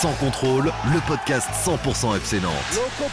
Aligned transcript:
Sans 0.00 0.12
contrôle, 0.12 0.66
le 0.94 1.08
podcast 1.08 1.48
100% 1.64 2.16
FC 2.18 2.40
Nantes. 2.40 2.52
Loco 2.72 3.10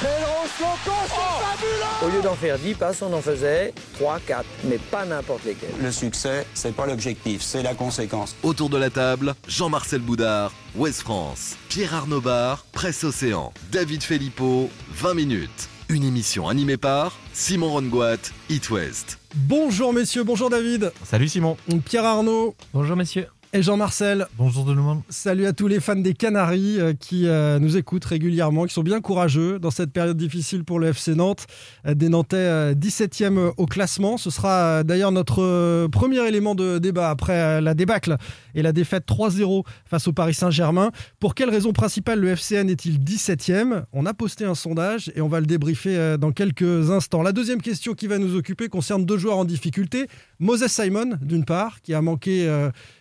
Loco, 0.00 0.92
c'est 1.08 1.44
fabuleux 1.44 2.06
Au 2.06 2.16
lieu 2.16 2.22
d'en 2.22 2.36
faire 2.36 2.60
10 2.60 2.74
passes, 2.74 3.02
on 3.02 3.12
en 3.12 3.20
faisait 3.20 3.74
3, 3.94 4.20
4, 4.24 4.44
mais 4.64 4.78
pas 4.78 5.04
n'importe 5.04 5.44
lesquels. 5.44 5.74
Le 5.82 5.90
succès, 5.90 6.46
c'est 6.54 6.76
pas 6.76 6.86
l'objectif, 6.86 7.42
c'est 7.42 7.64
la 7.64 7.74
conséquence. 7.74 8.36
Autour 8.44 8.70
de 8.70 8.76
la 8.76 8.90
table, 8.90 9.34
Jean-Marcel 9.48 10.00
Boudard, 10.00 10.52
Ouest 10.76 11.00
France, 11.00 11.56
Pierre 11.68 11.92
Arnaud 11.92 12.20
Bar, 12.20 12.64
Presse 12.70 13.02
Océan, 13.02 13.52
David 13.72 14.04
Filippo, 14.04 14.70
20 14.92 15.14
minutes. 15.14 15.68
Une 15.88 16.04
émission 16.04 16.48
animée 16.48 16.76
par 16.76 17.18
Simon 17.32 17.72
Rongoat, 17.72 18.30
It 18.48 18.70
West. 18.70 19.18
Bonjour 19.34 19.92
messieurs, 19.92 20.22
bonjour 20.22 20.50
David. 20.50 20.92
Salut 21.02 21.26
Simon. 21.26 21.56
Pierre 21.84 22.04
Arnaud. 22.04 22.54
Bonjour 22.72 22.94
messieurs. 22.94 23.26
Et 23.52 23.62
Jean-Marcel. 23.64 24.28
Bonjour 24.38 24.64
tout 24.64 24.74
le 24.74 24.80
monde. 24.80 25.02
Salut 25.08 25.44
à 25.46 25.52
tous 25.52 25.66
les 25.66 25.80
fans 25.80 25.96
des 25.96 26.14
Canaries 26.14 26.78
euh, 26.78 26.92
qui 26.92 27.26
euh, 27.26 27.58
nous 27.58 27.76
écoutent 27.76 28.04
régulièrement, 28.04 28.64
qui 28.64 28.72
sont 28.72 28.84
bien 28.84 29.00
courageux 29.00 29.58
dans 29.58 29.72
cette 29.72 29.92
période 29.92 30.16
difficile 30.16 30.62
pour 30.62 30.78
le 30.78 30.86
FC 30.86 31.16
Nantes. 31.16 31.48
Euh, 31.84 31.94
des 31.94 32.08
Nantais 32.08 32.74
17e 32.74 33.52
au 33.56 33.66
classement. 33.66 34.18
Ce 34.18 34.30
sera 34.30 34.84
d'ailleurs 34.84 35.10
notre 35.10 35.88
premier 35.88 36.24
élément 36.28 36.54
de 36.54 36.78
débat 36.78 37.10
après 37.10 37.60
la 37.60 37.74
débâcle 37.74 38.18
et 38.54 38.62
la 38.62 38.70
défaite 38.70 39.04
3-0 39.08 39.64
face 39.84 40.06
au 40.06 40.12
Paris 40.12 40.34
Saint-Germain. 40.34 40.92
Pour 41.18 41.34
quelle 41.34 41.50
raison 41.50 41.72
principale 41.72 42.20
le 42.20 42.28
FCN 42.28 42.68
est-il 42.70 43.00
17e 43.00 43.82
On 43.92 44.06
a 44.06 44.14
posté 44.14 44.44
un 44.44 44.54
sondage 44.54 45.10
et 45.16 45.20
on 45.20 45.28
va 45.28 45.40
le 45.40 45.46
débriefer 45.46 46.16
dans 46.20 46.30
quelques 46.30 46.92
instants. 46.92 47.22
La 47.22 47.32
deuxième 47.32 47.62
question 47.62 47.94
qui 47.94 48.06
va 48.06 48.18
nous 48.18 48.36
occuper 48.36 48.68
concerne 48.68 49.04
deux 49.04 49.18
joueurs 49.18 49.38
en 49.38 49.44
difficulté. 49.44 50.06
Moses 50.38 50.68
Simon, 50.68 51.18
d'une 51.20 51.44
part, 51.44 51.82
qui 51.82 51.94
a 51.94 52.00
manqué 52.00 52.48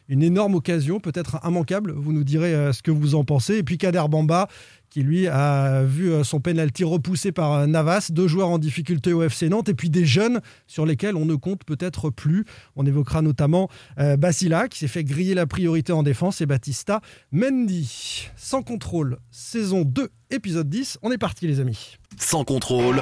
une 0.09 0.23
énorme 0.23 0.55
occasion, 0.55 0.99
peut-être 0.99 1.39
immanquable. 1.45 1.93
Vous 1.95 2.11
nous 2.11 2.23
direz 2.23 2.53
euh, 2.53 2.73
ce 2.73 2.81
que 2.81 2.91
vous 2.91 3.15
en 3.15 3.23
pensez. 3.23 3.57
Et 3.57 3.63
puis 3.63 3.77
Kader 3.77 4.03
Bamba, 4.09 4.47
qui 4.89 5.03
lui 5.03 5.27
a 5.27 5.83
vu 5.83 6.11
euh, 6.11 6.23
son 6.23 6.39
penalty 6.39 6.83
repoussé 6.83 7.31
par 7.31 7.53
euh, 7.53 7.67
Navas, 7.67 8.09
deux 8.11 8.27
joueurs 8.27 8.49
en 8.49 8.57
difficulté 8.57 9.13
au 9.13 9.21
FC 9.21 9.49
Nantes, 9.49 9.69
et 9.69 9.75
puis 9.75 9.91
des 9.91 10.05
jeunes 10.05 10.41
sur 10.65 10.85
lesquels 10.87 11.15
on 11.15 11.25
ne 11.25 11.35
compte 11.35 11.63
peut-être 11.63 12.09
plus. 12.09 12.43
On 12.75 12.85
évoquera 12.85 13.21
notamment 13.21 13.69
Basila, 13.97 14.67
qui 14.67 14.79
s'est 14.79 14.87
fait 14.87 15.03
griller 15.03 15.35
la 15.35 15.45
priorité 15.45 15.93
en 15.93 16.01
défense, 16.01 16.41
et 16.41 16.47
Batista 16.47 17.01
Mendy. 17.31 18.29
Sans 18.35 18.63
contrôle, 18.63 19.19
saison 19.29 19.83
2, 19.83 20.09
épisode 20.31 20.69
10. 20.69 20.97
On 21.03 21.11
est 21.11 21.19
parti 21.19 21.45
les 21.45 21.59
amis. 21.59 21.97
Sans 22.17 22.43
contrôle. 22.43 23.01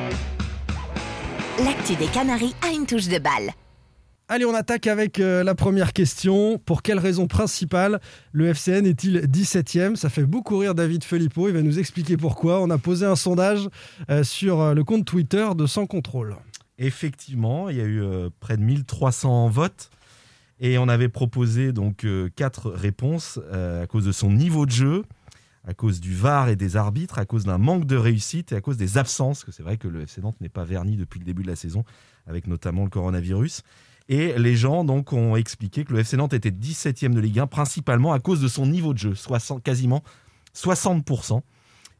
L'actu 1.63 1.95
des 1.95 2.07
Canaries 2.07 2.53
a 2.67 2.73
une 2.73 2.85
touche 2.85 3.07
de 3.07 3.19
balle. 3.19 3.53
Allez, 4.29 4.43
on 4.43 4.53
attaque 4.53 4.87
avec 4.87 5.21
euh, 5.21 5.41
la 5.41 5.55
première 5.55 5.93
question. 5.93 6.57
Pour 6.57 6.81
quelle 6.81 6.99
raison 6.99 7.27
principale 7.27 8.01
le 8.33 8.47
FCN 8.47 8.85
est-il 8.85 9.19
17e 9.19 9.95
Ça 9.95 10.09
fait 10.09 10.25
beaucoup 10.25 10.57
rire 10.57 10.75
David 10.75 11.05
Filippo. 11.05 11.47
Il 11.47 11.53
va 11.53 11.61
nous 11.61 11.79
expliquer 11.79 12.17
pourquoi. 12.17 12.61
On 12.61 12.69
a 12.69 12.77
posé 12.77 13.05
un 13.05 13.15
sondage 13.15 13.69
euh, 14.09 14.25
sur 14.25 14.59
euh, 14.59 14.73
le 14.73 14.83
compte 14.83 15.05
Twitter 15.05 15.47
de 15.55 15.65
Sans 15.65 15.85
Contrôle. 15.85 16.35
Effectivement, 16.77 17.69
il 17.69 17.77
y 17.77 17.79
a 17.79 17.85
eu 17.85 18.03
près 18.41 18.57
de 18.57 18.63
1300 18.63 19.47
votes. 19.47 19.89
Et 20.59 20.77
on 20.77 20.89
avait 20.89 21.09
proposé 21.09 21.71
donc 21.71 22.05
quatre 22.35 22.69
réponses 22.69 23.39
à 23.51 23.87
cause 23.87 24.05
de 24.05 24.11
son 24.11 24.31
niveau 24.31 24.67
de 24.67 24.71
jeu, 24.71 25.03
à 25.63 25.73
cause 25.73 25.99
du 25.99 26.13
VAR 26.13 26.49
et 26.49 26.55
des 26.55 26.75
arbitres, 26.75 27.17
à 27.17 27.25
cause 27.25 27.45
d'un 27.45 27.57
manque 27.57 27.85
de 27.85 27.95
réussite 27.95 28.51
et 28.51 28.55
à 28.55 28.61
cause 28.61 28.77
des 28.77 28.99
absences, 28.99 29.43
que 29.43 29.51
c'est 29.51 29.63
vrai 29.63 29.77
que 29.77 29.87
le 29.87 30.01
FC 30.01 30.21
Nantes 30.21 30.39
n'est 30.39 30.49
pas 30.49 30.65
verni 30.65 30.97
depuis 30.97 31.19
le 31.19 31.25
début 31.25 31.41
de 31.41 31.47
la 31.47 31.55
saison, 31.55 31.83
avec 32.27 32.45
notamment 32.45 32.83
le 32.83 32.91
coronavirus. 32.91 33.63
Et 34.09 34.33
les 34.37 34.55
gens 34.55 34.83
donc 34.83 35.11
ont 35.11 35.35
expliqué 35.35 35.83
que 35.83 35.93
le 35.93 35.99
FC 35.99 36.15
Nantes 36.15 36.33
était 36.33 36.51
17e 36.51 37.13
de 37.13 37.19
Ligue 37.19 37.39
1, 37.39 37.47
principalement 37.47 38.13
à 38.13 38.19
cause 38.19 38.41
de 38.41 38.47
son 38.47 38.65
niveau 38.65 38.93
de 38.93 38.99
jeu, 38.99 39.15
60, 39.15 39.61
quasiment 39.61 40.03
60%. 40.55 41.41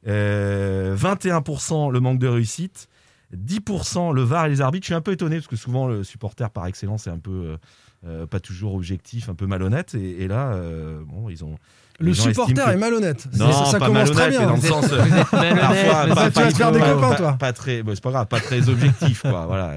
21% 0.06 0.08
euh, 0.08 1.92
le 1.92 2.00
manque 2.00 2.20
de 2.20 2.28
réussite, 2.28 2.88
10% 3.36 4.14
le 4.14 4.22
VAR 4.22 4.46
et 4.46 4.50
les 4.50 4.62
arbitres. 4.62 4.86
Je 4.86 4.90
suis 4.90 4.96
un 4.96 5.02
peu 5.02 5.12
étonné 5.12 5.38
parce 5.38 5.48
que 5.48 5.56
souvent 5.56 5.88
le 5.88 6.04
supporter 6.04 6.50
par 6.50 6.66
excellence 6.68 7.08
est 7.08 7.12
un 7.12 7.20
peu 7.20 7.32
euh, 7.32 7.58
euh, 8.06 8.26
pas 8.26 8.40
toujours 8.40 8.76
objectif, 8.76 9.28
un 9.28 9.36
peu 9.36 9.48
malhonnête. 9.48 9.96
Et, 9.96 10.28
là, 10.28 10.58
bon, 11.06 11.30
ils 11.30 11.44
ont. 11.44 11.56
Le 12.00 12.14
supporter 12.14 12.70
est 12.70 12.78
malhonnête. 12.78 13.28
Non, 13.34 13.52
ça, 13.66 13.80
pas 13.80 13.88
commence 13.88 14.12
très 14.12 14.30
bien. 14.30 14.46
dans 14.46 14.56
le 14.56 14.62
sens, 14.62 14.88
parfois, 14.88 16.16
pas, 16.16 16.32
faire 16.32 16.72
des 16.72 16.80
copains, 16.80 17.16
toi. 17.16 17.34
Pas, 17.34 17.54
très, 17.54 17.84
c'est 17.86 18.04
pas 18.04 18.12
grave, 18.12 18.28
pas 18.28 18.40
très 18.40 18.70
objectif, 18.70 19.24
quoi. 19.24 19.46
Voilà. 19.48 19.74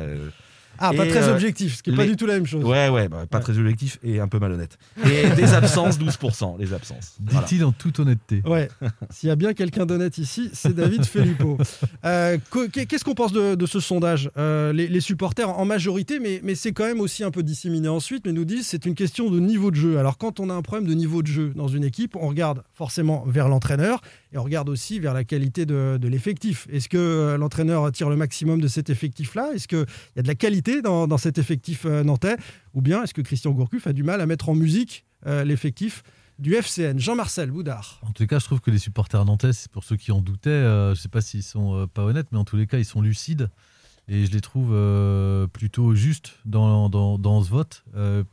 Ah, 0.81 0.93
pas 0.95 1.07
très 1.07 1.29
euh, 1.29 1.35
objectif, 1.35 1.77
ce 1.77 1.83
qui 1.83 1.91
n'est 1.91 1.97
pas 1.97 2.07
du 2.07 2.17
tout 2.17 2.25
la 2.25 2.35
même 2.35 2.47
chose. 2.47 2.65
Ouais, 2.65 2.89
ouais, 2.89 3.09
bah, 3.09 3.27
pas 3.29 3.41
très 3.41 3.59
objectif 3.59 3.99
et 4.03 4.19
un 4.19 4.29
peu 4.29 4.39
malhonnête. 4.39 4.79
Et 5.05 5.29
des 5.37 5.53
absences, 5.53 5.99
12%, 5.99 6.59
les 6.59 6.73
absences. 6.73 7.17
Dit-il 7.21 7.65
en 7.65 7.73
toute 7.73 8.01
honnêteté. 8.01 8.43
Ouais, 8.47 8.69
s'il 9.11 9.29
y 9.29 9.33
a 9.33 9.37
bien 9.37 9.53
quelqu'un 9.53 9.85
d'honnête 9.85 10.17
ici, 10.17 10.51
c'est 10.55 10.75
David 10.75 11.05
Filippo. 11.07 11.59
Euh, 12.05 12.39
Qu'est-ce 12.73 13.05
qu'on 13.05 13.15
pense 13.15 13.33
de, 13.33 13.67
ce 13.67 13.79
sondage 13.79 14.31
euh, 14.39 14.73
les, 14.73 15.01
supporters 15.01 15.51
en 15.51 15.65
majorité, 15.65 16.19
mais, 16.19 16.41
mais 16.43 16.55
c'est 16.55 16.73
quand 16.73 16.85
même 16.85 17.01
aussi 17.01 17.25
un 17.25 17.31
peu 17.31 17.43
disséminé 17.43 17.89
ensuite, 17.89 18.25
mais 18.27 18.33
nous 18.33 18.45
disent 18.45 18.67
c'est 18.67 18.87
une 18.87 18.95
question 18.95 19.31
de 19.31 19.39
niveau 19.39 19.71
de 19.71 19.77
jeu. 19.77 19.99
Alors 19.99 20.17
quand 20.17 20.41
on 20.41 20.49
a 20.49 20.55
un 20.55 20.63
problème 20.63 20.89
de 20.89 20.95
niveau 20.95 21.23
de 21.23 21.27
jeu 21.27 21.53
dans 21.55 21.69
une 21.69 21.85
équipe, 21.85 22.17
on 22.17 22.29
regarde 22.29 22.63
forcément 22.75 23.25
vers 23.27 23.49
l'entraîneur 23.49 24.01
et 24.33 24.39
on 24.39 24.43
regarde 24.43 24.69
aussi 24.69 24.99
vers 24.99 25.15
la 25.15 25.25
qualité 25.25 25.67
de, 25.67 25.99
de 26.01 26.09
l'effectif. 26.09 26.67
Est-ce 26.73 26.89
que 26.89 26.99
euh, 26.99 27.37
l'entraîneur 27.37 27.91
tire 27.93 28.09
le 28.09 28.17
maximum 28.17 28.61
de 28.61 28.69
cet 28.69 28.91
effectif-là? 28.91 29.51
Est-ce 29.55 29.69
qu'il 29.69 29.87
y 30.17 30.19
a 30.19 30.23
de 30.23 30.29
la 30.29 30.35
qualité 30.35 30.70
dans, 30.83 31.19
cet 31.19 31.39
effectif 31.39 31.85
euh, 31.85 32.03
nantais 32.03 32.37
Ou 32.75 32.83
bien 32.83 33.03
est-ce 33.03 33.15
que 33.15 33.23
Christian 33.23 33.51
Gourcuff 33.53 33.87
a 33.87 33.93
du 33.93 34.03
mal 34.03 34.21
à 34.21 34.27
mettre 34.27 34.49
en 34.49 34.55
musique 34.55 35.05
euh, 35.27 35.45
l'effectif 35.45 36.03
du 36.39 36.55
FCN. 36.55 36.99
Jean-Marcel 36.99 37.51
Boudard. 37.51 38.01
En 38.03 38.13
tout 38.13 38.27
cas, 38.27 38.39
je 38.39 38.47
trouve 38.47 38.61
que 38.61 38.71
les 38.71 38.79
supporters 38.79 39.23
nantais, 39.27 39.51
pour 39.73 39.85
ceux 39.85 39.97
qui 39.97 40.11
en 40.11 40.23
doutaient, 40.23 40.49
euh, 40.51 40.95
je 40.95 41.01
ne 41.01 41.03
sais 41.03 41.09
pas 41.09 41.21
s'ils 41.21 41.43
sont 41.43 41.87
pas 41.93 42.03
honnêtes, 42.03 42.29
mais 42.33 42.39
en 42.39 42.45
tous 42.45 42.57
les 42.57 42.67
cas, 42.67 42.79
ils 42.79 42.87
sont 42.87 43.03
lucides. 43.03 43.51
Et 44.09 44.25
je 44.25 44.33
les 44.33 44.41
trouve 44.41 44.75
plutôt 45.53 45.95
justes 45.95 46.39
dans, 46.45 46.91
ce 47.45 47.51
vote, 47.51 47.85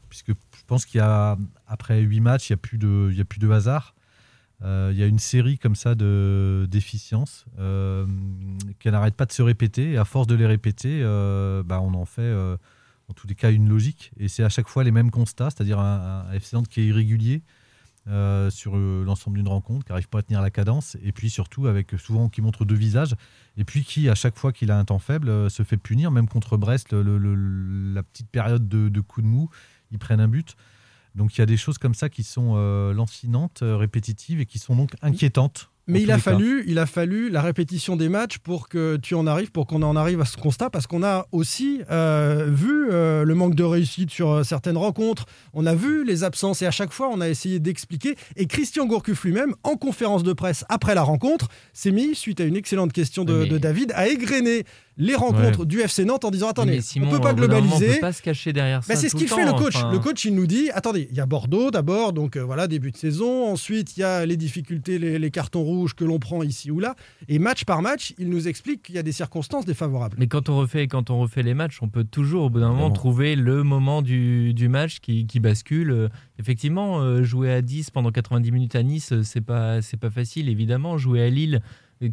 puisque 0.09 0.29
je 0.29 0.63
pense 0.65 0.85
qu'il 0.85 0.97
y 0.97 1.01
a, 1.01 1.37
après 1.67 2.01
huit 2.01 2.21
matchs, 2.21 2.49
il 2.49 2.53
n'y 2.53 3.19
a 3.21 3.25
plus 3.25 3.39
de 3.39 3.49
hasard. 3.51 3.93
Il 4.63 4.97
y 4.97 5.03
a 5.03 5.05
une 5.05 5.19
série 5.19 5.59
comme 5.59 5.75
ça 5.75 5.93
de 5.95 6.67
déficiences 6.69 7.45
qui 8.79 8.91
n'arrête 8.91 9.15
pas 9.15 9.25
de 9.25 9.31
se 9.31 9.41
répéter. 9.41 9.91
Et 9.91 9.97
à 9.97 10.05
force 10.05 10.27
de 10.27 10.35
les 10.35 10.45
répéter, 10.45 11.01
euh, 11.03 11.63
bah, 11.63 11.81
on 11.81 11.93
en 11.93 12.05
fait 12.05 12.21
euh, 12.21 12.57
en 13.09 13.13
tous 13.13 13.27
les 13.27 13.35
cas 13.35 13.51
une 13.51 13.69
logique. 13.69 14.11
Et 14.19 14.27
c'est 14.27 14.43
à 14.43 14.49
chaque 14.49 14.67
fois 14.67 14.83
les 14.83 14.91
mêmes 14.91 15.11
constats, 15.11 15.49
c'est-à-dire 15.49 15.79
un, 15.79 16.25
un 16.29 16.33
FC 16.33 16.55
Nantes 16.55 16.67
qui 16.67 16.81
est 16.81 16.85
irrégulier 16.85 17.43
euh, 18.07 18.49
sur 18.49 18.77
l'ensemble 18.77 19.37
d'une 19.37 19.47
rencontre, 19.47 19.85
qui 19.85 19.91
n'arrive 19.91 20.07
pas 20.07 20.19
à 20.19 20.21
tenir 20.21 20.41
la 20.41 20.49
cadence, 20.49 20.95
et 21.03 21.11
puis 21.11 21.29
surtout 21.29 21.67
avec 21.67 21.91
souvent 21.97 22.29
qui 22.29 22.41
montre 22.41 22.63
deux 22.63 22.75
visages, 22.75 23.15
et 23.57 23.65
puis 23.65 23.83
qui 23.83 24.07
à 24.07 24.15
chaque 24.15 24.37
fois 24.37 24.53
qu'il 24.53 24.71
a 24.71 24.79
un 24.79 24.85
temps 24.85 24.99
faible 24.99 25.51
se 25.51 25.63
fait 25.63 25.75
punir, 25.75 26.09
même 26.09 26.29
contre 26.29 26.55
Brest, 26.55 26.93
la 26.93 28.03
petite 28.03 28.29
période 28.29 28.69
de, 28.69 28.87
de 28.87 29.01
coup 29.01 29.21
de 29.21 29.27
mou, 29.27 29.49
ils 29.91 29.99
prennent 29.99 30.21
un 30.21 30.29
but. 30.29 30.55
Donc 31.17 31.35
il 31.35 31.39
y 31.39 31.41
a 31.41 31.45
des 31.45 31.57
choses 31.57 31.77
comme 31.77 31.95
ça 31.95 32.09
qui 32.09 32.23
sont 32.23 32.55
lancinantes, 32.93 33.59
répétitives 33.61 34.39
et 34.39 34.45
qui 34.45 34.59
sont 34.59 34.75
donc 34.75 34.91
inquiétantes 35.01 35.71
mais 35.87 36.01
il 36.01 36.11
a, 36.11 36.17
fallu, 36.17 36.63
il 36.67 36.79
a 36.79 36.85
fallu 36.85 37.29
la 37.29 37.41
répétition 37.41 37.95
des 37.95 38.09
matchs 38.09 38.39
pour 38.39 38.67
que 38.67 38.97
tu 38.97 39.15
en 39.15 39.25
arrives, 39.25 39.51
pour 39.51 39.67
qu'on 39.67 39.81
en 39.83 39.95
arrive 39.95 40.19
à 40.19 40.25
ce 40.25 40.35
constat, 40.35 40.69
parce 40.69 40.85
qu'on 40.85 41.03
a 41.03 41.27
aussi 41.31 41.81
euh, 41.89 42.47
vu 42.49 42.89
euh, 42.91 43.23
le 43.23 43.35
manque 43.35 43.55
de 43.55 43.63
réussite 43.63 44.11
sur 44.11 44.31
euh, 44.31 44.43
certaines 44.43 44.77
rencontres, 44.77 45.25
on 45.53 45.65
a 45.65 45.75
vu 45.75 46.03
les 46.03 46.23
absences, 46.23 46.61
et 46.61 46.67
à 46.67 46.71
chaque 46.71 46.91
fois, 46.91 47.09
on 47.11 47.21
a 47.21 47.29
essayé 47.29 47.59
d'expliquer. 47.59 48.15
Et 48.35 48.47
Christian 48.47 48.85
Gourcuff 48.85 49.23
lui-même, 49.23 49.55
en 49.63 49.75
conférence 49.75 50.23
de 50.23 50.33
presse 50.33 50.65
après 50.67 50.93
la 50.93 51.03
rencontre, 51.03 51.47
s'est 51.73 51.91
mis, 51.91 52.15
suite 52.15 52.41
à 52.41 52.43
une 52.43 52.57
excellente 52.57 52.91
question 52.91 53.23
de, 53.23 53.45
de 53.45 53.57
David, 53.57 53.93
à 53.95 54.07
égrener 54.07 54.65
les 54.97 55.15
rencontres 55.15 55.65
du 55.65 55.81
FC 55.81 56.05
Nantes 56.05 56.25
en 56.25 56.31
disant 56.31 56.49
attendez, 56.49 56.79
on 56.99 57.03
on 57.03 57.09
peut 57.09 57.19
pas 57.19 57.33
globaliser. 57.33 57.89
On 57.89 57.93
peut 57.93 57.99
pas 57.99 58.13
se 58.13 58.21
cacher 58.21 58.51
derrière 58.51 58.83
ça. 58.83 58.95
c'est 58.95 59.09
ce 59.09 59.15
qu'il 59.15 59.27
fait 59.27 59.45
le 59.45 59.53
coach. 59.53 59.75
Le 59.91 59.99
coach, 59.99 60.25
il 60.25 60.33
nous 60.33 60.47
dit 60.47 60.69
attendez, 60.73 61.07
il 61.11 61.17
y 61.17 61.19
a 61.19 61.25
Bordeaux 61.25 61.71
d'abord, 61.71 62.13
donc 62.13 62.35
euh, 62.35 62.43
voilà 62.43 62.67
début 62.67 62.91
de 62.91 62.97
saison. 62.97 63.47
Ensuite, 63.47 63.95
il 63.95 64.01
y 64.01 64.03
a 64.03 64.25
les 64.25 64.37
difficultés, 64.37 64.97
les, 64.97 65.31
cartons 65.31 65.63
rouges 65.63 65.76
que 65.85 66.03
l'on 66.03 66.19
prend 66.19 66.43
ici 66.43 66.71
ou 66.71 66.79
là. 66.79 66.95
Et 67.27 67.39
match 67.39 67.65
par 67.65 67.81
match, 67.81 68.13
il 68.17 68.29
nous 68.29 68.47
explique 68.47 68.83
qu'il 68.83 68.95
y 68.95 68.97
a 68.97 69.03
des 69.03 69.11
circonstances 69.11 69.65
défavorables. 69.65 70.17
Mais 70.19 70.27
quand 70.27 70.49
on 70.49 70.57
refait, 70.57 70.87
quand 70.87 71.09
on 71.09 71.19
refait 71.19 71.43
les 71.43 71.53
matchs, 71.53 71.79
on 71.81 71.89
peut 71.89 72.03
toujours 72.03 72.45
au 72.45 72.49
bout 72.49 72.59
d'un 72.59 72.69
moment 72.69 72.91
trouver 72.91 73.35
le 73.35 73.63
moment 73.63 74.01
du, 74.01 74.67
match 74.69 74.99
qui, 74.99 75.39
bascule. 75.39 75.91
Euh, 75.91 76.09
effectivement, 76.39 76.99
euh, 76.99 77.23
jouer 77.23 77.51
à 77.51 77.61
10 77.61 77.91
pendant 77.91 78.11
90 78.11 78.51
minutes 78.51 78.75
à 78.75 78.83
Nice, 78.83 79.13
c'est 79.23 79.41
pas 79.41 79.81
c'est 79.81 79.97
pas 79.97 80.09
facile. 80.09 80.49
Évidemment, 80.49 80.97
jouer 80.97 81.21
à 81.21 81.29
Lille 81.29 81.61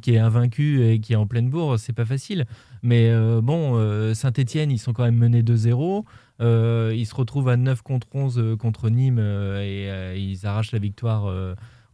qui 0.00 0.14
est 0.14 0.19
invaincu 0.19 0.84
et 0.84 1.00
qui 1.00 1.12
est 1.12 1.17
en 1.17 1.26
pleine 1.26 1.50
bourre, 1.50 1.78
c'est 1.78 1.93
pas 1.93 2.05
facile. 2.05 2.46
Mais 2.82 3.10
euh, 3.10 3.40
bon, 3.43 3.76
euh, 3.76 4.14
Saint-Etienne, 4.14 4.70
ils 4.70 4.78
sont 4.78 4.93
quand 4.93 5.05
même 5.05 5.17
menés 5.17 5.43
2-0. 5.43 6.05
Euh, 6.40 6.93
ils 6.96 7.06
se 7.06 7.14
retrouvent 7.14 7.49
à 7.49 7.56
9 7.56 7.82
contre 7.82 8.08
11 8.12 8.56
contre 8.58 8.90
Nîmes 8.90 9.20
et 9.20 10.17
ils 10.17 10.46
arrachent 10.46 10.72
la 10.72 10.78
victoire 10.78 11.32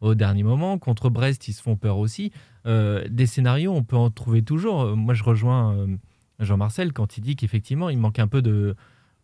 au 0.00 0.14
dernier 0.14 0.43
moment. 0.43 0.79
Contre 0.79 1.11
Brest, 1.11 1.49
ils 1.49 1.52
se 1.52 1.62
font 1.62 1.76
peur 1.76 1.99
aussi. 1.99 2.32
des 2.67 3.26
scénarios, 3.26 3.73
on 3.73 3.82
peut 3.85 3.97
en 3.97 4.11
trouver 4.11 4.43
toujours. 4.43 4.97
Moi, 4.97 5.14
je 5.14 5.23
rejoins 5.25 5.87
Jean-Marcel 6.38 6.93
quand 6.93 7.17
il 7.19 7.20
dit 7.23 7.37
qu'effectivement, 7.37 7.91
il 7.91 7.99
manque 7.99 8.19
un 8.19 8.29
peu 8.29 8.43
de 8.43 8.75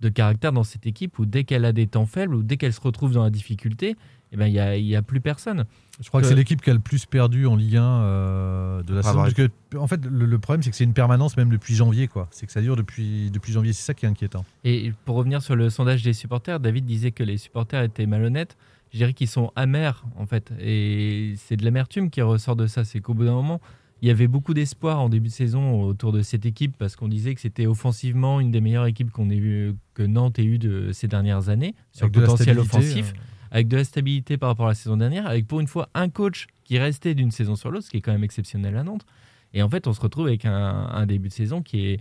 de 0.02 0.10
caractère 0.10 0.52
dans 0.52 0.62
cette 0.62 0.86
équipe 0.86 1.18
où 1.18 1.24
dès 1.24 1.44
qu'elle 1.44 1.64
a 1.64 1.72
des 1.72 1.86
temps 1.86 2.04
faibles 2.04 2.34
ou 2.34 2.42
dès 2.42 2.58
qu'elle 2.58 2.74
se 2.74 2.82
retrouve 2.82 3.12
dans 3.14 3.22
la 3.22 3.30
difficulté, 3.30 3.96
eh 4.30 4.36
ben, 4.36 4.46
il 4.46 4.52
n'y 4.52 4.58
a, 4.60 4.76
y 4.76 4.94
a 4.94 5.00
plus 5.00 5.22
personne. 5.22 5.64
Je 6.02 6.08
crois 6.08 6.20
que 6.20 6.26
Euh, 6.26 6.28
c'est 6.28 6.34
l'équipe 6.34 6.60
qui 6.60 6.68
a 6.68 6.74
le 6.74 6.80
plus 6.80 7.06
perdu 7.06 7.46
en 7.46 7.56
Ligue 7.56 7.78
1 7.78 7.82
euh, 7.82 8.82
de 8.82 8.94
la 8.94 9.00
Pas 9.00 9.08
saison. 9.08 9.20
vrai. 9.22 9.32
Parce 9.32 9.48
que, 9.70 9.76
en 9.78 9.86
fait, 9.86 10.04
le, 10.04 10.26
le 10.26 10.38
problème, 10.38 10.62
c'est 10.62 10.68
que 10.68 10.76
c'est 10.76 10.84
une 10.84 10.92
permanence 10.92 11.34
même 11.38 11.48
depuis 11.48 11.74
janvier. 11.74 12.08
quoi. 12.08 12.28
C'est 12.30 12.44
que 12.44 12.52
ça 12.52 12.60
dure 12.60 12.76
depuis, 12.76 13.30
depuis 13.30 13.54
janvier. 13.54 13.72
C'est 13.72 13.84
ça 13.86 13.94
qui 13.94 14.04
est 14.04 14.08
inquiétant. 14.10 14.44
Et 14.64 14.92
pour 15.06 15.16
revenir 15.16 15.40
sur 15.40 15.56
le 15.56 15.70
sondage 15.70 16.02
des 16.02 16.12
supporters, 16.12 16.60
David 16.60 16.84
disait 16.84 17.10
que 17.12 17.22
les 17.22 17.38
supporters 17.38 17.82
étaient 17.82 18.04
malhonnêtes. 18.04 18.58
Je 18.96 19.00
dirais 19.00 19.12
qu'ils 19.12 19.28
sont 19.28 19.52
amers, 19.56 20.06
en 20.16 20.24
fait. 20.24 20.54
Et 20.58 21.34
c'est 21.36 21.58
de 21.58 21.66
l'amertume 21.66 22.08
qui 22.08 22.22
ressort 22.22 22.56
de 22.56 22.66
ça. 22.66 22.82
C'est 22.82 23.00
qu'au 23.00 23.12
bout 23.12 23.26
d'un 23.26 23.34
moment, 23.34 23.60
il 24.00 24.08
y 24.08 24.10
avait 24.10 24.26
beaucoup 24.26 24.54
d'espoir 24.54 25.02
en 25.02 25.10
début 25.10 25.28
de 25.28 25.34
saison 25.34 25.82
autour 25.82 26.12
de 26.12 26.22
cette 26.22 26.46
équipe 26.46 26.74
parce 26.78 26.96
qu'on 26.96 27.06
disait 27.06 27.34
que 27.34 27.42
c'était 27.42 27.66
offensivement 27.66 28.40
une 28.40 28.50
des 28.50 28.62
meilleures 28.62 28.86
équipes 28.86 29.10
qu'on 29.10 29.28
ait 29.28 29.38
vu, 29.38 29.74
que 29.92 30.02
Nantes 30.02 30.38
ait 30.38 30.44
eu 30.44 30.58
de 30.58 30.92
ces 30.92 31.08
dernières 31.08 31.50
années 31.50 31.74
sur 31.92 32.04
Avec 32.04 32.16
le 32.16 32.22
de 32.22 32.26
la 32.26 32.32
potentiel 32.32 32.56
stabilité, 32.56 32.78
offensif, 32.78 33.12
euh, 33.14 33.48
avec 33.50 33.68
de 33.68 33.76
la 33.76 33.84
stabilité 33.84 34.38
par 34.38 34.48
rapport 34.48 34.64
à 34.64 34.70
la 34.70 34.74
saison 34.74 34.96
dernière, 34.96 35.26
avec 35.26 35.46
pour 35.46 35.60
une 35.60 35.66
fois 35.66 35.90
un 35.92 36.08
coach 36.08 36.46
qui 36.64 36.78
restait 36.78 37.14
d'une 37.14 37.30
saison 37.30 37.54
sur 37.54 37.70
l'autre, 37.70 37.84
ce 37.84 37.90
qui 37.90 37.98
est 37.98 38.00
quand 38.00 38.12
même 38.12 38.24
exceptionnel 38.24 38.78
à 38.78 38.82
Nantes. 38.82 39.04
Et 39.52 39.62
en 39.62 39.68
fait, 39.68 39.86
on 39.86 39.92
se 39.92 40.00
retrouve 40.00 40.28
avec 40.28 40.46
un, 40.46 40.54
un 40.54 41.04
début 41.04 41.28
de 41.28 41.34
saison 41.34 41.60
qui 41.60 41.86
est 41.86 42.00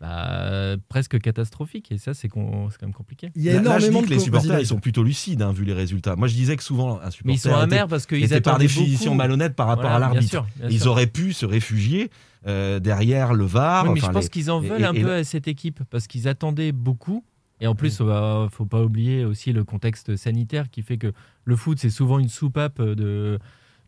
bah, 0.00 0.76
presque 0.88 1.18
catastrophique. 1.20 1.92
Et 1.92 1.98
ça, 1.98 2.14
c'est 2.14 2.28
quand 2.28 2.68
même 2.82 2.92
compliqué. 2.92 3.30
Il 3.36 3.42
y 3.42 3.50
a 3.50 3.54
Là, 3.54 3.60
là, 3.62 3.78
je 3.78 3.78
dis 3.78 3.84
énormément 3.86 4.00
que 4.02 4.08
de 4.08 4.14
les 4.14 4.20
supporters, 4.20 4.60
ils 4.60 4.66
sont 4.66 4.80
plutôt 4.80 5.02
lucides, 5.02 5.42
hein, 5.42 5.52
vu 5.52 5.64
les 5.64 5.74
résultats. 5.74 6.16
Moi, 6.16 6.28
je 6.28 6.34
disais 6.34 6.56
que 6.56 6.62
souvent, 6.62 7.00
un 7.00 7.10
supporter 7.10 7.24
Mais 7.26 7.34
ils 7.34 7.38
sont 7.38 7.48
était- 7.50 7.58
amers 7.58 7.88
parce 7.88 8.06
qu'ils 8.06 8.24
était 8.24 8.40
par 8.40 8.58
définition 8.58 9.10
beaucoup. 9.12 9.16
malhonnête 9.18 9.54
par 9.54 9.66
rapport 9.66 9.90
Voilà, 9.90 9.96
à 10.06 10.12
l'arbitre. 10.12 10.46
Ils 10.70 10.88
auraient 10.88 11.06
pu 11.06 11.32
se 11.32 11.44
réfugier 11.46 12.10
euh, 12.46 12.80
derrière 12.80 13.34
le 13.34 13.44
VAR. 13.44 13.84
Oui, 13.84 13.90
mais 13.94 14.00
enfin, 14.00 14.08
je 14.08 14.12
pense 14.14 14.24
les- 14.24 14.30
qu'ils 14.30 14.50
en 14.50 14.60
veulent 14.60 14.80
et- 14.80 14.84
un 14.84 14.94
et 14.94 15.02
peu 15.02 15.12
à 15.12 15.24
cette 15.24 15.46
équipe 15.46 15.80
parce 15.90 16.06
qu'ils 16.06 16.26
attendaient 16.28 16.72
beaucoup. 16.72 17.22
Et 17.60 17.66
en 17.66 17.74
plus, 17.74 17.98
il 18.00 18.06
ne 18.06 18.48
faut 18.50 18.64
pas 18.64 18.82
oublier 18.82 19.26
aussi 19.26 19.52
le 19.52 19.64
contexte 19.64 20.16
sanitaire 20.16 20.70
qui 20.70 20.80
fait 20.80 20.96
que 20.96 21.12
le 21.44 21.56
foot, 21.56 21.78
c'est 21.78 21.90
souvent 21.90 22.18
une 22.18 22.30
soupape 22.30 22.80
de, 22.80 23.38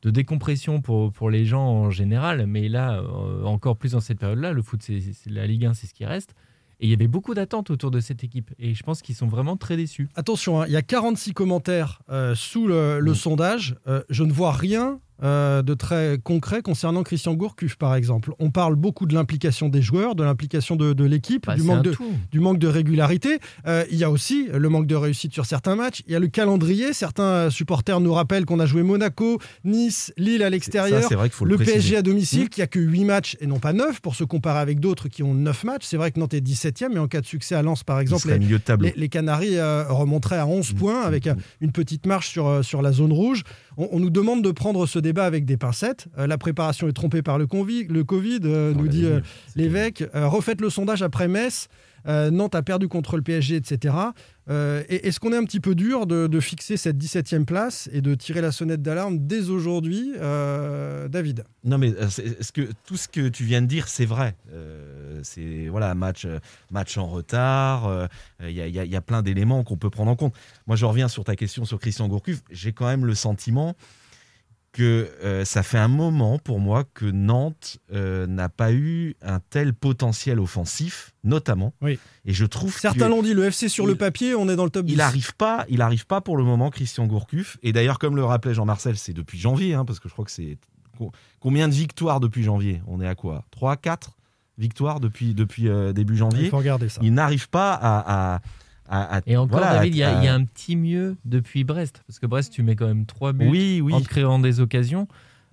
de 0.03 0.11
décompression 0.11 0.81
pour, 0.81 1.13
pour 1.13 1.31
les 1.31 1.47
gens 1.47 1.65
en 1.65 1.91
général. 1.91 2.47
Mais 2.47 2.69
là, 2.69 3.01
euh, 3.01 3.45
encore 3.45 3.77
plus 3.77 3.93
dans 3.93 4.01
cette 4.01 4.19
période-là, 4.19 4.53
le 4.53 4.63
foot, 4.63 4.83
c'est 4.83 5.01
la 5.31 5.47
Ligue 5.47 5.67
1, 5.67 5.75
c'est 5.75 5.87
ce 5.87 5.95
qui 5.95 6.05
reste. 6.05 6.35
Et 6.81 6.87
il 6.87 6.91
y 6.91 6.95
avait 6.95 7.07
beaucoup 7.07 7.33
d'attentes 7.33 7.71
autour 7.71 7.93
de 7.93 8.01
cette 8.01 8.25
équipe. 8.25 8.51
Et 8.59 8.75
je 8.75 8.83
pense 8.83 9.03
qu'ils 9.03 9.15
sont 9.15 9.29
vraiment 9.29 9.57
très 9.57 9.77
déçus. 9.77 10.09
Attention, 10.17 10.61
hein, 10.61 10.65
il 10.67 10.73
y 10.73 10.77
a 10.77 10.83
46 10.83 11.33
commentaires 11.33 12.03
euh, 12.11 12.35
sous 12.35 12.67
le, 12.67 12.99
le 12.99 13.15
sondage. 13.15 13.77
Euh, 13.87 14.03
je 14.11 14.25
ne 14.25 14.33
vois 14.33 14.51
rien 14.51 14.99
euh, 15.23 15.63
de 15.63 15.75
très 15.75 16.19
concret 16.23 16.63
concernant 16.63 17.03
Christian 17.03 17.35
Gourcuff, 17.35 17.77
par 17.77 17.95
exemple. 17.95 18.33
On 18.39 18.51
parle 18.51 18.75
beaucoup 18.77 19.07
de 19.07 19.15
l'implication 19.15 19.69
des 19.69 19.83
joueurs, 19.83 20.15
de 20.15 20.25
l'implication 20.25 20.77
de, 20.77 20.93
de 20.93 21.05
l'équipe, 21.05 21.47
Bah, 21.47 21.55
du, 21.55 21.63
manque 21.63 21.85
de, 21.85 21.93
tout. 21.93 22.13
du 22.31 22.41
manque 22.41 22.59
de 22.59 22.67
régularité. 22.67 23.39
Euh, 23.67 23.85
il 23.91 23.99
y 23.99 24.05
a 24.05 24.11
aussi 24.11 24.49
le 24.53 24.69
manque 24.69 24.87
de 24.87 24.95
réussite 24.97 25.33
sur 25.33 25.47
certains 25.47 25.77
matchs. 25.77 26.03
Il 26.07 26.13
y 26.13 26.17
a 26.17 26.19
le 26.19 26.29
calendrier. 26.29 26.93
Certains 26.93 27.23
euh, 27.23 27.51
supporters 27.51 28.01
nous 28.01 28.13
rappellent 28.13 28.45
qu'on 28.47 28.59
a 28.61 28.67
joué 28.67 28.83
Monaco, 28.83 29.39
Nice, 29.65 30.13
Lille 30.17 30.43
à 30.43 30.51
l'extérieur. 30.51 31.03
c'est 31.09 31.15
vrai 31.15 31.29
qu'il 31.29 31.37
faut 31.37 31.45
le, 31.45 31.57
Le. 31.57 31.65
PSG 31.65 31.97
à 31.97 32.03
domicile 32.03 32.45
Mmh. 32.45 32.49
qui 32.49 32.63
a 32.63 32.67
que 32.67 32.79
8 32.81 33.05
matchs 33.05 33.37
et 33.41 33.47
non 33.47 33.59
pas 33.59 33.73
9 33.73 34.01
pour 34.01 34.15
se 34.15 34.25
comparer 34.25 34.59
avec 34.61 34.81
d'autres 34.81 35.09
qui 35.09 35.23
ont 35.23 35.35
9 35.35 35.65
matchs. 35.65 35.85
C'est 35.85 35.97
vrai 35.97 36.11
que 36.11 36.19
Nantes 36.19 36.35
est 36.35 36.41
17e, 36.41 36.89
mais 36.93 36.99
en 36.99 37.09
cas 37.09 37.21
de 37.21 37.27
succès 37.27 37.55
à 37.55 37.63
Lens, 37.63 37.85
par 37.85 38.01
exemple, 38.01 38.29
les, 38.97 39.09
Canaries 39.09 39.57
euh, 39.59 39.85
remonteraient 39.89 40.39
à 40.39 40.47
11 40.47 40.73
Mmh. 40.73 40.77
points 40.77 41.03
avec 41.03 41.27
Mmh. 41.27 41.37
une 41.61 41.73
petite 41.73 42.07
marche 42.07 42.29
sur, 42.31 42.65
sur 42.65 42.83
la 42.83 42.91
zone 42.93 43.13
rouge. 43.13 43.43
On, 43.77 43.89
on 43.93 44.01
nous 44.01 44.11
demande 44.11 44.43
de 44.45 44.51
prendre 44.51 44.87
ce 44.87 44.99
débat 44.99 45.25
avec 45.25 45.45
des 45.45 45.57
pincettes. 45.57 46.07
Euh, 46.19 46.27
la 46.27 46.39
préparation 46.39 46.89
est 46.89 46.93
trompée 46.93 47.23
par 47.23 47.39
le, 47.39 47.47
convi- 47.47 47.87
le 47.89 48.05
Covid, 48.05 48.41
euh, 48.45 48.73
On 48.75 48.83
nous 48.83 48.89
dit 48.89 49.05
euh, 49.05 49.21
l'évêque. 49.57 50.05
Refaites 50.15 50.61
le 50.61 50.71
sondage 50.71 51.03
après 51.03 51.29
Metz. 51.29 51.69
Nantes 52.05 52.57
a 52.57 52.63
perdu 52.63 52.89
contre 52.89 53.17
le 53.17 53.23
PSG, 53.23 53.55
etc. 53.55 53.95
Et- 54.51 55.07
Est-ce 55.07 55.21
qu'on 55.21 55.33
est 55.33 55.37
un 55.37 55.45
petit 55.45 55.61
peu 55.61 55.77
dur 55.77 56.07
de, 56.09 56.27
de 56.27 56.41
fixer 56.41 56.77
cette 56.77 56.97
17e 56.99 57.45
place 57.45 57.89
et 57.93 58.01
de 58.01 58.17
tirer 58.17 58.41
la 58.41 58.51
sonnette 58.51 58.83
d'alarme 58.83 59.19
dès 59.21 59.51
aujourd'hui, 59.51 60.11
David? 61.09 61.45
Non, 61.65 61.79
mais 61.79 61.91
est-ce 61.91 62.51
que 62.51 62.63
tout 62.87 62.97
ce 62.97 63.07
que 63.07 63.29
tu 63.29 63.45
viens 63.45 63.63
de 63.63 63.67
dire, 63.69 63.87
c'est 63.87 64.05
vrai? 64.05 64.35
C'est 65.23 65.69
voilà, 65.69 65.95
match, 65.95 66.25
euh, 66.25 66.39
match 66.71 66.97
en 66.99 67.07
retard. 67.07 67.87
euh, 67.87 68.07
Il 68.43 68.51
y, 68.51 68.61
a- 68.61 68.67
y 68.69 68.95
y 68.97 69.01
plein 69.01 69.23
d'éléments 69.23 69.63
qu'on 69.65 69.77
peut 69.77 69.91
prendre 69.91 70.11
en 70.11 70.17
compte. 70.17 70.35
Moi, 70.67 70.77
je 70.77 70.85
reviens 70.85 71.09
sur 71.09 71.25
ta 71.25 71.37
question 71.37 71.65
sur 71.65 71.79
Christian 71.79 72.09
Gourcuff. 72.09 72.43
J'ai 72.51 72.73
quand 72.73 72.87
même 72.87 73.05
le 73.07 73.15
sentiment 73.15 73.75
que 74.73 75.11
euh, 75.23 75.45
ça 75.45 75.63
fait 75.63 75.77
un 75.77 75.89
moment 75.89 76.39
pour 76.39 76.59
moi 76.59 76.85
que 76.95 77.05
Nantes 77.05 77.77
euh, 77.93 78.27
n'a 78.27 78.49
pas 78.49 78.73
eu 78.73 79.17
un 79.21 79.39
tel 79.39 79.75
potentiel 79.75 80.41
offensif, 80.41 81.13
notamment. 81.25 81.75
Oui. 81.83 81.99
Et 82.25 82.33
je 82.33 82.47
trouve 82.47 82.75
Certains 82.79 83.11
l'ont 83.11 83.23
dit, 83.23 83.35
le 83.35 83.45
FC 83.45 83.69
sur 83.69 83.87
le 83.87 83.97
papier, 83.97 84.35
on 84.35 84.49
est 84.49 84.57
dans 84.57 84.65
le 84.65 84.71
top 84.71 84.87
10. 84.87 84.93
il 84.95 84.97
n'arrive 84.97 85.35
pas, 85.37 85.67
il 85.69 85.83
arrive 85.83 86.07
pas 86.07 86.23
pour 86.23 86.39
le 86.39 86.45
moment, 86.45 86.71
Christian 86.71 87.07
Gourcuff. 87.07 87.59
Et 87.63 87.73
d'ailleurs, 87.75 87.99
comme 87.99 88.17
le 88.17 88.25
rappelait 88.25 88.55
Jean-Marcel, 88.55 88.97
c'est 88.97 89.13
depuis 89.13 89.39
janvier, 89.39 89.75
hein, 89.75 89.85
parce 89.85 90.01
que 90.01 90.09
je 90.09 90.15
crois 90.15 90.25
que 90.25 90.31
c'est 90.31 90.57
co- 90.97 91.13
combien 91.39 91.69
de 91.69 91.75
victoires 91.75 92.19
depuis 92.21 92.43
janvier? 92.43 92.81
On 92.87 93.03
est 93.03 93.07
à 93.07 93.15
quoi? 93.15 93.45
3, 93.51 93.77
4 93.77 94.17
victoires 94.59 95.01
depuis, 95.01 95.35
depuis 95.35 95.69
euh, 95.69 95.93
début 95.93 96.15
Il 96.15 96.19
janvier 96.19 96.49
faut 96.51 96.59
regarder 96.59 96.89
ça. 96.89 97.01
Il 97.05 97.15
n'arrive 97.15 97.49
pas 97.49 97.73
à. 97.75 98.35
à- 98.37 98.41
à- 98.89 99.17
à- 99.19 99.21
Et 99.27 99.37
encore, 99.37 99.59
voilà, 99.61 99.75
David, 99.77 99.95
il 99.95 99.99
y, 99.99 100.03
a- 100.03 100.19
à- 100.19 100.23
il 100.23 100.25
y 100.25 100.29
a 100.29 100.35
un 100.35 100.45
petit 100.45 100.77
mieux 100.77 101.17
depuis 101.25 101.65
Brest. 101.65 102.03
Parce 102.07 102.19
que 102.19 102.27
Brest, 102.27 102.53
tu 102.53 102.63
mets 102.63 102.77
quand 102.77 102.87
même 102.87 103.07
3 103.07 103.33
buts 103.33 103.49
Oui, 103.49 103.81
oui. 103.83 103.95
en 103.95 104.01
te 104.01 104.09
créant 104.09 104.39
des 104.39 104.61
occasions. 104.61 105.09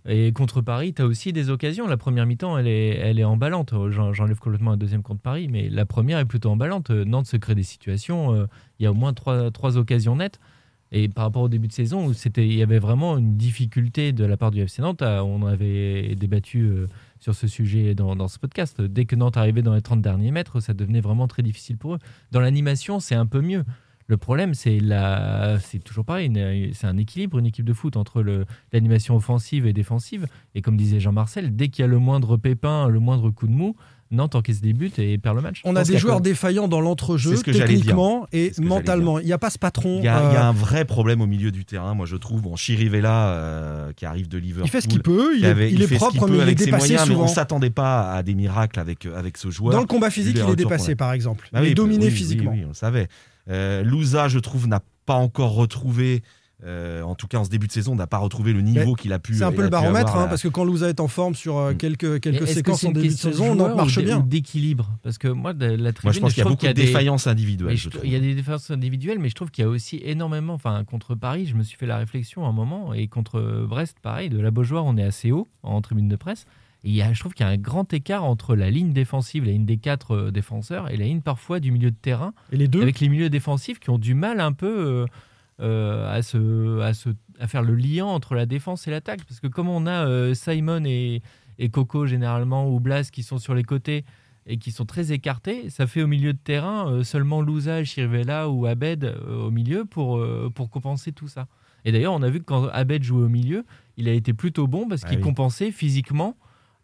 Et 0.07 0.31
contre 0.33 0.61
Paris, 0.61 0.93
tu 0.93 1.01
as 1.01 1.05
aussi 1.05 1.31
des 1.33 1.49
occasions. 1.49 1.87
La 1.87 1.97
première 1.97 2.25
mi-temps, 2.25 2.57
elle 2.57 2.67
est, 2.67 2.97
elle 2.97 3.19
est 3.19 3.23
emballante. 3.23 3.73
J'en- 3.91 4.13
J'enlève 4.13 4.39
complètement 4.39 4.71
la 4.71 4.77
deuxième 4.77 5.03
contre 5.03 5.21
Paris, 5.21 5.47
mais 5.49 5.69
la 5.69 5.85
première 5.85 6.19
est 6.19 6.25
plutôt 6.25 6.49
emballante. 6.49 6.89
Euh, 6.89 7.05
Nantes 7.05 7.27
se 7.27 7.37
crée 7.37 7.55
des 7.55 7.63
situations. 7.63 8.33
euh, 8.33 8.45
Il 8.79 8.83
y 8.83 8.87
a 8.87 8.91
au 8.91 8.95
moins 8.95 9.13
trois, 9.13 9.51
trois 9.51 9.77
occasions 9.77 10.15
nettes. 10.15 10.39
Et 10.91 11.07
par 11.07 11.25
rapport 11.25 11.43
au 11.43 11.49
début 11.49 11.67
de 11.67 11.73
saison, 11.73 12.05
où 12.07 12.13
c'était, 12.13 12.47
il 12.47 12.55
y 12.55 12.63
avait 12.63 12.79
vraiment 12.79 13.17
une 13.17 13.37
difficulté 13.37 14.11
de 14.11 14.25
la 14.25 14.37
part 14.37 14.49
du 14.51 14.59
FC 14.61 14.81
Nantes, 14.81 15.03
on 15.03 15.45
avait 15.45 16.15
débattu 16.15 16.61
euh, 16.63 16.87
sur 17.19 17.35
ce 17.35 17.47
sujet 17.47 17.95
dans, 17.95 18.15
dans 18.15 18.27
ce 18.27 18.39
podcast. 18.39 18.81
Dès 18.81 19.05
que 19.05 19.15
Nantes 19.15 19.37
arrivait 19.37 19.61
dans 19.61 19.73
les 19.73 19.81
30 19.81 20.01
derniers 20.01 20.31
mètres, 20.31 20.59
ça 20.59 20.73
devenait 20.73 21.01
vraiment 21.01 21.27
très 21.27 21.43
difficile 21.43 21.77
pour 21.77 21.95
eux. 21.95 21.99
Dans 22.31 22.39
l'animation, 22.39 22.99
c'est 22.99 23.15
un 23.15 23.25
peu 23.25 23.41
mieux. 23.41 23.63
Le 24.09 24.17
problème, 24.17 24.55
c'est 24.55 24.79
la, 24.79 25.59
c'est 25.59 25.77
toujours 25.77 26.03
pareil, 26.03 26.31
c'est 26.73 26.87
un 26.87 26.97
équilibre, 26.97 27.37
une 27.37 27.45
équipe 27.45 27.65
de 27.65 27.73
foot 27.73 27.95
entre 27.95 28.25
l'animation 28.73 29.15
offensive 29.15 29.67
et 29.67 29.73
défensive. 29.73 30.25
Et 30.55 30.63
comme 30.63 30.77
disait 30.77 30.99
Jean-Marcel, 30.99 31.55
dès 31.55 31.67
qu'il 31.67 31.83
y 31.83 31.85
a 31.85 31.87
le 31.87 31.99
moindre 31.99 32.35
pépin, 32.35 32.87
le 32.87 32.99
moindre 32.99 33.29
coup 33.29 33.45
de 33.45 33.51
mou, 33.51 33.75
Nantes 34.11 34.33
encaisse 34.33 34.59
des 34.59 34.73
buts 34.73 34.91
et 34.97 35.17
perd 35.19 35.35
le 35.35 35.41
match. 35.43 35.61
On 35.65 35.75
a 35.75 35.83
des 35.83 35.97
joueurs 35.99 36.19
défaillants 36.19 36.67
dans 36.67 36.81
l'entrejeu, 36.81 37.37
techniquement 37.37 38.25
et 38.33 38.51
mentalement. 38.59 39.19
Il 39.19 39.25
n'y 39.25 39.33
a 39.33 39.37
pas 39.37 39.51
ce 39.51 39.59
patron. 39.59 39.99
Il 39.99 40.05
y, 40.05 40.07
a, 40.07 40.31
il 40.31 40.33
y 40.33 40.37
a 40.37 40.45
euh, 40.45 40.49
un 40.49 40.51
vrai 40.51 40.83
problème 40.85 41.21
au 41.21 41.27
milieu 41.27 41.51
du 41.51 41.63
terrain, 41.63 41.93
moi 41.93 42.05
je 42.07 42.15
trouve. 42.15 42.41
Bon, 42.41 42.55
Chirivella, 42.55 43.29
euh, 43.33 43.93
qui 43.93 44.05
arrive 44.05 44.27
de 44.27 44.37
Liverpool. 44.39 44.65
il 44.67 44.71
fait 44.71 44.81
ce 44.81 44.87
qu'il 44.87 45.01
peut, 45.01 45.37
il 45.37 45.45
est, 45.45 45.47
avait- 45.47 45.71
il 45.71 45.87
propre, 45.89 46.25
peut 46.25 46.31
mais 46.31 46.37
il 46.37 46.39
est 46.39 46.43
avec 46.43 46.59
ses 46.59 46.65
dépassé 46.65 46.87
moyens, 46.93 47.07
souvent. 47.07 47.23
on 47.25 47.27
s'attendait 47.27 47.69
pas 47.69 48.11
à 48.13 48.23
des 48.23 48.33
miracles 48.33 48.79
avec, 48.79 49.05
euh, 49.05 49.17
avec 49.17 49.37
ce 49.37 49.51
joueur. 49.51 49.73
Dans 49.73 49.79
le 49.81 49.85
combat 49.85 50.09
physique, 50.09 50.37
il 50.43 50.49
est 50.51 50.55
dépassé, 50.55 50.95
par 50.95 51.13
exemple. 51.13 51.47
Bah 51.53 51.59
il 51.59 51.65
oui, 51.65 51.71
est 51.71 51.75
dominé 51.75 52.05
oui, 52.05 52.11
physiquement. 52.11 52.51
Oui, 52.51 52.63
on 52.65 52.69
le 52.69 52.73
savait. 52.73 53.07
Euh, 53.49 53.83
Louza, 53.83 54.27
je 54.27 54.39
trouve, 54.39 54.67
n'a 54.67 54.81
pas 55.05 55.15
encore 55.15 55.53
retrouvé, 55.53 56.23
euh, 56.65 57.01
en 57.03 57.15
tout 57.15 57.27
cas 57.27 57.37
en 57.37 57.45
ce 57.45 57.49
début 57.49 57.67
de 57.67 57.71
saison, 57.71 57.95
n'a 57.95 58.07
pas 58.07 58.17
retrouvé 58.17 58.51
le 58.53 58.61
niveau 58.61 58.93
qu'il 58.93 59.13
a 59.13 59.19
pu. 59.19 59.35
C'est 59.35 59.43
un 59.43 59.51
il 59.51 59.55
peu 59.55 59.61
a 59.61 59.65
le 59.65 59.69
baromètre, 59.69 60.09
avoir, 60.09 60.25
hein, 60.25 60.27
parce 60.27 60.41
que 60.41 60.47
quand 60.49 60.63
Louza 60.65 60.89
est 60.89 60.99
en 60.99 61.07
forme 61.07 61.35
sur 61.35 61.57
euh, 61.57 61.71
Mm. 61.73 61.77
quelques, 61.77 62.19
quelques 62.19 62.39
que 62.39 62.45
séquences 62.45 62.83
en 62.83 62.91
début 62.91 63.07
de 63.07 63.13
saison, 63.13 63.55
Nantes 63.55 63.75
marche 63.77 63.97
ou 63.97 64.01
bien. 64.01 64.19
d'équilibre 64.19 64.89
Parce 65.03 65.17
que 65.17 65.27
moi, 65.29 65.53
de 65.53 65.65
la 65.65 65.93
tribune, 65.93 66.03
Moi, 66.03 66.11
je 66.13 66.19
pense 66.19 66.33
qu'il 66.33 66.43
y 66.43 66.45
a 66.45 66.49
beaucoup 66.49 66.65
de 66.65 66.71
des- 66.71 66.85
défaillances 66.85 67.27
individuelles. 67.27 67.77
Je 67.77 67.89
il 68.03 68.11
y 68.11 68.15
a 68.15 68.19
des 68.19 68.35
défenses 68.35 68.69
individuelles, 68.71 69.19
mais 69.19 69.29
je 69.29 69.35
trouve 69.35 69.51
qu'il 69.51 69.63
y 69.63 69.67
a 69.67 69.69
aussi 69.69 70.01
énormément. 70.03 70.53
Enfin, 70.53 70.83
contre 70.83 71.15
Paris, 71.15 71.45
je 71.45 71.55
me 71.55 71.63
suis 71.63 71.77
fait 71.77 71.85
la 71.87 71.97
réflexion 71.97 72.45
un 72.45 72.51
moment, 72.51 72.93
et 72.93 73.07
contre 73.07 73.65
Brest, 73.69 73.97
pareil, 74.01 74.29
de 74.29 74.39
la 74.39 74.51
Beaujoire, 74.51 74.85
on 74.85 74.97
est 74.97 75.03
assez 75.03 75.31
haut 75.31 75.47
en 75.63 75.81
tribune 75.81 76.07
de 76.09 76.15
presse. 76.15 76.45
Et 76.83 76.89
il 76.89 76.95
y 76.95 77.01
a, 77.01 77.11
je 77.11 77.19
trouve 77.19 77.33
qu'il 77.33 77.45
y 77.45 77.49
a 77.49 77.51
un 77.51 77.57
grand 77.57 77.91
écart 77.93 78.23
entre 78.23 78.55
la 78.55 78.69
ligne 78.69 78.93
défensive, 78.93 79.43
la 79.45 79.51
ligne 79.51 79.65
des 79.65 79.75
quatre 79.77 80.15
euh, 80.15 80.31
défenseurs, 80.31 80.89
et 80.89 80.95
la 80.97 81.03
ligne 81.05 81.19
parfois 81.21 81.59
du 81.59 81.71
milieu 81.71 81.91
de 81.91 81.95
terrain, 82.01 82.33
Et 82.53 82.57
les 82.57 82.67
deux, 82.69 82.81
avec 82.81 82.99
les 83.01 83.09
milieux 83.09 83.29
défensifs 83.29 83.79
qui 83.79 83.89
ont 83.89 83.97
du 83.97 84.13
mal 84.13 84.39
un 84.39 84.53
peu 84.53 84.67
euh, 84.79 85.05
euh, 85.61 86.09
à, 86.09 86.21
se, 86.21 86.79
à, 86.79 86.93
se, 86.93 87.09
à 87.39 87.47
faire 87.47 87.63
le 87.63 87.75
lien 87.75 88.05
entre 88.05 88.33
la 88.35 88.45
défense 88.45 88.87
et 88.87 88.91
l'attaque. 88.91 89.25
Parce 89.27 89.39
que 89.39 89.47
comme 89.47 89.67
on 89.69 89.85
a 89.87 90.07
euh, 90.07 90.33
Simon 90.33 90.83
et, 90.85 91.21
et 91.57 91.69
Coco 91.69 92.05
généralement, 92.05 92.69
ou 92.69 92.79
Blas 92.79 93.09
qui 93.11 93.23
sont 93.23 93.37
sur 93.39 93.53
les 93.53 93.63
côtés 93.63 94.05
et 94.45 94.57
qui 94.57 94.71
sont 94.71 94.85
très 94.85 95.11
écartés, 95.11 95.69
ça 95.69 95.85
fait 95.85 96.01
au 96.01 96.07
milieu 96.07 96.33
de 96.33 96.37
terrain 96.37 96.89
euh, 96.89 97.03
seulement 97.03 97.41
Louza, 97.41 97.83
Chirvella 97.83 98.49
ou 98.49 98.65
Abed 98.65 99.13
au 99.29 99.51
milieu 99.51 99.85
pour, 99.85 100.25
pour 100.55 100.69
compenser 100.69 101.11
tout 101.11 101.27
ça. 101.27 101.47
Et 101.85 101.91
d'ailleurs, 101.91 102.13
on 102.13 102.21
a 102.23 102.29
vu 102.29 102.39
que 102.39 102.45
quand 102.45 102.67
Abed 102.69 103.03
jouait 103.03 103.23
au 103.23 103.29
milieu, 103.29 103.65
il 103.97 104.07
a 104.09 104.13
été 104.13 104.33
plutôt 104.33 104.67
bon 104.67 104.87
parce 104.87 105.03
Ah 105.05 105.09
qu'il 105.09 105.17
oui. 105.17 105.23
compensait 105.23 105.71
physiquement 105.71 106.35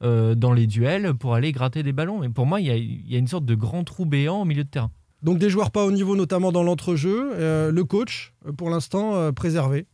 dans 0.01 0.53
les 0.53 0.67
duels 0.67 1.13
pour 1.15 1.33
aller 1.33 1.51
gratter 1.51 1.81
des 1.81 1.93
ballons. 1.93 2.21
Et 2.23 2.29
pour 2.29 2.45
moi, 2.45 2.61
il 2.61 2.67
y 2.67 2.69
a, 2.69 2.75
il 2.77 3.09
y 3.09 3.15
a 3.15 3.19
une 3.19 3.27
sorte 3.27 3.45
de 3.45 3.55
grand 3.55 3.83
trou 3.83 4.05
béant 4.05 4.41
au 4.41 4.45
milieu 4.45 4.63
de 4.63 4.69
terrain. 4.69 4.91
Donc 5.25 5.37
des 5.39 5.49
joueurs 5.49 5.71
pas 5.71 5.83
au 5.83 5.91
niveau, 5.91 6.15
notamment 6.15 6.51
dans 6.53 6.63
l'entrejeu. 6.63 7.31
Euh, 7.33 7.71
le 7.71 7.83
coach, 7.83 8.33
euh, 8.47 8.51
pour 8.53 8.69
l'instant, 8.69 9.15
euh, 9.15 9.31
préservé. 9.33 9.87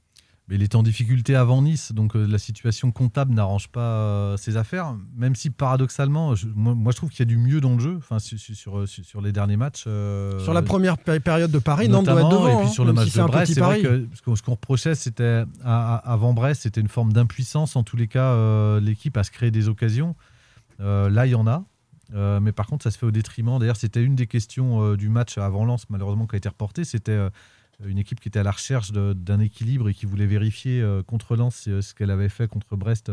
Mais 0.47 0.55
il 0.57 0.63
était 0.63 0.75
en 0.75 0.83
difficulté 0.83 1.33
avant 1.33 1.61
Nice, 1.61 1.93
donc 1.93 2.13
euh, 2.13 2.27
la 2.27 2.37
situation 2.37 2.91
comptable 2.91 3.33
n'arrange 3.33 3.69
pas 3.69 4.35
ses 4.37 4.57
affaires. 4.57 4.97
Même 5.15 5.33
si 5.33 5.49
paradoxalement, 5.49 6.35
je- 6.35 6.47
moi, 6.53 6.75
moi, 6.75 6.91
je 6.91 6.97
trouve 6.97 7.09
qu'il 7.09 7.19
y 7.19 7.21
a 7.21 7.25
du 7.25 7.37
mieux 7.37 7.61
dans 7.61 7.73
le 7.75 7.79
jeu, 7.79 7.95
enfin 7.99 8.19
sur, 8.19 8.37
sur, 8.37 8.53
sur, 8.85 9.05
sur 9.05 9.21
les 9.21 9.31
derniers 9.31 9.55
matchs. 9.55 9.85
euh, 9.87 10.37
Sur 10.39 10.53
la 10.53 10.61
première 10.61 10.97
péri- 10.97 11.21
période 11.21 11.51
de 11.51 11.59
Paris, 11.59 11.87
Nantes 11.87 12.05
doit 12.05 12.19
être 12.19 12.29
devant. 12.29 12.47
et 12.49 12.55
puis 12.57 12.65
hein, 12.67 12.69
sur 12.69 12.83
le 12.83 12.91
même 12.91 13.03
match 13.03 13.11
si 13.13 13.17
de 13.19 13.23
Brest, 13.23 13.53
c'est 13.53 13.61
vrai 13.61 13.81
que 13.81 14.07
ce 14.13 14.41
qu'on 14.41 14.51
reprochait, 14.51 14.95
c'était 14.95 15.43
avant 15.63 16.33
Brest, 16.33 16.63
c'était 16.63 16.81
une 16.81 16.89
forme 16.89 17.13
d'impuissance 17.13 17.77
en 17.77 17.83
tous 17.83 17.95
les 17.95 18.07
cas, 18.07 18.31
euh, 18.33 18.81
l'équipe 18.81 19.15
à 19.15 19.23
se 19.23 19.31
créer 19.31 19.51
des 19.51 19.69
occasions. 19.69 20.15
Euh, 20.81 21.09
là, 21.09 21.27
il 21.27 21.31
y 21.31 21.35
en 21.35 21.47
a. 21.47 21.63
Euh, 22.13 22.39
mais 22.39 22.51
par 22.51 22.67
contre, 22.67 22.83
ça 22.83 22.91
se 22.91 22.97
fait 22.97 23.05
au 23.05 23.11
détriment. 23.11 23.59
D'ailleurs, 23.59 23.77
c'était 23.77 24.03
une 24.03 24.15
des 24.15 24.27
questions 24.27 24.83
euh, 24.83 24.97
du 24.97 25.09
match 25.09 25.37
avant 25.37 25.65
Lens, 25.65 25.85
malheureusement, 25.89 26.27
qui 26.27 26.35
a 26.35 26.37
été 26.37 26.49
reportée. 26.49 26.83
C'était 26.83 27.11
euh, 27.11 27.29
une 27.83 27.97
équipe 27.97 28.19
qui 28.19 28.27
était 28.27 28.39
à 28.39 28.43
la 28.43 28.51
recherche 28.51 28.91
d'un 28.91 29.39
équilibre 29.39 29.89
et 29.89 29.93
qui 29.93 30.05
voulait 30.05 30.27
vérifier 30.27 30.85
contre 31.07 31.35
Lens 31.35 31.55
si, 31.55 31.81
ce 31.81 31.95
qu'elle 31.95 32.11
avait 32.11 32.29
fait 32.29 32.47
contre 32.47 32.75
Brest 32.75 33.11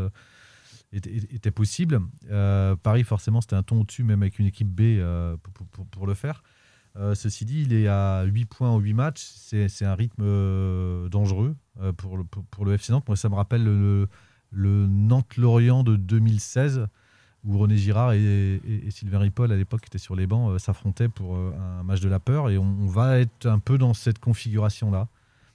était, 0.92 1.50
possible. 1.50 2.00
Paris, 2.82 3.02
forcément, 3.04 3.40
c'était 3.40 3.56
un 3.56 3.62
ton 3.62 3.80
au-dessus, 3.80 4.04
même 4.04 4.20
avec 4.20 4.38
une 4.38 4.44
équipe 4.44 4.68
B 4.68 5.00
pour, 5.90 6.06
le 6.06 6.12
faire. 6.12 6.42
Ceci 7.14 7.46
dit, 7.46 7.62
il 7.62 7.72
est 7.72 7.88
à 7.88 8.24
8 8.24 8.44
points 8.44 8.68
en 8.68 8.78
8 8.78 8.92
matchs. 8.92 9.22
C'est 9.22 9.86
un 9.86 9.94
rythme 9.94 11.08
dangereux 11.08 11.56
pour, 11.96 12.18
le, 12.18 12.24
pour, 12.24 12.70
FC 12.70 12.92
Nantes. 12.92 13.08
Moi, 13.08 13.16
ça 13.16 13.30
me 13.30 13.36
rappelle 13.36 13.64
le, 13.64 14.06
le 14.50 14.86
Nantes-Lorient 14.86 15.82
de 15.82 15.96
2016, 15.96 16.88
où 17.46 17.56
René 17.58 17.76
Girard 17.76 18.12
et, 18.12 18.18
et- 18.20 18.86
et 18.86 18.90
Sylvain 18.90 19.18
Ripoll, 19.20 19.52
à 19.52 19.56
l'époque, 19.56 19.80
qui 19.82 19.86
étaient 19.86 19.98
sur 19.98 20.16
les 20.16 20.26
bancs, 20.26 20.50
euh, 20.52 20.58
s'affrontaient 20.58 21.08
pour 21.08 21.36
euh, 21.36 21.52
un 21.80 21.82
match 21.82 22.00
de 22.00 22.08
la 22.08 22.18
peur. 22.20 22.50
Et 22.50 22.58
on, 22.58 22.64
on 22.82 22.86
va 22.86 23.18
être 23.20 23.46
un 23.46 23.58
peu 23.58 23.78
dans 23.78 23.94
cette 23.94 24.18
configuration-là. 24.18 25.08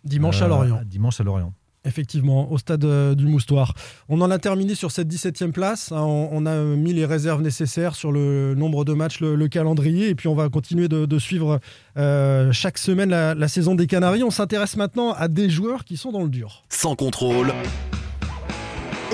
Dimanche 0.03 0.41
à 0.41 0.45
Euh, 0.45 0.49
Lorient. 0.49 0.81
Dimanche 0.85 1.19
à 1.19 1.23
Lorient. 1.23 1.53
Effectivement, 1.85 2.49
au 2.49 2.57
stade 2.57 2.85
euh, 2.85 3.13
du 3.13 3.25
Moustoir. 3.25 3.73
On 4.07 4.21
en 4.21 4.31
a 4.31 4.39
terminé 4.39 4.73
sur 4.73 4.89
cette 4.91 5.09
17e 5.09 5.51
place. 5.51 5.91
hein, 5.91 5.99
on, 6.01 6.29
on 6.31 6.45
a 6.45 6.55
mis 6.63 6.93
les 6.93 7.05
réserves 7.05 7.41
nécessaires 7.41 7.93
sur 7.95 8.13
le 8.13 8.55
nombre 8.55 8.85
de 8.85 8.93
matchs, 8.93 9.19
le, 9.19 9.35
le 9.35 9.47
calendrier, 9.49 10.07
et 10.07 10.15
puis 10.15 10.29
on 10.29 10.35
va 10.35 10.47
continuer 10.47 10.87
de, 10.87 11.05
de 11.05 11.19
suivre 11.19 11.59
euh, 11.97 12.53
chaque 12.53 12.77
semaine 12.77 13.09
la, 13.09 13.35
la 13.35 13.47
saison 13.49 13.75
des 13.75 13.85
Canaries. 13.87 14.23
On 14.23 14.31
s'intéresse 14.31 14.77
maintenant 14.77 15.11
à 15.11 15.27
des 15.27 15.49
joueurs 15.49 15.83
qui 15.83 15.97
sont 15.97 16.13
dans 16.13 16.23
le 16.23 16.29
dur. 16.29 16.63
Sans 16.69 16.95
contrôle, 16.95 17.51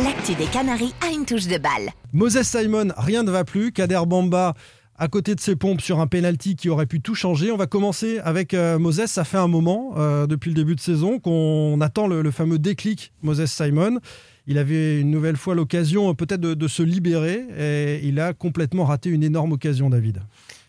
L'actu 0.03 0.33
des 0.35 0.45
Canaries 0.45 0.93
a 1.05 1.11
une 1.11 1.25
touche 1.25 1.47
de 1.47 1.57
balle. 1.57 1.89
Moses 2.13 2.43
Simon, 2.43 2.87
rien 2.95 3.23
ne 3.23 3.31
va 3.31 3.43
plus. 3.43 3.73
Kader 3.73 4.01
Bamba 4.07 4.53
à 4.97 5.07
côté 5.07 5.35
de 5.35 5.39
ses 5.41 5.55
pompes 5.55 5.81
sur 5.81 5.99
un 5.99 6.07
penalty 6.07 6.55
qui 6.55 6.69
aurait 6.69 6.85
pu 6.85 7.01
tout 7.01 7.15
changer. 7.15 7.51
On 7.51 7.57
va 7.57 7.67
commencer 7.67 8.19
avec 8.19 8.53
euh, 8.53 8.79
Moses. 8.79 9.05
Ça 9.07 9.25
fait 9.25 9.37
un 9.37 9.47
moment, 9.47 9.93
euh, 9.97 10.25
depuis 10.25 10.51
le 10.51 10.55
début 10.55 10.75
de 10.75 10.79
saison, 10.79 11.19
qu'on 11.19 11.81
attend 11.81 12.07
le, 12.07 12.31
fameux 12.31 12.59
déclic 12.59 13.11
Moses 13.23 13.45
Simon. 13.45 13.99
Il 14.47 14.57
avait 14.57 15.01
une 15.01 15.11
nouvelle 15.11 15.37
fois 15.37 15.53
l'occasion 15.53 16.09
euh, 16.09 16.13
peut-être 16.13 16.41
de, 16.41 16.53
de 16.53 16.67
se 16.67 16.83
libérer 16.83 17.45
et 17.57 17.99
il 18.07 18.19
a 18.19 18.33
complètement 18.33 18.85
raté 18.85 19.09
une 19.09 19.23
énorme 19.23 19.51
occasion, 19.53 19.89
David. 19.89 20.21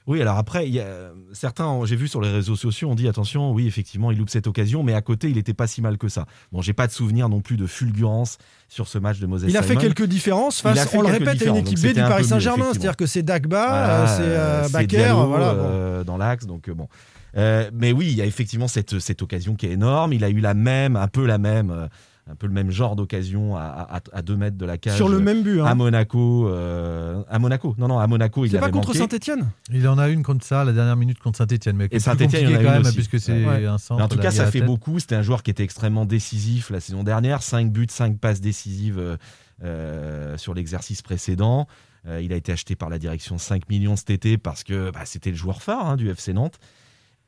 Oui, 0.07 0.21
alors 0.21 0.39
après, 0.39 0.69
y 0.69 0.81
a, 0.81 1.13
certains, 1.33 1.85
j'ai 1.85 1.95
vu 1.95 2.09
sur 2.09 2.21
les 2.21 2.31
réseaux 2.31 2.57
sociaux, 2.57 2.89
on 2.91 2.95
dit 2.95 3.07
attention, 3.07 3.53
oui, 3.53 3.67
effectivement, 3.67 4.11
il 4.11 4.19
loupe 4.19 4.31
cette 4.31 4.47
occasion, 4.47 4.83
mais 4.83 4.95
à 4.95 5.03
côté, 5.03 5.29
il 5.29 5.37
n'était 5.37 5.55
pas 5.55 5.67
si 5.67 5.83
mal 5.83 5.99
que 5.99 6.09
ça. 6.09 6.27
Bon, 6.53 6.63
j'ai 6.63 6.73
pas 6.73 6.87
de 6.87 6.93
souvenir 6.93 7.29
non 7.29 7.41
plus 7.41 7.57
de 7.57 7.67
fulgurance 7.67 8.39
sur 8.69 8.89
ce 8.89 8.99
match 8.99 9.19
de 9.21 9.27
Moses 9.27 9.45
Il 9.47 9.57
a 9.57 9.63
fait 9.63 9.77
quelques 9.77 10.07
différences 10.07 10.61
face, 10.61 10.89
on 10.95 11.03
le 11.03 11.09
répète, 11.09 11.43
à 11.43 11.47
une 11.47 11.57
équipe 11.57 11.79
B 11.81 11.89
du 11.89 11.95
Paris 12.01 12.25
Saint-Germain. 12.25 12.71
C'est-à-dire 12.73 12.97
que 12.97 13.07
c'est 13.07 13.23
Dagba, 13.23 13.67
Voilà, 13.67 14.01
euh, 14.01 14.07
c'est 14.17 14.23
euh, 14.23 14.65
c'est 14.65 14.73
Bakker, 14.73 14.87
Diallo, 14.97 15.27
voilà. 15.27 15.55
bon. 15.55 15.61
euh, 15.63 16.05
dans 16.05 16.17
l'axe, 16.17 16.47
donc 16.47 16.69
euh, 16.69 16.75
bon. 16.75 16.89
Euh, 17.37 17.71
mais 17.73 17.93
oui, 17.93 18.09
il 18.09 18.17
y 18.17 18.23
a 18.23 18.27
effectivement 18.27 18.67
cette, 18.69 18.99
cette 18.99 19.23
occasion 19.23 19.55
qui 19.55 19.67
est 19.67 19.71
énorme. 19.73 20.13
Il 20.13 20.25
a 20.25 20.31
eu 20.31 20.41
la 20.41 20.55
même, 20.55 20.97
un 20.97 21.07
peu 21.09 21.27
la 21.27 21.39
même, 21.39 21.71
euh, 21.71 21.87
un 22.31 22.35
peu 22.37 22.47
le 22.47 22.53
même 22.53 22.71
genre 22.71 22.95
d'occasion 22.97 23.57
à, 23.57 23.63
à, 23.91 24.01
à 24.13 24.23
deux 24.23 24.37
mètres 24.37 24.57
de 24.57 24.65
la 24.67 24.79
cage. 24.79 24.97
Sur 24.97 25.09
le 25.09 25.19
même 25.19 25.43
but. 25.43 25.61
hein. 25.61 25.65
à 25.67 25.75
Monaco, 25.75 26.49
euh, 26.49 27.23
à 27.29 27.39
Monaco. 27.39 27.75
Non, 27.79 27.89
non, 27.89 27.99
à 27.99 28.07
Monaco, 28.07 28.45
il 28.45 28.51
C'est 28.51 28.57
avait 28.59 28.67
pas 28.67 28.71
contre. 28.73 28.95
Saint-Etienne 28.95 29.51
Il 29.73 29.87
en 29.89 29.99
a 29.99 30.09
une 30.09 30.23
contre 30.23 30.45
ça, 30.45 30.65
la 30.65 30.73
dernière 30.73 30.97
minute 30.97 31.19
contre 31.19 31.39
Saint-Etienne. 31.39 31.77
Mais 31.77 31.89
Et 31.91 31.99
Saint-Étienne, 31.99 32.45
il 32.45 32.51
y 32.51 32.57
en 32.57 32.61
a 32.61 32.63
quand 32.63 32.69
une 32.69 32.73
même, 32.75 32.83
aussi. 32.83 32.95
puisque 32.95 33.19
c'est 33.19 33.45
Ouais. 33.45 33.67
un 33.67 33.79
centre. 33.79 33.99
Mais 33.99 34.05
en 34.05 34.09
tout 34.09 34.19
cas, 34.19 34.31
ça 34.31 34.47
fait 34.47 34.59
tête. 34.61 34.67
beaucoup. 34.67 34.99
C'était 35.01 35.17
un 35.17 35.23
joueur 35.23 35.43
qui 35.43 35.51
était 35.51 35.65
extrêmement 35.65 36.05
décisif 36.05 36.71
la 36.71 36.81
saison 36.81 37.03
dernière. 37.03 37.43
5 37.43 37.73
buts, 37.73 37.87
5 37.91 38.19
passes 38.19 38.41
décisives 38.41 38.99
euh, 38.99 39.17
euh, 39.65 40.37
sur 40.39 40.55
l'exercice 40.55 41.03
précédent. 41.03 41.67
Euh, 42.07 42.21
il 42.23 42.33
a 42.33 42.37
été 42.37 42.53
acheté 42.53 42.77
par 42.77 42.89
la 42.89 42.99
direction 42.99 43.37
5 43.37 43.69
millions 43.69 43.97
cet 43.97 44.11
été 44.11 44.39
parce 44.39 44.65
que 44.65 44.91
bah, 44.91 45.01
c'était 45.05 45.31
le 45.31 45.37
joueur 45.37 45.63
phare 45.63 45.87
hein, 45.87 45.97
du 45.97 46.09
FC 46.09 46.33
Nantes. 46.33 46.59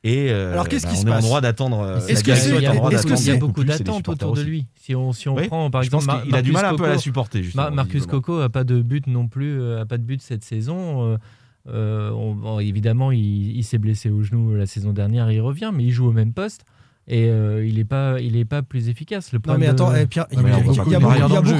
Et 0.05 0.31
euh, 0.31 0.51
Alors, 0.51 0.67
qu'est-ce 0.67 0.83
bah, 0.85 0.91
qui 0.91 0.97
on 0.97 1.01
se 1.01 1.05
est 1.07 1.09
en 1.09 1.13
passe 1.13 1.23
droit 1.23 1.39
d'attendre. 1.41 1.79
euh, 1.79 1.97
Est-ce 1.97 2.07
la 2.07 2.15
que 2.19 2.23
direction 2.25 2.57
c'est- 2.57 2.63
est 2.63 2.67
en 2.67 2.75
droit 2.75 2.91
est-ce 2.91 3.03
que 3.03 3.07
d'attendre 3.09 3.17
c'est- 3.19 3.25
il 3.29 3.33
y 3.33 3.37
a 3.37 3.39
beaucoup 3.39 3.61
et 3.61 3.65
d'attentes 3.65 4.09
autour 4.09 4.33
de 4.33 4.41
lui. 4.41 4.65
Si 4.75 4.93
on, 4.95 5.13
si 5.13 5.29
on 5.29 5.35
Oui, 5.37 5.47
prend 5.47 5.69
par 5.71 5.83
je 5.83 5.89
pense 5.89 6.03
exemple 6.03 6.25
qu'il 6.25 6.35
a 6.35 6.41
du 6.41 6.51
Marcus 6.51 6.63
mal 6.65 6.73
un 6.73 6.77
peu 6.77 6.83
à 6.83 6.87
la 6.87 6.93
Coco, 6.95 7.01
supporter. 7.03 7.43
Marcus. 7.71 8.05
Coco 8.05 8.39
a 8.41 8.49
pas 8.49 8.63
de 8.65 8.81
but 8.81 9.07
non 9.07 9.27
plus, 9.29 9.61
euh, 9.61 9.81
a 9.81 9.85
pas 9.85 9.97
de 9.97 10.03
but 10.03 10.21
cette 10.21 10.43
saison. 10.43 11.13
Euh, 11.13 11.17
euh, 11.69 12.11
on- 12.11 12.35
bon, 12.35 12.59
évidemment, 12.59 13.11
il, 13.13 13.55
il 13.55 13.63
s'est 13.63 13.77
blessé 13.77 14.09
au 14.09 14.21
genou 14.23 14.53
la 14.55 14.65
saison 14.65 14.91
dernière, 14.91 15.31
il 15.31 15.39
revient, 15.39 15.71
mais 15.73 15.85
il 15.85 15.91
joue 15.91 16.07
au 16.07 16.11
même 16.11 16.33
poste 16.33 16.65
et 17.07 17.27
euh, 17.27 17.65
il 17.65 17.79
est 17.79 17.83
pas, 17.85 18.19
il 18.21 18.37
est 18.37 18.45
pas 18.45 18.61
plus 18.61 18.87
efficace. 18.89 19.31
Le 19.33 19.37
Non 19.37 19.41
problème 19.41 19.59
mais 19.61 19.67
de- 19.67 19.71
attends, 19.83 19.93
eh, 19.95 20.05
Pierre, 20.05 20.25
il 20.31 20.37
y 20.37 20.39
a- 20.39 20.43
mais 20.43 20.53
on 20.53 20.57
il 20.59 20.63
beaucoup- 20.63 20.81
il 20.85 20.89
il 20.89 20.93
y 20.93 20.95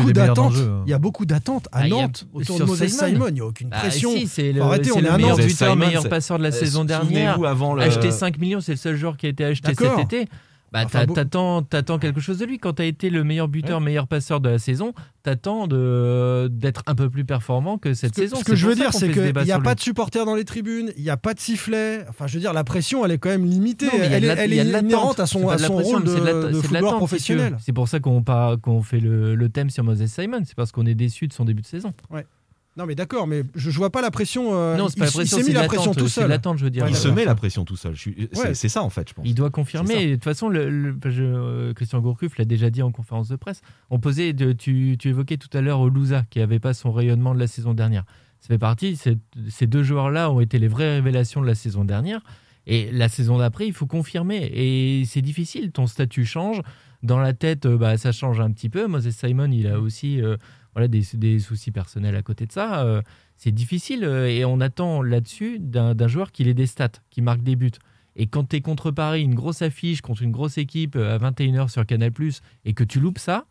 a 0.09 0.13
d'attentes. 0.27 0.53
hein. 0.55 0.83
Il 0.85 0.89
y 0.89 0.93
a 0.93 0.99
beaucoup 0.99 1.25
d'attentes 1.25 1.67
à 1.71 1.79
Ah, 1.79 1.87
il 1.87 1.89
y 1.93 1.97
a- 1.97 2.01
Nantes 2.01 2.27
autour 2.33 2.59
de 2.59 2.63
Moses 2.63 2.85
Simon. 2.87 3.07
Simon. 3.09 3.25
Il 3.27 3.33
n'y 3.33 3.39
a 3.41 3.45
aucune 3.45 3.67
Ah, 3.71 3.79
pression. 3.79 4.11
si, 4.15 4.27
c'est 4.27 4.51
le, 4.53 4.61
on 4.61 4.71
est 4.73 4.77
le 4.77 5.09
à 5.11 5.17
meilleur 5.17 5.37
Nantes. 5.37 5.45
buteur, 5.45 5.75
meilleur 5.75 6.07
passeur 6.09 6.37
de 6.37 6.43
la 6.43 6.49
Euh, 6.49 6.51
saison 6.51 6.85
dernière. 6.85 7.43
avant 7.43 7.73
le... 7.73 7.81
Acheté 7.81 8.11
5 8.11 8.37
millions, 8.39 8.61
c'est 8.61 8.71
le 8.73 8.77
seul 8.77 8.95
joueur 8.95 9.17
qui 9.17 9.25
a 9.25 9.29
été 9.29 9.43
acheté 9.43 9.73
cet 9.75 9.99
été. 9.99 10.29
Bah, 10.73 10.81
Enfin, 10.85 11.05
t'attends, 11.05 11.61
t'attends 11.61 11.99
quelque 11.99 12.19
chose 12.19 12.39
de 12.39 12.45
lui. 12.45 12.57
Quand 12.57 12.73
t'as 12.73 12.85
été 12.85 13.11
le 13.11 13.23
meilleur 13.23 13.47
buteur, 13.47 13.79
meilleur 13.79 14.07
passeur 14.07 14.41
de 14.41 14.49
la 14.49 14.57
saison, 14.57 14.93
t'attends 15.21 15.67
de, 15.67 16.47
d'être 16.51 16.81
un 16.87 16.95
peu 16.95 17.09
plus 17.11 17.25
performant 17.25 17.77
que 17.77 17.93
cette 17.93 18.15
Ce 18.15 18.21
que, 18.21 18.27
saison. 18.27 18.37
ce 18.37 18.43
que 18.43 18.55
je 18.55 18.67
veux 18.67 18.73
dire, 18.73 18.91
c'est 18.91 19.11
qu'il 19.11 19.21
n'y 19.21 19.51
a 19.51 19.59
pas 19.59 19.69
lui. 19.71 19.75
de 19.75 19.79
supporters 19.79 20.25
dans 20.25 20.33
les 20.35 20.45
tribunes, 20.45 20.91
il 20.97 21.03
n'y 21.03 21.11
a 21.11 21.17
pas 21.17 21.35
de 21.35 21.39
sifflet. 21.39 22.03
Enfin, 22.09 22.25
je 22.25 22.33
veux 22.33 22.39
dire, 22.39 22.53
la 22.53 22.63
pression, 22.63 23.05
elle 23.05 23.11
est 23.11 23.17
quand 23.19 23.29
même 23.29 23.45
limitée. 23.45 23.85
Non, 23.85 23.91
elle 24.01 24.13
est, 24.13 24.19
la- 24.27 24.33
elle 24.43 24.53
inhérente 24.53 25.19
à 25.19 25.27
son, 25.27 25.47
à 25.49 25.59
son 25.59 25.75
pression, 25.75 25.93
rôle 25.97 26.03
de, 26.05 26.53
footballeur 26.61 26.97
professionnel. 26.97 27.55
C'est 27.59 27.71
pour 27.73 27.87
ça 27.87 27.99
qu'on, 27.99 28.23
qu'on 28.61 28.81
fait 28.81 28.99
le, 28.99 29.35
le 29.35 29.49
thème 29.49 29.69
sur 29.69 29.83
Moses 29.83 30.03
Simon. 30.07 30.41
C'est 30.45 30.55
parce 30.55 30.71
qu'on 30.71 30.87
est 30.87 30.95
déçu 30.95 31.27
de 31.27 31.33
son 31.33 31.45
début 31.45 31.61
de 31.61 31.67
saison. 31.67 31.93
Non, 32.75 32.87
mais 32.87 32.95
d'accord, 32.95 33.27
mais 33.27 33.43
je 33.53 33.69
ne 33.69 33.75
vois 33.75 33.91
pas 33.91 34.01
la 34.01 34.09
pression. 34.09 34.55
euh, 34.55 34.75
non, 34.75 34.87
c'est 34.87 34.95
il- 34.95 34.99
pas 34.99 35.05
la 35.05 35.11
il 35.11 35.13
pression, 35.13 35.37
s'est 35.37 35.43
mis 35.43 35.53
la 35.53 35.63
pression 35.65 35.93
tout 35.93 36.07
seul. 36.07 36.27
l'attente, 36.27 36.57
je 36.57 36.63
veux 36.63 36.71
dire. 36.71 36.87
Il 36.89 36.95
se 36.95 37.07
met 37.07 37.23
la 37.23 37.35
pression 37.35 37.65
tout 37.65 37.75
seul. 37.75 37.95
C'est 37.95 38.35
Ouais. 38.37 38.53
c'est 38.55 38.69
ça 38.69 38.81
en 38.81 38.89
fait, 38.89 39.07
je 39.09 39.13
pense. 39.13 39.25
Il 39.27 39.35
doit 39.35 39.51
confirmer. 39.51 40.07
De 40.07 40.13
toute 40.15 40.23
façon, 40.23 40.49
le, 40.49 40.69
le- 40.69 40.97
je- 41.05 41.21
euh, 41.23 41.73
Christian 41.73 41.99
Gourcuff 42.01 42.35
l'a 42.39 42.45
déjà 42.45 42.71
dit 42.71 42.81
en 42.81 42.91
conférence 42.91 43.27
de 43.29 43.35
presse. 43.35 43.61
On 43.91 43.99
posait, 43.99 44.33
de- 44.33 44.53
tu, 44.53 44.95
tu 44.97 45.09
évoquais 45.09 45.37
tout 45.37 45.55
à 45.55 45.61
l'heure 45.61 45.81
Olusa, 45.81 46.23
qui 46.31 46.39
n'avait 46.39 46.59
pas 46.59 46.73
son 46.73 46.91
rayonnement 46.91 47.35
de 47.35 47.39
la 47.39 47.47
saison 47.47 47.75
dernière. 47.75 48.05
Ça 48.39 48.47
fait 48.47 48.57
partie. 48.57 48.99
Ces 49.49 49.67
deux 49.67 49.83
joueurs-là 49.83 50.31
ont 50.31 50.39
été 50.41 50.57
les 50.57 50.67
vraies 50.67 50.95
révélations 50.95 51.41
de 51.41 51.45
la 51.47 51.55
saison 51.55 51.85
dernière. 51.85 52.21
Et 52.65 52.89
la 52.91 53.07
saison 53.07 53.37
d'après, 53.37 53.67
il 53.67 53.73
faut 53.73 53.85
confirmer. 53.85 54.49
Et 54.53 55.03
c'est 55.05 55.21
difficile. 55.21 55.71
Ton 55.71 55.85
statut 55.85 56.25
change. 56.25 56.61
Dans 57.03 57.19
la 57.19 57.33
tête, 57.33 57.65
euh, 57.65 57.77
bah, 57.77 57.97
ça 57.97 58.11
change 58.13 58.39
un 58.39 58.49
petit 58.51 58.69
peu. 58.69 58.87
Moses 58.87 59.09
Simon, 59.11 59.51
il 59.51 59.67
a 59.67 59.79
aussi 59.79 60.21
euh, 60.21 60.37
voilà, 60.73 60.87
des, 60.87 61.03
des 61.13 61.39
soucis 61.39 61.71
personnels 61.71 62.15
à 62.15 62.21
côté 62.21 62.45
de 62.45 62.51
ça. 62.51 62.83
Euh, 62.85 63.01
c'est 63.37 63.51
difficile. 63.51 64.03
euh, 64.03 64.27
Et 64.27 64.45
on 64.45 64.59
attend 64.59 65.01
là-dessus 65.01 65.59
d'un 65.59 66.07
joueur 66.07 66.31
qui 66.31 66.47
ait 66.47 66.53
des 66.53 66.67
stats, 66.67 66.89
qui 67.09 67.21
marque 67.21 67.41
des 67.41 67.55
buts. 67.55 67.71
Et 68.15 68.27
quand 68.27 68.49
tu 68.49 68.57
es 68.57 68.61
contre 68.61 68.91
Paris, 68.91 69.23
une 69.23 69.35
grosse 69.35 69.61
affiche 69.61 70.01
contre 70.01 70.21
une 70.21 70.31
grosse 70.31 70.57
équipe 70.57 70.95
euh, 70.95 71.15
à 71.15 71.31
21h 71.31 71.69
sur 71.69 71.85
Canal, 71.85 72.11
et 72.65 72.73
que 72.73 72.83
tu 72.83 72.99
loupes 72.99 73.19
ça, 73.19 73.45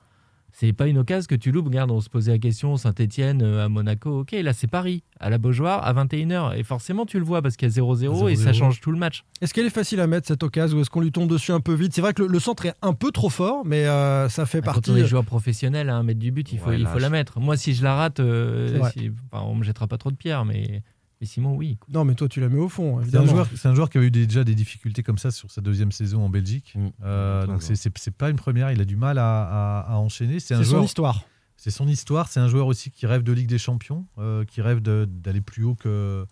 c'est 0.55 0.73
pas 0.73 0.87
une 0.87 0.99
occasion 0.99 1.27
que 1.29 1.35
tu 1.35 1.51
loupes. 1.51 1.67
Regarde, 1.67 1.91
on 1.91 2.01
se 2.01 2.09
posait 2.11 2.33
la 2.33 2.39
question 2.39 2.77
Saint-Etienne 2.77 3.43
à 3.43 3.69
Monaco. 3.69 4.21
Ok, 4.21 4.33
là 4.33 4.53
c'est 4.53 4.67
Paris, 4.67 5.03
à 5.19 5.31
la 5.31 5.39
Beaujoire, 5.39 5.85
à 5.87 5.93
21h. 5.95 6.57
Et 6.57 6.63
forcément, 6.63 7.07
tu 7.07 7.19
le 7.19 7.25
vois 7.25 7.41
parce 7.43 7.57
qu'il 7.57 7.69
y 7.69 7.71
a 7.71 7.75
0-0 7.83 8.29
et 8.31 8.37
ça 8.37 8.51
0-0. 8.53 8.55
change 8.55 8.81
tout 8.81 8.93
le 8.93 8.99
match. 8.99 9.25
Est-ce 9.41 9.55
qu'elle 9.55 9.67
est 9.67 9.71
facile 9.71 10.01
à 10.01 10.07
mettre 10.07 10.29
cette 10.29 10.43
occasion? 10.43 10.77
Ou 10.79 10.81
est-ce 10.83 10.91
qu'on 10.91 11.01
lui 11.01 11.11
tombe 11.13 11.29
dessus 11.29 11.53
un 11.53 11.61
peu 11.61 11.73
vite? 11.75 11.95
C'est 11.95 12.01
vrai 12.03 12.13
que 12.15 12.23
le, 12.23 12.29
le 12.29 12.39
centre 12.39 12.67
est 12.67 12.75
un 12.83 12.93
peu 12.93 13.11
trop 13.11 13.31
fort, 13.31 13.65
mais 13.65 13.87
euh, 13.87 14.29
ça 14.29 14.47
fait 14.47 14.61
Bah, 14.61 14.67
partie. 14.73 14.91
Quand 14.91 14.97
on 14.97 14.97
est 14.97 15.07
joueur 15.07 15.25
professionnel 15.25 15.89
à 15.89 15.97
un 15.97 16.03
mètre 16.03 16.21
du 16.21 16.31
but, 16.31 16.53
il 16.53 16.59
faut, 16.59 16.69
Ouais, 16.71 16.79
il 16.81 16.87
faut 16.87 16.99
la 16.99 17.11
mettre. 17.11 17.41
Moi, 17.41 17.57
si 17.57 17.75
je 17.75 17.83
la 17.83 17.95
rate, 17.95 18.21
euh, 18.21 18.79
si- 18.97 19.11
enfin, 19.33 19.45
on 19.47 19.55
me 19.55 19.65
jettera 19.65 19.87
pas 19.87 19.99
trop 19.99 20.11
de 20.11 20.17
pierres, 20.17 20.45
mais, 20.45 20.83
mais 21.23 21.27
Simon, 21.27 21.55
oui. 21.55 21.79
Non, 21.89 22.05
mais 22.05 22.17
toi, 22.17 22.29
tu 22.29 22.41
la 22.41 22.49
mets 22.49 22.59
au 22.59 22.69
fond, 22.69 23.01
C'est 23.09 23.17
un, 23.17 23.25
joueur, 23.25 23.47
c'est 23.55 23.69
un 23.69 23.77
joueur 23.77 23.89
qui 23.89 23.97
a 23.99 24.01
eu 24.03 24.11
des- 24.11 24.27
déjà 24.27 24.43
des 24.43 24.57
difficultés 24.57 25.05
comme 25.05 25.19
ça 25.19 25.31
sur 25.31 25.53
sa 25.53 25.61
deuxième 25.61 25.93
saison 25.93 26.25
en 26.25 26.29
Belgique. 26.29 26.73
Mm. 26.75 26.89
Euh, 27.05 27.41
Ouais, 27.43 27.47
donc 27.47 27.57
ouais. 27.59 27.63
c'est- 27.63 27.77
c'est 27.77 27.97
c'est 27.97 28.11
pas 28.11 28.29
une 28.29 28.35
première, 28.37 28.73
il 28.73 28.81
a 28.81 28.85
du 28.85 28.97
mal 28.97 29.19
à, 29.19 29.43
à- 29.45 29.93
à 29.93 29.97
enchaîner. 29.99 30.41
C'est 30.41 30.57
son 30.57 30.63
joueur, 30.65 30.83
histoire. 30.83 31.25
c'est 31.57 31.71
son 31.71 31.87
histoire. 31.87 32.27
C'est 32.27 32.41
un 32.41 32.49
joueur 32.49 32.67
aussi 32.67 32.91
qui 32.91 33.07
rêve 33.07 33.23
de 33.23 33.31
Ligue 33.31 33.47
des 33.49 33.59
Champions, 33.59 34.05
euh, 34.19 34.45
qui 34.45 34.63
rêve 34.63 34.81
de- 34.83 35.07
d'aller 35.09 35.41
plus 35.41 35.63
haut 35.63 35.77
que, 35.77 36.27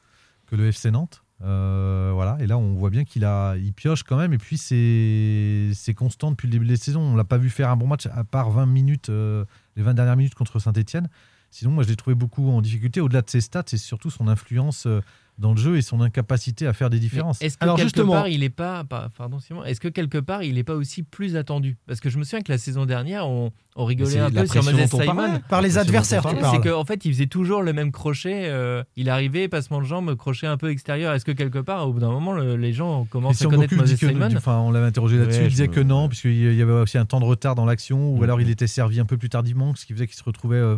que 0.47 0.57
le 0.57 0.67
FC 0.73 0.91
Nantes. 0.91 1.23
Euh, 1.43 2.11
voilà. 2.13 2.37
Et 2.41 2.49
là, 2.49 2.59
on 2.59 2.75
voit 2.75 2.91
bien 2.91 3.05
qu'il 3.05 3.25
a, 3.25 3.55
il 3.59 3.73
pioche 3.73 4.03
quand 4.03 4.17
même. 4.19 4.33
Et 4.33 4.39
puis 4.39 4.59
c'est 4.59 5.71
c'est 5.75 5.95
constant 5.95 6.33
depuis 6.33 6.49
le 6.49 6.53
début 6.53 6.67
de 6.67 6.73
la 6.73 6.77
saison. 6.77 7.01
On 7.01 7.15
l'a 7.15 7.23
pas 7.23 7.39
vu 7.39 7.49
faire 7.49 7.71
un 7.71 7.77
bon 7.77 7.87
match 7.87 8.07
à 8.07 8.25
part 8.25 8.51
20 8.51 8.67
minutes, 8.67 9.09
euh, 9.09 9.45
les 9.77 9.85
20 9.85 9.95
dernières 9.95 10.17
minutes 10.17 10.35
contre 10.35 10.59
Saint-Etienne. 10.59 11.09
Sinon, 11.51 11.73
moi, 11.73 11.83
je 11.85 11.89
l'ai 11.89 11.97
trouvé 11.97 12.15
beaucoup 12.15 12.49
en 12.51 12.61
difficulté. 12.63 13.01
Au-delà 13.01 13.23
de 13.23 13.31
ses 13.31 13.41
stats, 13.41 13.65
c'est 13.67 13.77
surtout 13.77 14.09
son 14.11 14.29
influence 14.29 14.87
euh, 14.87 15.01
dans 15.39 15.53
le 15.53 15.57
jeu 15.57 15.77
et 15.79 15.83
son 15.83 16.01
incapacité 16.01 16.67
à 16.67 16.73
faire 16.73 16.91
des 16.91 17.01
différences. 17.01 17.41
Est-ce 17.43 17.57
que 17.57 17.65
Alors, 17.65 17.77
quelque 17.77 17.87
justement- 17.87 18.13
part 18.13 18.29
il 18.29 18.43
est 18.45 18.51
pas, 18.51 18.85
pas- 18.85 19.09
pardon 19.17 19.41
Simon, 19.41 19.65
est-ce 19.65 19.81
que 19.81 19.89
quelque 19.89 20.19
part 20.19 20.43
il 20.43 20.59
est 20.59 20.65
pas 20.65 20.75
aussi 20.75 21.03
plus 21.03 21.35
attendu? 21.37 21.77
Parce 21.87 21.99
que 22.01 22.11
je 22.11 22.19
me 22.19 22.25
souviens 22.25 22.43
que 22.43 22.53
la 22.53 22.59
saison 22.59 22.85
dernière 22.85 23.27
on, 23.27 23.51
on 23.75 23.85
rigolait 23.87 24.19
un 24.21 24.31
peu 24.31 24.47
sur 24.47 24.63
Moses 24.63 24.87
Simon. 24.91 25.07
parlait. 25.17 25.41
Par 25.49 25.63
les 25.63 25.79
adversaires, 25.79 26.21
tu 26.21 26.25
parlait. 26.25 26.41
parles. 26.43 26.61
C'est 26.63 26.69
qu'en 26.71 26.85
fait, 26.85 27.05
il 27.07 27.13
faisait 27.15 27.27
toujours 27.27 27.63
le 27.63 27.73
même 27.73 27.91
crochet. 27.91 28.49
euh, 28.49 28.85
il 28.97 29.09
arrivait, 29.09 29.49
passement 29.49 29.81
de 29.81 29.87
jambes, 29.87 30.15
crochet 30.15 30.47
un 30.47 30.59
peu 30.59 30.71
extérieur. 30.71 31.15
Est-ce 31.15 31.25
que 31.25 31.33
quelque 31.33 31.59
part, 31.59 31.89
au 31.89 31.95
bout 31.95 32.01
d'un 32.01 32.11
moment, 32.11 32.33
le- 32.33 32.57
les 32.57 32.73
gens 32.75 33.07
commencent 33.07 33.37
Christian 33.39 33.49
à 33.51 33.55
connaître 33.55 33.75
Moses 33.77 33.95
Simon? 33.97 34.29
enfin, 34.37 34.59
on 34.59 34.71
l'avait 34.71 34.87
interrogé 34.87 35.17
là-dessus, 35.17 35.39
Ouais, 35.41 35.47
il 35.47 35.51
disait 35.51 35.69
que 35.69 35.81
non, 35.81 36.09
puisqu'il 36.09 36.55
y 36.55 36.63
avait 36.63 36.71
aussi 36.73 36.99
un 36.99 37.07
temps 37.07 37.19
de 37.21 37.25
retard 37.25 37.55
dans 37.55 37.65
l'action, 37.65 38.13
ou 38.13 38.19
Mhm. 38.19 38.23
alors 38.25 38.41
il 38.43 38.51
était 38.51 38.67
servi 38.67 39.01
un 39.01 39.07
peu 39.07 39.17
plus 39.17 39.31
tardivement, 39.31 39.75
ce 39.75 39.87
qui 39.87 39.95
faisait 39.95 40.07
qu'il 40.07 40.17
se 40.17 40.23
retrouvait, 40.23 40.57
euh, 40.59 40.77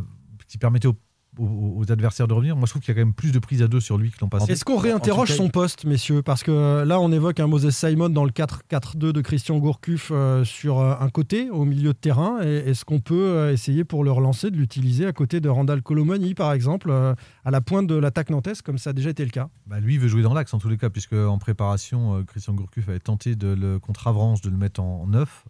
qui 0.52 0.58
permettait 0.58 0.88
aux, 0.88 0.96
aux- 1.38 1.74
aux 1.78 1.90
adversaires 1.92 2.28
de 2.28 2.34
revenir. 2.34 2.56
Moi, 2.56 2.66
je 2.66 2.72
trouve 2.72 2.82
qu'il 2.82 2.94
y 2.94 2.96
a 2.96 3.00
quand 3.00 3.06
même 3.06 3.14
plus 3.14 3.32
de 3.32 3.38
prises 3.38 3.62
à 3.62 3.68
deux 3.68 3.80
sur 3.80 3.96
lui 3.98 4.10
que 4.10 4.16
l'an 4.20 4.28
passé. 4.28 4.52
Est-ce 4.52 4.64
qu'on 4.64 4.76
réinterroge 4.76 5.28
cas, 5.28 5.34
son 5.34 5.48
poste, 5.48 5.84
messieurs 5.84 6.22
Parce 6.22 6.42
que 6.42 6.50
euh, 6.50 6.84
là, 6.84 7.00
on 7.00 7.10
évoque 7.12 7.40
un 7.40 7.46
Moses 7.46 7.70
Simon 7.70 8.08
dans 8.10 8.24
le 8.24 8.30
4-4-2 8.30 9.12
de 9.12 9.20
Christian 9.20 9.58
Gourcuff 9.58 10.10
euh, 10.12 10.44
sur 10.44 10.78
euh, 10.80 10.94
un 11.00 11.08
côté, 11.08 11.48
au 11.50 11.64
milieu 11.64 11.92
de 11.92 11.98
terrain. 11.98 12.38
Et 12.42 12.56
Est-ce 12.70 12.84
qu'on 12.84 13.00
peut 13.00 13.50
essayer 13.52 13.84
pour 13.84 14.04
le 14.04 14.12
relancer 14.12 14.50
de 14.50 14.56
l'utiliser 14.56 15.06
à 15.06 15.12
côté 15.12 15.40
de 15.40 15.48
Randall 15.48 15.82
Colomani, 15.82 16.34
par 16.34 16.52
exemple, 16.52 16.90
euh, 16.90 17.14
à 17.44 17.50
la 17.50 17.60
pointe 17.60 17.86
de 17.86 17.94
l'attaque 17.94 18.30
nantaise, 18.30 18.60
comme 18.62 18.78
ça 18.78 18.90
a 18.90 18.92
déjà 18.92 19.10
été 19.10 19.24
le 19.24 19.30
cas? 19.30 19.48
Bah, 19.66 19.80
lui, 19.80 19.94
il 19.94 20.00
veut 20.00 20.08
jouer 20.08 20.22
dans 20.22 20.34
l'axe 20.34 20.52
en 20.54 20.58
tous 20.58 20.68
les 20.68 20.76
cas, 20.76 20.90
puisque 20.90 21.14
en 21.14 21.38
préparation, 21.38 22.16
euh, 22.18 22.22
Christian 22.24 22.52
Gourcuff 22.54 22.88
avait 22.88 22.98
tenté 23.00 23.36
de 23.36 23.48
le, 23.54 23.78
contre 23.78 24.06
Avranches 24.08 24.42
de 24.42 24.50
le 24.50 24.56
mettre 24.56 24.80
en 24.80 25.06
neuf. 25.06 25.44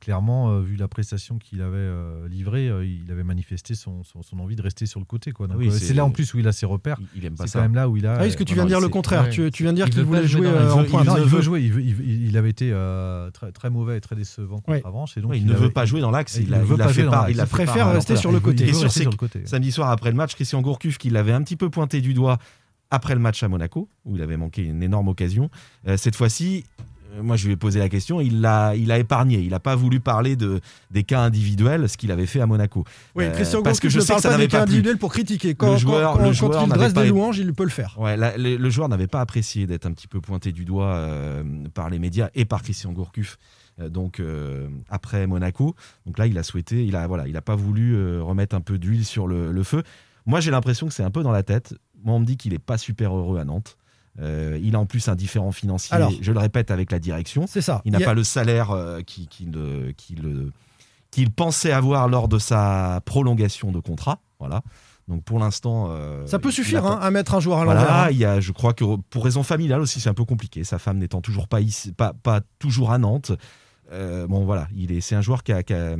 Clairement, 0.00 0.50
euh, 0.50 0.60
vu 0.60 0.76
la 0.76 0.88
prestation 0.88 1.38
qu'il 1.38 1.62
avait 1.62 1.76
euh, 1.78 2.28
livrée, 2.28 2.68
euh, 2.68 2.84
il 2.84 3.10
avait 3.10 3.24
manifesté 3.24 3.74
son, 3.74 4.02
son- 4.04 4.22
son 4.22 4.38
envie 4.38 4.56
de 4.56 4.62
rester 4.62 4.86
sur 4.86 4.97
le 4.98 5.04
côté. 5.04 5.32
Quoi. 5.32 5.46
Donc, 5.46 5.58
Oui, 5.58 5.68
euh, 5.68 5.70
c'est- 5.70 5.86
c'est 5.86 5.94
là 5.94 6.04
en 6.04 6.10
plus 6.10 6.32
où 6.34 6.38
il 6.38 6.46
a 6.48 6.52
ses 6.52 6.66
repères. 6.66 6.98
Il, 7.14 7.20
il 7.20 7.26
aime 7.26 7.34
pas 7.34 7.44
C'est 7.44 7.50
ça. 7.52 7.58
quand 7.58 7.64
même 7.64 7.74
là 7.74 7.88
où 7.88 7.96
il 7.96 8.06
a. 8.06 8.16
Ah 8.18 8.22
oui, 8.22 8.30
ce 8.30 8.36
que 8.36 8.44
tu 8.44 8.54
viens 8.54 8.64
de 8.64 8.68
dire 8.68 8.80
le 8.80 8.88
contraire. 8.88 9.24
ouais. 9.24 9.30
Tu, 9.30 9.50
tu 9.50 9.62
viens 9.62 9.72
de 9.72 9.76
dire 9.76 9.86
Il 9.88 9.94
qu'il 9.94 10.02
voulait 10.04 10.26
jouer 10.26 10.46
euh, 10.46 10.70
en 10.72 10.84
pointe. 10.84 11.06
Non, 11.06 11.16
il 11.16 11.24
veut- 11.24 11.40
jouer. 11.42 11.62
Il, 11.62 12.36
avait 12.36 12.50
été 12.50 12.70
euh, 12.72 13.30
très, 13.30 13.52
très 13.52 13.70
mauvais 13.70 13.96
et 13.96 14.00
très 14.00 14.16
décevant 14.16 14.58
contre. 14.60 14.86
Avranches. 14.86 15.16
Et 15.16 15.20
donc 15.20 15.30
Ouais, 15.32 15.38
il 15.38 15.42
il 15.42 15.48
ne 15.48 15.54
veut 15.54 15.70
pas 15.70 15.84
jouer 15.86 16.00
dans 16.00 16.10
l'axe. 16.10 16.36
il 16.36 16.48
Il, 16.48 16.54
a, 16.54 16.58
ne 16.58 16.64
veut 16.64 16.76
il 16.76 16.80
a 16.82 16.84
pas 16.84 16.88
fait 16.90 16.94
jouer 16.94 17.04
dans 17.04 17.10
part- 17.10 17.22
l'axe. 17.22 17.34
il 17.34 17.40
a 17.40 17.44
Il 17.44 17.46
fait 17.46 17.52
préfère 17.64 17.92
rester 17.92 18.16
sur 18.16 18.32
le 18.32 18.40
côté. 18.40 18.72
Samedi 19.44 19.72
soir 19.72 19.90
après 19.90 20.10
le 20.10 20.16
match, 20.16 20.34
Christian 20.34 20.60
Gourcuff, 20.62 20.98
qui 20.98 21.10
l'avait 21.10 21.32
un 21.32 21.42
petit 21.42 21.56
peu 21.56 21.70
pointé 21.70 22.00
du 22.00 22.14
doigt 22.14 22.38
après 22.90 23.14
le 23.14 23.20
match 23.20 23.42
à 23.42 23.48
Monaco, 23.48 23.88
où 24.06 24.16
il 24.16 24.22
avait 24.22 24.36
manqué 24.38 24.62
une 24.62 24.82
énorme 24.82 25.08
occasion. 25.08 25.50
Euh, 25.86 25.96
cette 25.98 26.16
fois-ci, 26.16 26.64
moi 27.22 27.36
je 27.36 27.46
lui 27.46 27.52
ai 27.52 27.56
posé 27.56 27.78
la 27.78 27.88
question, 27.88 28.20
il 28.20 28.40
l'a 28.40 28.74
il 28.76 28.90
a 28.92 28.98
épargné. 28.98 29.38
Il 29.38 29.50
n'a 29.50 29.60
pas 29.60 29.74
voulu 29.76 30.00
parler 30.00 30.36
de, 30.36 30.60
des 30.90 31.02
cas 31.04 31.20
individuels, 31.20 31.88
ce 31.88 31.96
qu'il 31.96 32.10
avait 32.12 32.26
fait 32.26 32.40
à 32.40 32.46
Monaco. 32.46 32.84
Oui, 33.14 33.24
Euh, 33.24 33.30
Christian 33.32 33.62
parce 33.62 33.80
que 33.80 33.88
Gourcuff 33.88 33.92
je 33.94 33.98
ne 33.98 34.04
sais 34.04 34.14
que 34.16 34.20
ça 34.22 34.30
n'avait 34.30 34.48
cas 34.48 34.58
pas 34.60 34.64
plu. 34.64 34.72
individuels 34.74 34.98
pour 34.98 35.12
critiquer. 35.12 35.54
Quand, 35.54 35.72
Le 35.72 35.78
joueur- 35.78 36.12
quand- 36.14 36.18
le 36.20 36.24
quand 36.26 36.32
joueur 36.32 36.62
il 36.64 36.68
dresse 36.70 36.94
des 36.94 37.08
louanges, 37.08 37.38
il 37.38 37.52
peut 37.54 37.64
le 37.64 37.70
faire. 37.70 37.96
Ouais, 37.98 38.16
la- 38.16 38.36
le, 38.36 38.56
le 38.56 38.70
joueur 38.70 38.88
n'avait 38.88 39.06
pas 39.06 39.20
apprécié 39.20 39.66
d'être 39.66 39.86
un 39.86 39.92
petit 39.92 40.08
peu 40.08 40.20
pointé 40.20 40.52
du 40.52 40.64
doigt 40.64 40.94
euh, 40.94 41.42
par 41.74 41.90
les 41.90 41.98
médias 41.98 42.28
et 42.34 42.44
par 42.44 42.62
Christian 42.62 42.92
Gourcuff. 42.92 43.38
euh, 43.80 43.88
donc 43.88 44.18
euh, 44.20 44.68
après 44.88 45.26
Monaco, 45.26 45.74
donc 46.06 46.18
là 46.18 46.26
il 46.26 46.36
a 46.38 46.42
souhaité, 46.42 46.84
il 46.84 46.96
a 46.96 47.06
voilà, 47.06 47.28
il 47.28 47.36
a 47.36 47.42
pas 47.42 47.54
voulu 47.54 47.94
euh, 47.94 48.20
remettre 48.22 48.56
un 48.56 48.60
peu 48.60 48.76
d'huile 48.78 49.04
sur 49.04 49.26
le, 49.28 49.52
le 49.52 49.62
feu. 49.62 49.82
Moi 50.26 50.40
j'ai 50.40 50.50
l'impression 50.50 50.86
que 50.88 50.92
c'est 50.92 51.04
un 51.04 51.10
peu 51.10 51.22
dans 51.22 51.30
la 51.32 51.42
tête. 51.42 51.74
Moi 52.04 52.14
on 52.14 52.20
me 52.20 52.24
dit 52.24 52.36
qu'il 52.36 52.52
est 52.54 52.58
pas 52.58 52.76
super 52.78 53.14
heureux 53.16 53.38
à 53.38 53.44
Nantes. 53.44 53.76
Euh, 54.20 54.58
il 54.62 54.74
a 54.74 54.80
en 54.80 54.86
plus 54.86 55.08
un 55.08 55.14
différent 55.14 55.52
financier. 55.52 55.94
Alors. 55.94 56.12
je 56.20 56.32
le 56.32 56.38
répète 56.38 56.70
avec 56.70 56.90
la 56.90 56.98
direction. 56.98 57.46
C'est 57.46 57.60
ça. 57.60 57.82
Il 57.84 57.92
n'a 57.92 57.98
a- 57.98 58.04
pas 58.04 58.14
le 58.14 58.24
salaire 58.24 58.70
euh, 58.72 59.00
qui- 59.02 59.28
qui 59.28 59.44
le- 59.44 59.92
qui 59.96 60.14
le- 60.16 60.52
qu'il 61.10 61.30
pensait 61.30 61.72
avoir 61.72 62.08
lors 62.08 62.28
de 62.28 62.38
sa 62.38 63.00
prolongation 63.04 63.70
de 63.70 63.80
contrat. 63.80 64.20
Voilà. 64.40 64.62
Donc 65.06 65.22
pour 65.24 65.38
l'instant, 65.38 65.86
euh, 65.90 66.26
Ça 66.26 66.38
peut 66.38 66.50
suffire 66.50 66.84
hein, 66.84 66.98
à 67.00 67.10
mettre 67.10 67.34
un 67.34 67.40
joueur 67.40 67.60
à 67.60 67.64
l'envers. 67.64 67.80
voilà, 67.82 68.04
hein. 68.04 68.08
il 68.10 68.18
y 68.18 68.24
a, 68.26 68.40
je 68.40 68.52
crois 68.52 68.74
que 68.74 68.84
pour 69.08 69.24
raison 69.24 69.42
familiale 69.42 69.80
aussi, 69.80 70.00
c'est 70.00 70.10
un 70.10 70.14
peu 70.14 70.24
compliqué. 70.26 70.64
Sa 70.64 70.78
femme 70.78 70.98
n'étant 70.98 71.20
toujours 71.22 71.48
pas 71.48 71.60
ici, 71.62 71.92
pas, 71.92 72.12
pas 72.12 72.40
toujours 72.58 72.90
à 72.92 72.98
Nantes. 72.98 73.32
Euh, 73.92 74.26
bon, 74.26 74.44
voilà, 74.44 74.68
il 74.76 74.92
est, 74.92 75.00
c'est 75.00 75.14
un 75.14 75.22
joueur 75.22 75.42
qui 75.44 75.52
a, 75.52 75.62
qui 75.62 75.72
a- 75.72 75.96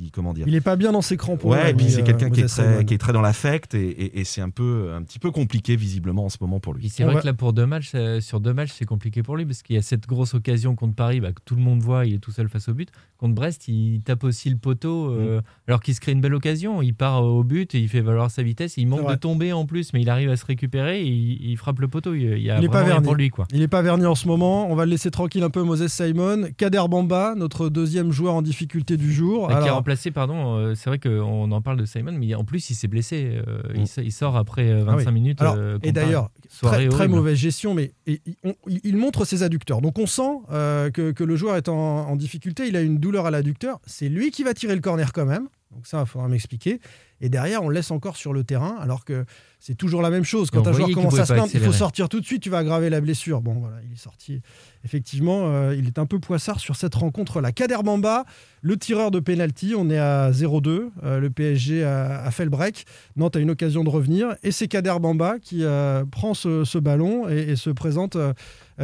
qui, 0.00 0.10
comment 0.10 0.32
dire. 0.32 0.46
Il 0.48 0.54
est 0.54 0.60
pas 0.60 0.76
bien 0.76 0.92
dans 0.92 1.02
ses 1.02 1.16
crampons. 1.16 1.50
Ouais, 1.50 1.70
et 1.70 1.74
puis 1.74 1.90
c'est 1.90 2.00
euh, 2.00 2.04
quelqu'un 2.04 2.30
qui 2.30 2.40
est 2.40 2.46
très, 2.46 2.62
Simon. 2.62 2.84
qui 2.84 2.94
est 2.94 2.98
très 2.98 3.12
dans 3.12 3.20
l'affect 3.20 3.74
et, 3.74 3.88
et- 3.88 4.20
et 4.20 4.24
c'est 4.24 4.40
un 4.40 4.50
peu, 4.50 4.92
un 4.94 5.02
petit 5.02 5.18
peu 5.18 5.30
compliqué 5.30 5.76
visiblement 5.76 6.24
en 6.24 6.28
ce 6.28 6.38
moment 6.40 6.60
pour 6.60 6.74
lui. 6.74 6.88
c'est 6.88 7.04
vrai 7.04 7.14
va- 7.14 7.20
que 7.20 7.26
là, 7.26 7.34
pour 7.34 7.52
deux 7.52 7.66
matchs, 7.66 7.92
euh, 7.94 8.20
sur 8.20 8.40
deux 8.40 8.54
matchs, 8.54 8.70
c'est 8.74 8.84
compliqué 8.86 9.22
pour 9.22 9.36
lui 9.36 9.44
parce 9.44 9.62
qu'il 9.62 9.76
y 9.76 9.78
a 9.78 9.82
cette 9.82 10.06
grosse 10.06 10.34
occasion 10.34 10.74
contre 10.74 10.94
Paris 10.94 11.20
bah, 11.20 11.32
que 11.32 11.40
tout 11.44 11.54
le 11.54 11.62
monde 11.62 11.80
voit, 11.82 12.06
il 12.06 12.14
est 12.14 12.18
tout 12.18 12.32
seul 12.32 12.48
face 12.48 12.68
au 12.68 12.74
but. 12.74 12.88
Contre 13.18 13.34
Brest, 13.34 13.68
il 13.68 14.00
tape 14.02 14.24
aussi 14.24 14.48
le 14.48 14.56
poteau 14.56 15.10
euh, 15.12 15.42
alors 15.68 15.80
qu'il 15.82 15.94
se 15.94 16.00
crée 16.00 16.12
une 16.12 16.22
belle 16.22 16.34
occasion. 16.34 16.80
Il 16.80 16.94
part 16.94 17.22
au 17.22 17.44
but 17.44 17.74
et 17.74 17.78
il 17.80 17.88
fait 17.88 18.00
valoir 18.00 18.30
sa 18.30 18.42
vitesse. 18.42 18.78
Il 18.78 18.86
manque 18.86 19.08
de 19.10 19.14
tomber 19.16 19.52
en 19.52 19.66
plus, 19.66 19.92
mais 19.92 20.00
il 20.00 20.08
arrive 20.08 20.30
à 20.30 20.36
se 20.36 20.46
récupérer 20.46 21.02
et 21.02 21.06
il, 21.06 21.50
il 21.50 21.56
frappe 21.58 21.80
le 21.80 21.88
poteau. 21.88 22.14
Il, 22.14 22.22
il 22.22 22.42
y 22.42 22.50
a 22.50 22.58
Il 22.58 22.64
est 22.64 22.68
pas 22.68 22.82
verni. 22.82 23.04
pour 23.04 23.14
lui. 23.14 23.28
Quoi. 23.28 23.46
Il 23.52 23.58
n'est 23.60 23.68
pas 23.68 23.82
verni 23.82 24.06
en 24.06 24.14
ce 24.14 24.26
moment. 24.26 24.70
On 24.70 24.74
va 24.74 24.86
le 24.86 24.92
laisser 24.92 25.10
tranquille 25.10 25.42
un 25.42 25.50
peu, 25.50 25.62
Moses 25.62 25.88
Simon. 25.88 26.48
Kader 26.56 26.84
Bamba, 26.88 27.34
notre 27.36 27.68
deuxième 27.68 28.10
joueur 28.10 28.34
en 28.34 28.40
difficulté 28.42 28.96
du 28.96 29.12
jour. 29.12 29.48
Bah, 29.48 29.54
qui 29.56 29.60
a 29.60 29.64
Alors, 29.64 29.84
remplacé, 29.90 30.10
pardon, 30.12 30.56
euh, 30.56 30.74
c'est 30.74 30.88
vrai 30.88 30.98
qu'on 31.00 31.50
en 31.50 31.60
parle 31.62 31.76
de 31.78 31.84
Simon, 31.84 32.12
mais 32.12 32.34
en 32.34 32.44
plus 32.44 32.70
il 32.70 32.74
s'est 32.74 32.86
blessé. 32.88 33.40
euh, 33.46 33.60
Mm. 33.74 33.84
il, 34.04 34.12
sort 34.12 34.36
après 34.36 34.70
euh, 34.70 34.84
25 34.84 35.02
Ah 35.02 35.08
oui. 35.08 35.12
minutes. 35.14 35.40
Alors, 35.40 35.54
euh, 35.58 35.78
et 35.82 35.90
d'ailleurs, 35.92 36.30
très, 36.62 37.08
mauvaise 37.08 37.36
gestion, 37.36 37.74
mais 37.74 37.92
et- 38.06 38.20
il- 38.26 38.36
on- 38.44 38.54
il, 38.68 38.80
il 38.84 38.96
montre 38.96 39.24
ses 39.24 39.42
adducteurs. 39.42 39.80
Donc 39.80 39.98
on 39.98 40.06
sent 40.06 40.22
euh, 40.52 40.90
que, 40.90 41.10
que 41.10 41.24
le 41.24 41.34
joueur 41.36 41.56
est 41.56 41.68
en, 41.68 41.74
en 41.74 42.16
difficulté. 42.16 42.68
Il 42.68 42.76
a 42.76 42.82
une 42.82 42.98
douleur 42.98 43.26
à 43.26 43.30
l'adducteur. 43.30 43.80
C'est 43.86 44.08
lui 44.08 44.30
qui 44.30 44.44
va 44.44 44.54
tirer 44.54 44.74
le 44.74 44.80
corner 44.80 45.12
quand 45.12 45.26
même. 45.26 45.48
Donc 45.72 45.86
ça, 45.86 46.00
il 46.00 46.06
faudra 46.06 46.28
m'expliquer. 46.28 46.80
Et 47.20 47.28
derrière, 47.28 47.62
on 47.62 47.68
le 47.68 47.74
laisse 47.74 47.90
encore 47.90 48.16
sur 48.16 48.32
le 48.32 48.44
terrain, 48.44 48.76
alors 48.80 49.04
que 49.04 49.24
c'est 49.60 49.74
toujours 49.76 50.00
la 50.00 50.08
même 50.10 50.24
chose. 50.24 50.50
Quand 50.50 50.66
un 50.66 50.72
joueur 50.72 50.90
commence 50.90 51.18
à 51.18 51.26
se 51.26 51.34
plaindre, 51.34 51.50
il 51.52 51.60
faut 51.60 51.70
sortir 51.72 52.08
tout 52.08 52.18
de 52.18 52.24
suite, 52.24 52.42
tu 52.42 52.48
vas 52.50 52.58
aggraver 52.58 52.88
la 52.90 53.00
blessure. 53.00 53.42
Bon, 53.42 53.52
voilà, 53.60 53.76
il 53.86 53.92
est 53.92 53.98
sorti. 54.00 54.40
Effectivement, 54.84 55.42
euh, 55.44 55.74
il 55.76 55.86
est 55.86 55.98
un 55.98 56.06
peu 56.06 56.18
poissard 56.18 56.58
sur 56.58 56.76
cette 56.76 56.94
rencontre-là. 56.94 57.52
Kader 57.52 57.76
Bamba, 57.84 58.24
le 58.62 58.76
tireur 58.78 59.10
de 59.10 59.20
penalty, 59.20 59.74
on 59.76 59.90
est 59.90 59.98
à 59.98 60.30
0-2. 60.30 60.90
Euh, 61.04 61.20
le 61.20 61.30
PSG 61.30 61.84
a, 61.84 62.22
a 62.22 62.30
fait 62.30 62.44
le 62.44 62.50
break. 62.50 62.86
Nantes 63.16 63.36
a 63.36 63.40
une 63.40 63.50
occasion 63.50 63.84
de 63.84 63.90
revenir. 63.90 64.34
Et 64.42 64.50
c'est 64.50 64.66
Kader 64.66 64.96
Bamba 65.00 65.38
qui 65.38 65.62
euh, 65.62 66.04
prend 66.10 66.32
ce, 66.32 66.64
ce 66.64 66.78
ballon 66.78 67.28
et, 67.28 67.50
et 67.50 67.56
se 67.56 67.68
présente 67.70 68.16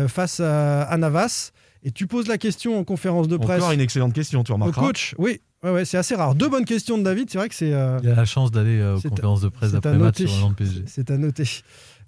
face 0.09 0.41
à, 0.41 0.83
à 0.83 0.97
Navas. 0.99 1.53
Et 1.83 1.91
tu 1.93 2.07
poses 2.07 2.27
la 2.27 2.37
question 2.37 2.79
en 2.79 2.85
conférence 2.85 3.29
de 3.29 3.37
presse 3.37 3.61
Encore 3.61 3.73
une 3.73 3.81
excellente 3.81 4.12
question, 4.12 4.43
tu 4.43 4.51
au 4.53 4.57
remarqueras. 4.57 4.87
coach. 4.87 5.15
Oui, 5.19 5.41
ouais, 5.62 5.71
ouais, 5.71 5.85
c'est 5.85 5.99
assez 5.99 6.14
rare. 6.14 6.35
Deux 6.35 6.49
bonnes 6.49 6.64
questions 6.64 6.99
de 6.99 7.03
David. 7.03 7.31
C'est 7.31 7.38
vrai 7.38 7.49
que 7.49 7.55
c'est. 7.55 7.73
euh, 7.73 7.99
Il 8.03 8.09
a 8.11 8.14
la 8.14 8.25
chance 8.25 8.51
d'aller 8.51 8.79
euh, 8.81 8.97
aux 8.97 9.07
à- 9.07 9.11
conférences 9.11 9.40
de 9.40 9.49
presse 9.49 9.71
à 9.71 9.81
d'après 9.81 9.97
match 9.99 10.19
sur 10.25 10.31
le 10.35 10.40
Nantes 10.40 10.57
PSG. 10.57 10.83
C'est 10.87 11.11
à 11.11 11.16
noter. 11.19 11.45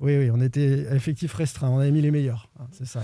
Oui, 0.00 0.16
oui, 0.16 0.30
on 0.32 0.40
était 0.40 0.86
à 0.88 0.94
effectif 0.94 1.34
restreint. 1.34 1.68
On 1.70 1.80
avait 1.80 1.90
mis 1.90 2.00
les 2.00 2.12
meilleurs. 2.12 2.48
hein, 2.60 2.66
c'est 2.70 2.86
ça. 2.86 3.00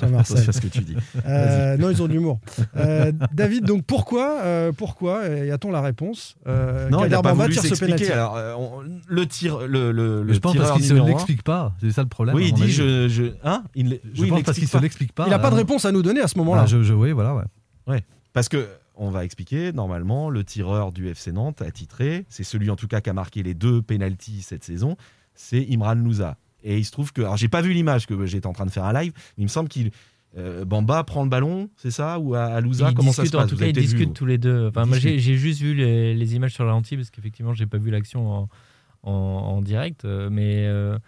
Jean-Marcel. 0.00 0.38
C'est 0.44 0.50
ce 0.50 0.60
que 0.60 0.66
tu 0.66 0.80
dis. 0.80 0.96
Euh, 1.24 1.76
non, 1.76 1.90
ils 1.90 2.02
ont 2.02 2.08
de 2.08 2.12
l'humour. 2.12 2.40
Euh, 2.76 3.12
David, 3.32 3.64
donc 3.64 3.84
pourquoi, 3.84 4.40
euh, 4.42 4.72
pourquoi 4.72 5.28
y 5.28 5.52
a-t-on 5.52 5.70
la 5.70 5.80
réponse 5.80 6.36
euh, 6.48 6.88
Non, 6.88 7.04
il 7.04 7.10
n'a 7.12 7.22
pas 7.22 7.34
voulu 7.34 7.54
s'expliquer. 7.54 8.10
Alors, 8.10 8.36
euh, 8.36 8.52
on- 8.58 8.82
le 9.06 9.26
tir, 9.26 9.60
le, 9.60 9.92
le, 9.92 10.24
le 10.24 10.32
je 10.32 10.38
pense 10.40 10.56
parce 10.56 10.80
qu'il 10.80 10.92
ne 10.92 11.06
l'explique 11.06 11.44
pas. 11.44 11.76
C'est 11.80 11.92
ça 11.92 12.02
le 12.02 12.08
problème. 12.08 12.34
Oui, 12.34 12.46
à 12.46 12.48
il 12.48 12.54
dit 12.54 12.72
je, 12.72 13.08
je, 13.08 13.24
hein, 13.44 13.62
il, 13.76 14.00
Je 14.12 14.22
oui, 14.22 14.26
il 14.26 14.28
pense 14.30 14.42
parce 14.42 14.58
qu'il 14.58 14.66
se 14.66 14.78
l'explique 14.78 15.12
pas. 15.12 15.24
Il 15.26 15.30
n'a 15.30 15.38
pas 15.38 15.50
de 15.50 15.54
réponse 15.56 15.84
à 15.84 15.92
nous 15.92 16.02
donner 16.02 16.20
à 16.20 16.26
ce 16.26 16.36
moment-là. 16.38 16.62
Ah, 16.64 16.66
je, 16.66 16.82
je, 16.82 16.94
oui, 16.94 17.12
voilà, 17.12 17.36
ouais. 17.86 18.02
Parce 18.32 18.48
que 18.48 18.66
on 18.98 19.10
va 19.10 19.24
expliquer. 19.24 19.72
Normalement, 19.72 20.28
le 20.30 20.44
tireur 20.44 20.92
du 20.92 21.08
FC 21.08 21.32
Nantes 21.32 21.62
attitré, 21.62 22.26
c'est 22.28 22.44
celui 22.44 22.68
en 22.70 22.76
tout 22.76 22.88
cas 22.88 23.00
qui 23.00 23.08
a 23.10 23.14
marqué 23.14 23.42
les 23.42 23.54
deux 23.54 23.80
pénalties 23.82 24.42
cette 24.42 24.64
saison, 24.64 24.96
c'est 25.34 25.64
Imran 25.70 25.94
Louza. 25.94 26.36
Et 26.64 26.76
il 26.78 26.84
se 26.84 26.90
trouve 26.90 27.12
que, 27.12 27.22
alors 27.22 27.36
j'ai 27.36 27.48
pas 27.48 27.62
vu 27.62 27.72
l'image 27.72 28.06
que 28.06 28.26
j'étais 28.26 28.46
en 28.46 28.52
train 28.52 28.66
de 28.66 28.70
faire 28.70 28.84
un 28.84 28.92
live, 28.92 29.12
mais 29.16 29.42
il 29.42 29.44
me 29.44 29.48
semble 29.48 29.68
qu'il 29.68 29.90
euh, 30.36 30.64
Bamba 30.64 31.04
prend 31.04 31.22
le 31.22 31.30
ballon, 31.30 31.70
c'est 31.76 31.90
ça, 31.92 32.18
ou 32.18 32.34
à, 32.34 32.44
à 32.46 32.60
Louza 32.60 32.92
Comment 32.94 33.12
ça 33.12 33.18
se 33.18 33.22
discutent, 33.22 33.38
passe? 33.40 33.46
en 33.46 33.48
tout 33.48 33.56
cas, 33.56 33.66
ils 33.66 33.72
discutent 33.72 34.12
tous 34.14 34.26
les 34.26 34.36
deux. 34.38 34.68
Enfin, 34.68 34.84
moi, 34.84 34.98
j'ai 34.98 35.14
discutent. 35.16 35.34
juste 35.36 35.60
vu 35.62 35.74
les, 35.74 36.14
les 36.14 36.34
images 36.34 36.52
sur 36.52 36.64
le 36.64 36.70
ralenti 36.70 36.96
parce 36.96 37.10
qu'effectivement, 37.10 37.54
j'ai 37.54 37.66
pas 37.66 37.78
vu 37.78 37.90
l'action 37.90 38.28
en, 38.30 38.48
en, 39.04 39.12
en 39.12 39.62
direct. 39.62 40.04
euh, 40.04 40.28
Mais, 40.30 40.66
euh, 40.66 40.98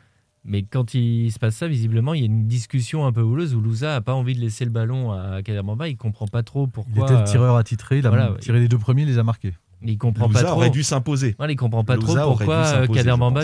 mais 0.45 0.63
quand 0.63 0.95
il 0.95 1.31
se 1.33 1.39
passe 1.39 1.57
ça, 1.57 1.69
visiblement, 1.69 2.15
il 2.15 2.21
y 2.21 2.23
a 2.23 2.27
une 2.27 2.47
discussion 2.47 3.05
un 3.07 3.13
peu 3.13 3.21
houleuse 3.23 3.55
où 3.55 3.61
Louza 3.61 3.97
a 3.97 4.01
pas 4.01 4.15
envie 4.15 4.35
de 4.35 4.41
laisser 4.41 4.65
le 4.65 4.71
ballon 4.71 5.13
à 5.13 5.43
Kader 5.43 5.63
Bamba. 5.63 5.89
Il 5.89 5.97
comprend 5.97 6.27
pas 6.27 6.43
trop 6.43 6.65
Il 6.67 6.71
pourquoi. 6.71 7.05
était 7.05 7.19
le 7.19 7.25
tireur 7.25 7.57
attitré. 7.57 7.99
Il 7.99 8.07
a 8.07 8.11
voilà, 8.11 8.35
tiré 8.41 8.59
les 8.61 8.69
deux 8.69 8.79
premiers, 8.79 9.03
il 9.03 9.09
les 9.09 9.19
a 9.19 9.23
marqués. 9.23 9.53
il 9.83 9.99
comprend 9.99 10.27
Louza 10.29 10.41
pas 10.41 10.47
trop. 10.49 10.57
aurait 10.57 10.71
dû 10.71 10.83
s'imposer. 10.83 11.35
Voilà, 11.39 11.53
il 11.53 11.57
comprend 11.57 11.85
pas 11.85 11.97
Louza 11.97 12.21
trop 12.23 12.31
pourquoi 12.37 12.63
dû 12.63 12.79
euh, 12.83 12.87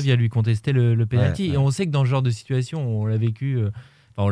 vient 0.00 0.16
lui 0.16 0.28
contester 0.30 0.72
le, 0.72 0.94
le 0.94 1.06
penalty. 1.06 1.42
Ouais, 1.42 1.48
Et 1.48 1.50
ouais. 1.52 1.56
on 1.59 1.70
sait 1.70 1.87
que 1.87 1.90
dans 1.90 2.04
ce 2.04 2.11
genre 2.11 2.22
de 2.22 2.30
situation, 2.30 2.80
on 3.00 3.04
l'a 3.06 3.16
vécu. 3.18 3.56
euh, 3.59 3.70
enfin, 4.16 4.28
on 4.28 4.30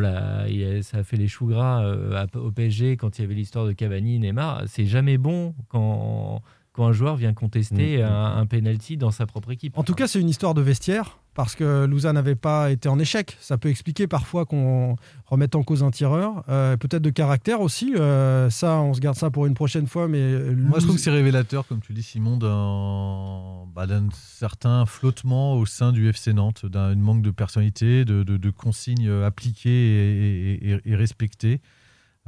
il 0.48 0.64
a- 0.64 0.82
ça 0.82 0.98
a 0.98 1.02
fait 1.02 1.16
les 1.18 1.28
choux 1.28 1.46
gras 1.46 1.84
euh, 1.84 2.26
au 2.36 2.50
PSG 2.50 2.96
quand 2.96 3.18
il 3.18 3.22
y 3.22 3.24
avait 3.24 3.34
l'histoire 3.34 3.66
de 3.66 3.72
Cavani, 3.72 4.18
Neymar. 4.18 4.62
C'est 4.68 4.86
jamais 4.86 5.18
bon 5.18 5.54
quand 5.68 6.40
quand 6.74 6.86
un 6.86 6.92
joueur 6.92 7.16
vient 7.16 7.32
contester 7.32 7.96
Mm, 7.98 8.00
mm. 8.00 8.04
un, 8.04 8.36
un 8.38 8.46
penalty 8.46 8.96
dans 8.98 9.10
sa 9.12 9.24
propre 9.26 9.50
équipe. 9.52 9.78
En 9.78 9.82
tout 9.84 9.94
cas, 9.94 10.06
c'est 10.06 10.20
une 10.20 10.28
histoire 10.28 10.52
de 10.54 10.60
vestiaire 10.60 11.18
parce 11.34 11.54
que 11.56 11.84
Louza 11.86 12.12
n'avait 12.12 12.34
pas 12.36 12.70
été 12.70 12.88
en 12.88 12.98
échec. 12.98 13.36
Ça 13.40 13.56
peut 13.58 13.68
expliquer 13.68 14.06
parfois 14.06 14.44
qu'on 14.44 14.94
remette 15.26 15.54
en 15.56 15.62
cause 15.64 15.82
un 15.82 15.90
tireur, 15.90 16.44
Euh, 16.48 16.76
peut-être 16.76 17.02
de 17.02 17.10
caractère 17.10 17.60
aussi. 17.60 17.94
Euh, 17.96 18.50
ça, 18.50 18.80
on 18.80 18.92
se 18.94 19.00
garde 19.00 19.16
ça 19.16 19.30
pour 19.30 19.46
une 19.46 19.54
prochaine 19.54 19.86
fois. 19.88 20.06
Mais 20.08 20.38
Moi, 20.54 20.78
je 20.78 20.84
trouve 20.84 20.96
que 20.96 21.00
c'est 21.02 21.10
révélateur, 21.10 21.66
comme 21.66 21.80
tu 21.80 21.92
dis, 21.92 22.02
Simon, 22.04 22.36
d'un 22.36 23.66
bah, 23.74 23.86
certain 24.12 24.86
flottement 24.86 25.54
au 25.56 25.66
sein 25.66 25.92
du 25.92 26.08
FC 26.08 26.32
Nantes, 26.32 26.66
d'un 26.66 26.94
manque 26.96 27.22
de 27.22 27.30
personnalité, 27.30 28.04
de, 28.04 28.22
de- 28.22 28.36
de 28.36 28.50
consignes 28.50 29.10
appliquées 29.24 29.70
et, 29.70 30.52
et- 30.54 30.70
et- 30.72 30.80
et 30.84 30.94
respectées. 30.96 31.60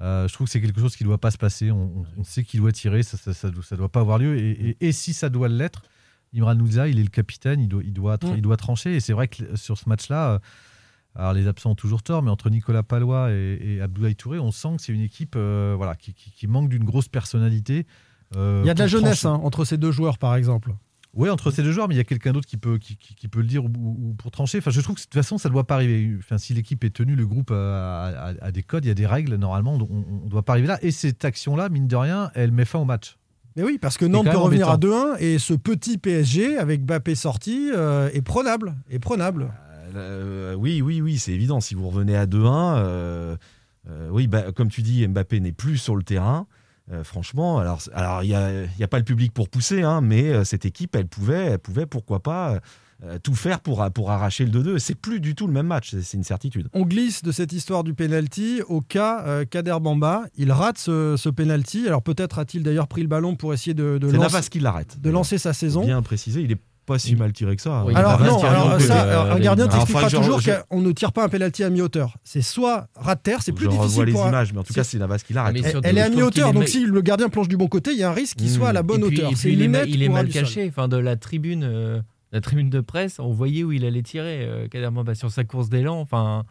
Euh, 0.01 0.29
je 0.29 0.35
trouve 0.35 0.47
que 0.47 0.51
c'est 0.51 0.61
quelque 0.61 0.81
chose 0.81 0.95
qui 0.97 1.05
ne 1.05 1.09
doit 1.09 1.19
pas 1.19 1.31
se 1.31 1.39
passer. 1.39 1.71
On, 1.71 2.05
sait 2.23 2.45
qu'il 2.45 2.61
doit 2.61 2.73
tirer, 2.73 3.03
ça 3.03 3.17
ne 3.27 3.33
ça, 3.33 3.51
doit- 3.51 3.63
ça 3.65 3.77
doit 3.77 3.89
pas 3.89 4.01
avoir 4.01 4.19
lieu. 4.19 4.37
Et, 4.39 4.51
et- 4.51 4.77
et 4.89 4.93
si 4.93 5.13
ça 5.15 5.29
doit 5.31 5.49
l'être, 5.49 5.83
Imran 6.35 6.55
Nouza, 6.55 6.87
il 6.89 6.99
est 6.99 7.03
le 7.03 7.09
capitaine, 7.09 7.61
il 7.61 7.69
doit, 7.69 7.83
il 7.83 7.93
doit, 7.95 8.17
tra- 8.17 8.33
Mm. 8.33 8.37
il 8.37 8.43
doit 8.43 8.57
trancher. 8.59 8.97
Et 8.97 9.01
c'est 9.01 9.15
vrai 9.15 9.29
que 9.29 9.57
sur 9.57 9.79
ce 9.79 9.89
match-là, 9.89 10.33
euh, 10.33 10.39
alors 11.15 11.33
les 11.33 11.47
absents 11.49 11.71
ont 11.71 11.75
toujours 11.77 12.03
tort, 12.03 12.23
mais 12.23 12.31
entre 12.31 12.51
Nicolas 12.51 12.83
Palois 12.83 13.31
et, 13.33 13.59
et 13.63 13.81
Abdoulaye 13.81 14.17
Touré, 14.17 14.39
on 14.39 14.51
sent 14.51 14.77
que 14.77 14.83
c'est 14.83 14.93
une 14.93 15.01
équipe 15.01 15.35
euh, 15.37 15.73
voilà, 15.77 15.95
qui, 15.95 16.13
qui- 16.13 16.31
qui 16.31 16.47
manque 16.47 16.69
d'une 16.69 16.85
grosse 16.85 17.09
personnalité. 17.09 17.87
euh, 18.37 18.61
il 18.65 18.67
y 18.67 18.71
a 18.71 18.75
de 18.75 18.81
la 18.81 18.87
jeunesse 18.89 19.25
hein, 19.25 19.41
entre 19.43 19.65
ces 19.65 19.79
deux 19.79 19.93
joueurs, 19.93 20.19
par 20.19 20.35
exemple. 20.37 20.75
Oui, 21.17 21.31
entre 21.31 21.51
ces 21.51 21.63
deux 21.63 21.73
joueurs, 21.73 21.89
mais 21.89 21.95
il 21.95 21.99
y 21.99 22.01
a 22.01 22.05
quelqu'un 22.05 22.33
d'autre 22.33 22.47
qui 22.47 22.59
peut, 22.59 22.77
qui, 22.79 22.97
qui- 22.97 23.15
qui 23.15 23.27
peut 23.29 23.41
le 23.41 23.47
dire 23.47 23.65
ou, 23.65 23.69
ou 23.69 24.15
pour 24.19 24.31
trancher. 24.31 24.59
Enfin, 24.59 24.71
je 24.71 24.81
trouve 24.83 24.97
que 24.97 25.01
de 25.01 25.05
toute 25.07 25.15
façon, 25.15 25.39
ça 25.39 25.49
ne 25.49 25.55
doit 25.55 25.67
pas 25.67 25.75
arriver. 25.77 26.15
Enfin, 26.19 26.37
si 26.39 26.53
l'équipe 26.53 26.85
est 26.85 26.91
tenue, 26.91 27.17
le 27.17 27.27
groupe 27.27 27.51
a, 27.51 28.07
a- 28.09 28.45
a 28.45 28.53
des 28.53 28.63
codes, 28.63 28.85
il 28.85 28.89
y 28.89 28.91
a 28.91 28.95
des 28.95 29.07
règles. 29.07 29.35
Normalement, 29.37 29.75
on 29.91 30.25
ne 30.25 30.29
doit 30.29 30.43
pas 30.43 30.53
arriver 30.53 30.69
là. 30.69 30.79
Et 30.83 30.91
cette 30.91 31.25
action-là, 31.25 31.71
mine 31.71 31.89
de 31.89 31.97
rien, 31.97 32.31
elle 32.35 32.53
met 32.53 32.65
fin 32.67 32.79
au 32.79 32.85
match. 32.85 33.17
Mais 33.57 33.63
oui, 33.63 33.79
parce 33.81 33.97
que 33.97 34.05
Nantes 34.05 34.27
peut 34.31 34.37
revenir 34.37 34.69
à 34.69 34.75
embêtant. 34.75 35.15
2-1 35.15 35.17
et 35.21 35.39
ce 35.39 35.55
petit 35.55 35.97
PSG 35.97 36.59
avec 36.59 36.85
Bappé 36.85 37.15
sorti 37.15 37.71
euh, 37.75 38.11
est 38.13 38.21
prenable. 38.21 38.75
Est 38.91 38.99
prenable. 38.99 39.51
Euh, 39.95 40.55
oui, 40.55 40.83
oui, 40.83 41.01
oui, 41.01 41.17
c'est 41.19 41.33
évident. 41.33 41.61
Si 41.61 41.75
vous 41.75 41.89
revenez 41.89 42.15
à 42.17 42.27
2-1, 42.27 42.77
euh, 42.77 43.37
euh, 43.89 44.09
oui, 44.11 44.27
bah, 44.27 44.53
comme 44.53 44.69
tu 44.69 44.83
dis, 44.83 45.07
Mbappé 45.09 45.41
n'est 45.41 45.53
plus 45.53 45.79
sur 45.79 45.97
le 45.97 46.03
terrain. 46.03 46.47
Euh, 46.93 47.03
franchement, 47.03 47.59
alors, 47.59 47.81
alors 47.95 48.23
il 48.23 48.29
n'y 48.29 48.35
a, 48.35 48.65
y 48.79 48.83
a 48.85 48.89
pas 48.89 48.99
le 48.99 49.05
public 49.05 49.33
pour 49.33 49.49
pousser, 49.49 49.83
hein, 49.83 50.01
mais 50.01 50.31
euh, 50.33 50.45
cette 50.45 50.65
équipe, 50.65 50.95
elle 50.95 51.09
pouvait, 51.09 51.47
elle 51.47 51.59
pouvait, 51.59 51.85
pourquoi 51.87 52.21
pas, 52.21 52.61
euh, 53.05 53.19
tout 53.23 53.35
faire 53.35 53.59
pour, 53.61 53.85
pour 53.93 54.11
arracher 54.13 54.45
le 54.47 54.53
2-2. 54.63 54.79
C'est 54.79 54.95
plus 54.95 55.19
du 55.21 55.35
tout 55.35 55.47
le 55.49 55.53
même 55.53 55.67
match, 55.67 55.95
c'est- 56.01 56.17
une 56.17 56.23
certitude. 56.25 56.69
On 56.73 56.83
glisse 56.87 57.23
de 57.25 57.33
cette 57.33 57.53
histoire 57.53 57.83
du 57.85 57.93
penalty 57.93 58.63
au 58.69 58.81
cas 58.81 59.25
euh, 59.27 59.45
Kader 59.45 59.77
Bamba. 59.83 60.23
Il 60.37 60.53
rate 60.53 60.79
ce, 60.79 61.17
ce 61.19 61.29
penalty. 61.29 61.87
Alors 61.89 62.03
peut-être 62.03 62.39
a-t-il 62.39 62.63
d'ailleurs 62.63 62.87
pris 62.89 63.03
le 63.03 63.09
ballon 63.09 63.35
pour 63.37 63.53
essayer 63.53 63.75
de, 63.75 63.99
de 63.99 64.07
C'est 64.09 64.17
lancer, 64.17 64.33
Navas 64.33 64.49
qui 64.49 64.61
l'arrête. 64.61 65.01
de 65.01 65.11
lancer 65.11 65.39
sa 65.39 65.53
saison. 65.53 65.85
Bien 65.85 66.01
précisé, 66.03 66.41
il 66.43 66.53
est 66.53 66.61
pas 66.87 66.99
si 66.99 67.17
mal 67.17 67.33
tiré 67.33 67.57
que 67.57 67.63
ça. 67.63 67.85
Oui, 67.85 67.93
hein. 67.95 67.99
Alors 67.99 68.21
non, 68.21 68.43
alors 68.43 68.81
ça, 68.81 69.03
alors, 69.03 69.27
un 69.33 69.35
les- 69.39 69.45
gardien 69.45 69.67
t'expliquera 69.69 70.09
toujours 70.09 70.41
qu'on 70.69 70.81
ne 70.81 70.93
tire 70.93 71.13
pas 71.13 71.25
un 71.25 71.29
penalty 71.29 71.65
à 71.65 71.71
mi-hauteur. 71.71 72.17
C'est 72.25 72.43
soit 72.43 72.89
rate 72.95 73.23
terre, 73.23 73.43
c'est 73.43 73.53
plus 73.53 73.69
difficile 73.69 74.05
les 74.05 74.13
pour 74.13 74.25
un- 74.25 74.29
images, 74.29 74.53
mais 74.53 74.61
en 74.61 74.65
tout 74.65 74.73
cas, 74.73 74.85
c'est 74.85 74.99
Navas 74.99 75.19
qui 75.19 75.33
l'arrête. 75.35 75.55
Mais 75.55 75.61
Elle, 75.69 75.81
elle 75.83 75.99
est 75.99 76.03
à 76.03 76.09
mi-hauteur, 76.09 76.53
donc 76.53 76.69
si 76.69 76.87
le 76.87 77.01
gardien 77.03 77.29
plonge 77.29 77.49
du 77.49 77.57
bon 77.57 77.69
côté, 77.69 77.91
il 77.93 77.99
y 77.99 78.03
a 78.05 78.11
un 78.11 78.15
risque 78.15 78.37
qu'il 78.39 78.47
Mmh. 78.47 78.55
soit 78.55 78.69
à 78.69 78.73
la 78.73 78.83
bonne 78.83 79.03
et 79.05 79.09
puis, 79.09 79.19
hauteur. 79.19 79.33
et 79.33 79.35
C'est 79.35 79.49
puis 79.49 79.53
il 79.59 80.03
est, 80.03 80.09
mal 80.09 80.29
caché. 80.29 80.67
Enfin, 80.69 80.89
de 80.89 80.97
la 80.97 81.17
tribune, 81.17 81.65
euh, 81.65 82.01
la 82.33 82.41
tribune 82.41 82.71
de 82.71 82.81
presse, 82.81 83.19
on 83.19 83.33
voyait 83.33 83.65
où 83.65 83.73
il 83.73 83.85
allait 83.85 84.03
tirer. 84.03 84.45
Euh, 84.45 85.15
sur 85.15 85.31
sa 85.31 85.45
course 85.45 85.69
d'élan. 85.69 86.01
Enfin, 86.01 86.45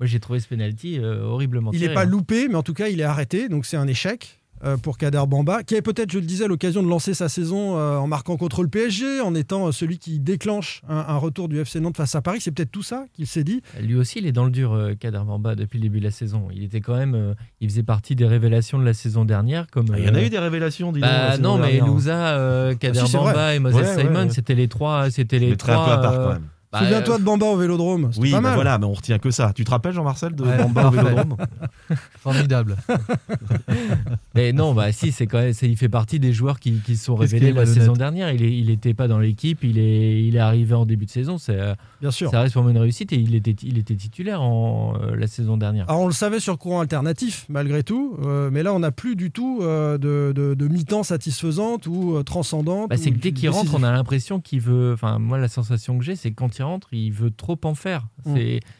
moi 0.00 0.06
j'ai 0.06 0.20
trouvé 0.20 0.40
ce 0.40 0.48
penalty 0.48 0.98
euh, 0.98 1.22
horriblement 1.24 1.70
Il 1.72 1.80
n'est 1.80 1.94
pas 1.94 2.02
hein. 2.02 2.06
loupé, 2.06 2.48
mais 2.48 2.54
en 2.56 2.62
tout 2.62 2.74
cas, 2.74 2.88
il 2.88 3.00
est 3.00 3.04
arrêté, 3.04 3.48
donc 3.48 3.64
c'est 3.66 3.76
un 3.76 3.86
échec. 3.86 4.40
Euh, 4.64 4.76
pour 4.76 4.98
Kader 4.98 5.22
Bamba, 5.28 5.62
qui 5.62 5.74
avait 5.74 5.82
peut-être, 5.82 6.10
je 6.12 6.18
le 6.18 6.24
disais, 6.26 6.46
l'occasion 6.48 6.82
de 6.82 6.88
lancer 6.88 7.14
sa 7.14 7.28
saison 7.28 7.76
euh, 7.76 7.96
en 7.96 8.06
marquant 8.06 8.36
contre 8.36 8.62
le 8.62 8.68
PSG, 8.68 9.20
en 9.20 9.34
étant 9.34 9.66
euh, 9.68 9.72
celui 9.72 9.98
qui 9.98 10.18
déclenche 10.20 10.82
un, 10.88 10.96
un 11.08 11.16
retour 11.16 11.48
du 11.48 11.58
FC 11.60 11.80
Nantes 11.80 11.96
face 11.96 12.14
à 12.14 12.22
Paris. 12.22 12.40
C'est 12.40 12.50
peut-être 12.52 12.70
tout 12.72 12.82
ça 12.82 13.04
qu'il 13.12 13.26
s'est 13.26 13.44
dit. 13.44 13.62
Lui 13.80 13.94
aussi, 13.96 14.18
il 14.20 14.26
est 14.26 14.32
dans 14.32 14.44
le 14.44 14.50
dur, 14.50 14.72
euh, 14.72 14.94
Kader 14.94 15.20
Bamba, 15.26 15.54
depuis 15.54 15.78
le 15.78 15.82
début 15.82 15.98
de 16.00 16.04
la 16.04 16.10
saison. 16.10 16.48
Il 16.52 16.62
était 16.64 16.80
quand 16.80 16.96
même, 16.96 17.14
euh, 17.14 17.34
il 17.60 17.68
faisait 17.68 17.82
partie 17.82 18.14
des 18.16 18.26
révélations 18.26 18.78
de 18.78 18.84
la 18.84 18.94
saison 18.94 19.24
dernière. 19.24 19.66
Comme, 19.70 19.86
Ah, 19.92 19.98
Il 19.98 20.04
y 20.04 20.08
en 20.08 20.14
a 20.14 20.18
euh, 20.18 20.26
eu 20.26 20.30
des 20.30 20.38
révélations, 20.38 20.92
dis 20.92 21.00
Bah, 21.00 21.36
non, 21.38 21.58
mais. 21.58 21.78
Louza, 21.80 22.36
euh, 22.36 22.74
Kader 22.74 23.00
Ah, 23.02 23.04
si, 23.06 23.12
c'est 23.12 23.18
Bamba 23.18 23.32
vrai. 23.32 23.56
et 23.56 23.58
Moses 23.58 23.74
Ouais, 23.74 23.96
Simon, 24.02 24.14
ouais. 24.24 24.30
c'était 24.30 24.54
les 24.54 24.68
trois, 24.68 25.10
c'était 25.10 25.38
les 25.38 25.56
trois. 25.56 25.84
peu 25.84 25.90
à 25.92 25.98
part 25.98 26.12
euh, 26.14 26.24
quand 26.26 26.32
même. 26.34 26.48
Bah, 26.74 26.80
Souviens-toi 26.80 27.14
euh, 27.14 27.18
de 27.18 27.22
Bamba 27.24 27.46
au 27.46 27.56
Vélodrome. 27.56 28.10
Oui, 28.18 28.30
pas 28.30 28.38
bah 28.38 28.42
mal. 28.42 28.54
voilà, 28.54 28.78
mais 28.78 28.86
on 28.86 28.92
retient 28.92 29.18
que 29.18 29.30
ça. 29.30 29.52
Tu 29.54 29.64
te 29.64 29.70
rappelles, 29.70 29.94
Jean-Marcel, 29.94 30.34
de 30.34 30.42
Ouais, 30.42 30.58
Bamba 30.58 30.88
au. 30.88 30.90
Vélodrome 30.90 31.36
Formidable. 32.20 32.76
Mais 34.34 34.52
non, 34.52 34.74
bah 34.74 34.90
si, 34.90 35.12
c'est 35.12 35.26
quand 35.26 35.38
même, 35.38 35.52
il 35.62 35.76
fait 35.76 35.88
partie 35.88 36.18
des 36.18 36.32
joueurs 36.32 36.58
qui, 36.58 36.72
qui 36.84 36.96
se 36.96 37.04
sont 37.04 37.14
révélés 37.14 37.52
la 37.52 37.66
saison 37.66 37.92
dernière. 37.92 38.32
Il 38.32 38.42
est, 38.42 38.52
il 38.52 38.70
était 38.70 38.94
pas 38.94 39.06
dans 39.06 39.18
l'équipe, 39.18 39.62
il 39.62 39.78
est, 39.78 40.24
il 40.24 40.34
est 40.36 40.40
arrivé 40.40 40.74
en 40.74 40.86
début 40.86 41.06
de 41.06 41.10
saison. 41.10 41.38
C'est, 41.38 41.58
euh, 41.58 41.74
Bien 42.00 42.10
sûr. 42.10 42.30
ça 42.30 42.40
reste 42.40 42.54
pour 42.54 42.62
moi 42.62 42.72
une 42.72 42.78
réussite 42.78 43.12
et 43.12 43.16
il 43.16 43.34
était, 43.34 43.54
il 43.62 43.78
était 43.78 43.94
titulaire 43.94 44.42
en 44.42 44.94
euh, 45.00 45.14
la 45.14 45.26
saison 45.28 45.56
dernière. 45.56 45.88
Alors 45.88 46.02
on 46.02 46.06
le 46.06 46.12
savait 46.12 46.40
sur 46.40 46.58
courant 46.58 46.80
alternatif, 46.80 47.46
malgré 47.48 47.82
tout, 47.82 48.16
euh, 48.24 48.50
mais 48.52 48.62
là 48.62 48.74
on 48.74 48.80
n'a 48.80 48.90
plus 48.90 49.14
du 49.14 49.30
tout 49.30 49.60
euh, 49.62 49.98
de, 49.98 50.32
de, 50.34 50.54
de 50.54 50.68
mi-temps 50.68 51.04
satisfaisante 51.04 51.86
ou 51.86 52.22
transcendante. 52.24 52.90
Bah, 52.90 52.96
c'est 52.96 53.12
que 53.12 53.18
dès 53.18 53.32
qu'il 53.32 53.50
rentre, 53.50 53.74
on 53.74 53.82
a 53.82 53.92
l'impression 53.92 54.40
qu'il 54.40 54.60
veut. 54.60 54.92
Enfin, 54.94 55.18
moi, 55.18 55.38
la 55.38 55.48
sensation 55.48 55.98
que 55.98 56.04
j'ai, 56.04 56.16
c'est 56.16 56.30
que 56.30 56.36
quand 56.36 56.58
il 56.58 56.62
il 56.92 57.10
veut 57.12 57.30
trop 57.30 57.58
en 57.64 57.74
faire. 57.74 58.06
Mm. 58.24 58.34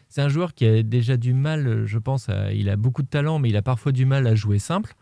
C'est, 0.09 0.21
un 0.23 0.29
joueur 0.29 0.55
qui 0.55 0.65
a 0.67 0.83
déjà 0.83 1.17
du 1.17 1.33
mal, 1.35 1.85
je 1.87 1.99
pense. 1.99 2.29
à- 2.29 2.53
il 2.53 2.69
a 2.69 2.77
beaucoup 2.77 3.03
de 3.03 3.09
talent, 3.09 3.39
mais 3.39 3.49
il 3.49 3.57
a 3.57 3.63
parfois 3.63 3.93
du 3.93 4.07
mal 4.07 4.27
à 4.27 4.35
jouer 4.35 4.59
simple. 4.59 4.95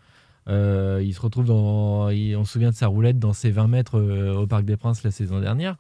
Euh, 0.48 1.00
il 1.04 1.14
se 1.14 1.20
retrouve 1.20 1.46
dans. 1.46 2.08
il- 2.10 2.34
on 2.36 2.44
se 2.44 2.52
souvient 2.54 2.70
de 2.70 2.74
sa 2.74 2.86
roulette 2.88 3.18
dans 3.18 3.32
ses 3.32 3.50
20 3.50 3.68
mètres 3.68 3.98
euh, 3.98 4.34
au 4.34 4.46
Parc 4.46 4.64
des 4.64 4.76
Princes 4.76 5.02
la 5.04 5.10
saison 5.10 5.40
dernière. 5.40 5.76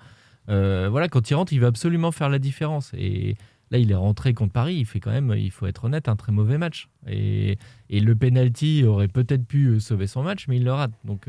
Euh, 0.48 0.88
voilà, 0.90 1.08
quand 1.08 1.28
il 1.30 1.34
rentre, 1.34 1.52
il 1.52 1.60
veut 1.60 1.66
absolument 1.66 2.12
faire 2.12 2.28
la 2.28 2.38
différence. 2.38 2.92
Et 2.96 3.36
là, 3.70 3.78
il 3.78 3.90
est 3.90 3.94
rentré 3.96 4.34
contre 4.34 4.52
Paris. 4.52 4.74
Il 4.76 4.84
fait 4.86 5.00
quand 5.00 5.10
même, 5.10 5.34
il 5.36 5.50
faut 5.50 5.66
être 5.66 5.84
honnête, 5.84 6.08
un 6.08 6.16
très 6.16 6.30
mauvais 6.32 6.58
match. 6.58 6.88
Et, 7.08 7.58
et 7.90 8.00
le 8.00 8.14
penalty 8.14 8.84
aurait 8.84 9.08
peut-être 9.08 9.46
pu 9.46 9.80
sauver 9.80 10.06
son 10.06 10.22
match, 10.22 10.46
mais 10.48 10.56
il 10.56 10.64
le 10.64 10.72
rate. 10.72 10.92
Donc, 11.04 11.26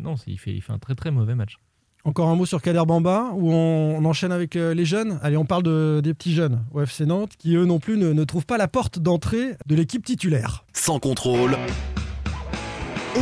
non, 0.00 0.16
c'est- 0.16 0.30
il 0.30 0.38
fait, 0.38 0.52
il 0.54 0.60
fait 0.60 0.72
un 0.72 0.78
très 0.78 0.94
très 0.94 1.10
mauvais 1.10 1.34
match. 1.34 1.58
Encore 2.06 2.28
un 2.28 2.36
mot 2.36 2.44
sur 2.44 2.60
Kader 2.60 2.82
Bamba, 2.86 3.30
où 3.34 3.50
on, 3.50 3.96
on 3.98 4.04
enchaîne 4.04 4.30
avec 4.30 4.56
euh, 4.56 4.74
les 4.74 4.84
jeunes. 4.84 5.18
Allez, 5.22 5.38
on 5.38 5.46
parle 5.46 5.62
de, 5.62 6.02
des 6.04 6.12
petits 6.12 6.34
jeunes 6.34 6.62
au 6.74 6.82
FC 6.82 7.06
Nantes, 7.06 7.30
qui 7.38 7.54
eux 7.56 7.64
non 7.64 7.78
plus 7.78 7.96
ne, 7.96 8.12
ne 8.12 8.24
trouvent 8.24 8.44
pas 8.44 8.58
la 8.58 8.68
porte 8.68 8.98
d'entrée 8.98 9.56
de 9.66 9.74
l'équipe 9.74 10.04
titulaire. 10.04 10.66
Sans 10.74 10.98
contrôle, 10.98 11.56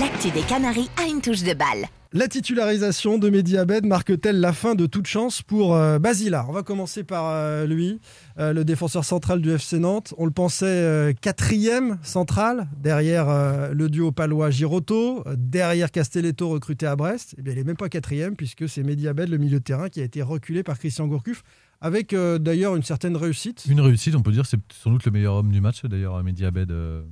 L'actu 0.00 0.30
des 0.30 0.40
Canaries 0.40 0.88
a 1.00 1.06
une 1.06 1.20
touche 1.20 1.42
de 1.42 1.54
balle. 1.54 1.86
La 2.14 2.28
titularisation 2.28 3.16
de 3.16 3.30
Mehdi 3.30 3.56
Abed 3.56 3.86
marque-t-elle 3.86 4.38
la 4.38 4.52
fin 4.52 4.74
de 4.74 4.84
toute 4.84 5.06
chance 5.06 5.40
pour 5.40 5.74
euh, 5.74 5.98
Basila? 5.98 6.44
On 6.46 6.52
va 6.52 6.62
commencer 6.62 7.04
par 7.04 7.24
euh, 7.28 7.64
lui, 7.66 8.00
euh, 8.38 8.52
le 8.52 8.66
défenseur 8.66 9.02
central 9.02 9.40
du 9.40 9.50
FC 9.50 9.78
Nantes. 9.78 10.12
On 10.18 10.26
le 10.26 10.30
pensait 10.30 10.66
euh, 10.66 11.14
quatrième 11.18 11.98
central, 12.02 12.68
derrière 12.78 13.30
euh, 13.30 13.72
le 13.72 13.88
duo 13.88 14.12
palois-Giroto, 14.12 15.26
euh, 15.26 15.36
derrière 15.38 15.90
Castelletto 15.90 16.50
recruté 16.50 16.84
à 16.84 16.96
Brest. 16.96 17.34
Eh 17.38 17.42
bien, 17.42 17.54
il 17.54 17.56
n'est 17.56 17.64
même 17.64 17.78
pas 17.78 17.88
quatrième, 17.88 18.36
puisque 18.36 18.68
c'est 18.68 18.82
Mehdi 18.82 19.08
Abed, 19.08 19.30
le 19.30 19.38
milieu 19.38 19.58
de 19.60 19.64
terrain, 19.64 19.88
qui 19.88 20.02
a 20.02 20.04
été 20.04 20.20
reculé 20.20 20.62
par 20.62 20.78
Christian 20.78 21.06
Gourcuff, 21.06 21.42
avec 21.80 22.12
euh, 22.12 22.36
d'ailleurs 22.36 22.76
une 22.76 22.82
certaine 22.82 23.16
réussite. 23.16 23.64
Une 23.70 23.80
réussite, 23.80 24.14
on 24.16 24.20
peut 24.22 24.32
dire, 24.32 24.44
c'est 24.44 24.60
sans 24.70 24.90
doute 24.90 25.06
le 25.06 25.12
meilleur 25.12 25.36
homme 25.36 25.50
du 25.50 25.62
match, 25.62 25.82
d'ailleurs, 25.86 26.22
Mehdi 26.22 26.44
Abed, 26.44 26.70
euh, 26.72 27.04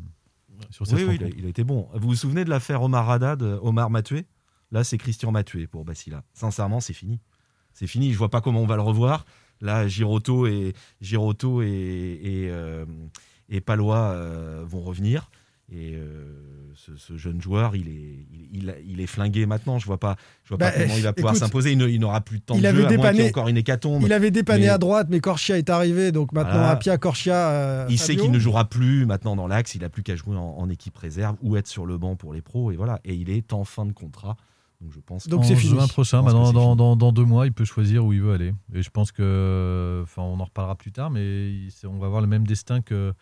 sur 0.68 0.86
cette 0.86 0.96
Oui, 0.98 1.04
oui, 1.08 1.14
il 1.14 1.22
a, 1.22 1.24
rencontre. 1.24 1.38
il 1.38 1.46
a 1.46 1.48
été 1.48 1.64
bon. 1.64 1.88
Vous 1.94 2.08
vous 2.08 2.14
souvenez 2.14 2.44
de 2.44 2.50
l'affaire 2.50 2.82
Omar 2.82 3.08
Haddad, 3.08 3.42
Omar 3.62 3.88
Matué 3.88 4.26
Là, 4.72 4.85
c'est 4.85 4.98
Christian 4.98 5.33
Matué 5.33 5.66
pour 5.66 5.85
Basila. 5.85 6.22
Sincèrement, 6.33 6.80
c'est 6.80 6.92
fini. 6.92 7.18
C'est 7.72 7.87
fini. 7.87 8.12
Je 8.12 8.18
vois 8.18 8.30
pas 8.30 8.40
comment 8.40 8.61
on 8.61 8.66
va 8.66 8.76
le 8.76 8.83
revoir. 8.83 9.24
Là, 9.61 9.87
Giroto 9.88 10.46
et 10.46 10.74
Giroto 11.00 11.62
et, 11.62 11.66
et, 11.66 12.48
euh, 12.50 12.85
et 13.48 13.61
Palois 13.61 14.12
euh, 14.14 14.62
vont 14.66 14.80
revenir. 14.80 15.30
Et 15.72 15.92
euh, 15.94 16.24
ce, 16.74 16.96
ce 16.96 17.16
jeune 17.16 17.40
joueur, 17.40 17.76
il 17.76 17.87
est, 17.88 18.26
il, 18.33 18.48
il- 18.64 18.74
il 18.88 19.00
est 19.00 19.06
flingué 19.06 19.46
maintenant. 19.46 19.78
Je 19.78 19.87
vois 19.87 19.98
pas, 20.00 20.16
je 20.42 20.48
vois 20.48 20.59
Bah, 20.59 20.72
pas 20.72 20.80
comment 20.80 20.96
il 20.96 21.02
va 21.02 21.12
pouvoir 21.12 21.37
s'imposer. 21.37 21.70
Il 21.72 21.80
il 21.83 22.00
n'aura 22.00 22.20
plus 22.22 22.38
de 22.38 22.42
temps 22.44 22.56
il 22.56 22.62
de 22.62 22.66
avait 22.66 22.78
jeu, 22.78 22.87
à 22.87 22.88
moins 22.96 22.96
dépanné- 23.12 23.28
encore 23.28 23.46
une 23.46 23.56
hécatombe. 23.56 24.02
Il 24.04 24.12
avait 24.12 24.33
dépanné 24.33 24.62
Mais- 24.64 24.68
à 24.68 24.78
droite, 24.78 25.06
mais 25.11 25.20
Corchia 25.20 25.59
est 25.59 25.70
arrivé, 25.70 26.11
donc 26.11 26.33
maintenant 26.33 26.54
Voilà. 26.54 26.70
à 26.70 26.76
Pia 26.76 26.98
Corchia. 26.98 27.50
euh, 27.50 27.87
Il 27.88 28.00
sait 28.00 28.16
qu'il 28.16 28.33
ne 28.33 28.38
jouera 28.40 28.64
plus 28.68 29.06
maintenant 29.06 29.37
dans 29.37 29.46
l'axe, 29.46 29.76
il 29.76 29.85
a 29.85 29.88
plus 29.88 30.02
qu'à 30.02 30.16
jouer 30.16 30.37
en, 30.37 30.40
en 30.59 30.68
équipe 30.70 30.96
réserve 30.96 31.37
ou 31.40 31.56
être 31.56 31.68
sur 31.68 31.87
le 31.87 31.98
banc 31.98 32.16
pour 32.16 32.33
les 32.35 32.42
pros 32.42 32.72
et 32.72 32.76
voilà. 32.76 32.98
Et 33.04 33.14
il 33.14 33.30
est 33.30 33.52
en 33.52 33.62
fin 33.64 33.87
de 33.87 33.92
contrat, 33.92 34.37
donc 34.81 34.93
je 34.93 35.01
pense. 35.01 35.29
Donc 35.29 35.45
c'est 35.45 35.57
fini. 35.57 35.75
juin 35.75 35.87
prochain, 35.88 36.23
bah, 36.23 36.29
que 36.29 36.33
dans, 36.33 36.47
c'est 36.47 36.53
dans, 36.53 36.62
fini. 36.62 36.77
dans- 36.77 36.97
dans 36.97 37.12
deux 37.12 37.25
mois, 37.25 37.47
il 37.47 37.53
peut 37.53 37.64
choisir 37.64 38.05
où 38.05 38.12
il 38.12 38.21
veut 38.23 38.33
aller. 38.33 38.55
Et 38.73 38.83
je 38.83 38.90
pense 38.90 39.12
que, 39.12 40.01
enfin, 40.03 40.23
on 40.23 40.40
en 40.40 40.45
reparlera 40.45 40.75
plus 40.77 40.93
tard, 40.93 41.11
mais 41.11 41.51
il- 41.53 41.71
on 41.87 41.99
va 41.99 42.07
avoir 42.07 42.21
le 42.21 42.27
même 42.27 42.47
destin 42.47 42.81
que 42.81 43.12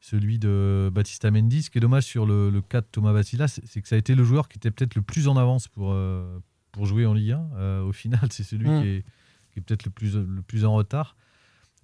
celui 0.00 0.38
de 0.38 0.90
Baptista 0.92 1.30
Mendy. 1.30 1.62
Ce 1.62 1.70
qui 1.70 1.78
est 1.78 1.80
dommage 1.80 2.04
sur 2.04 2.24
le, 2.24 2.50
le 2.50 2.62
cas 2.62 2.80
de 2.80 2.86
Thomas 2.90 3.12
Vassila, 3.12 3.48
c'est 3.48 3.66
c'est 3.66 3.82
que 3.82 3.88
ça 3.88 3.96
a 3.96 3.98
été 3.98 4.14
le 4.14 4.22
joueur 4.24 4.48
qui 4.48 4.58
était 4.58 4.70
peut-être 4.70 4.94
le 4.94 5.02
plus 5.02 5.26
en 5.28 5.36
avance 5.36 5.66
pour, 5.68 5.90
euh, 5.92 6.38
pour 6.72 6.86
jouer 6.86 7.04
en 7.06 7.14
Ligue 7.14 7.32
1. 7.32 7.48
Euh, 7.56 7.82
au 7.82 7.92
final, 7.92 8.20
c'est 8.30 8.44
celui 8.44 8.68
Mm. 8.68 8.82
qui 8.82 8.88
est, 8.88 9.04
qui 9.50 9.58
est 9.58 9.62
peut-être 9.62 9.84
le 9.84 9.90
plus, 9.90 10.14
le 10.16 10.42
plus 10.42 10.64
en 10.64 10.74
retard. 10.74 11.16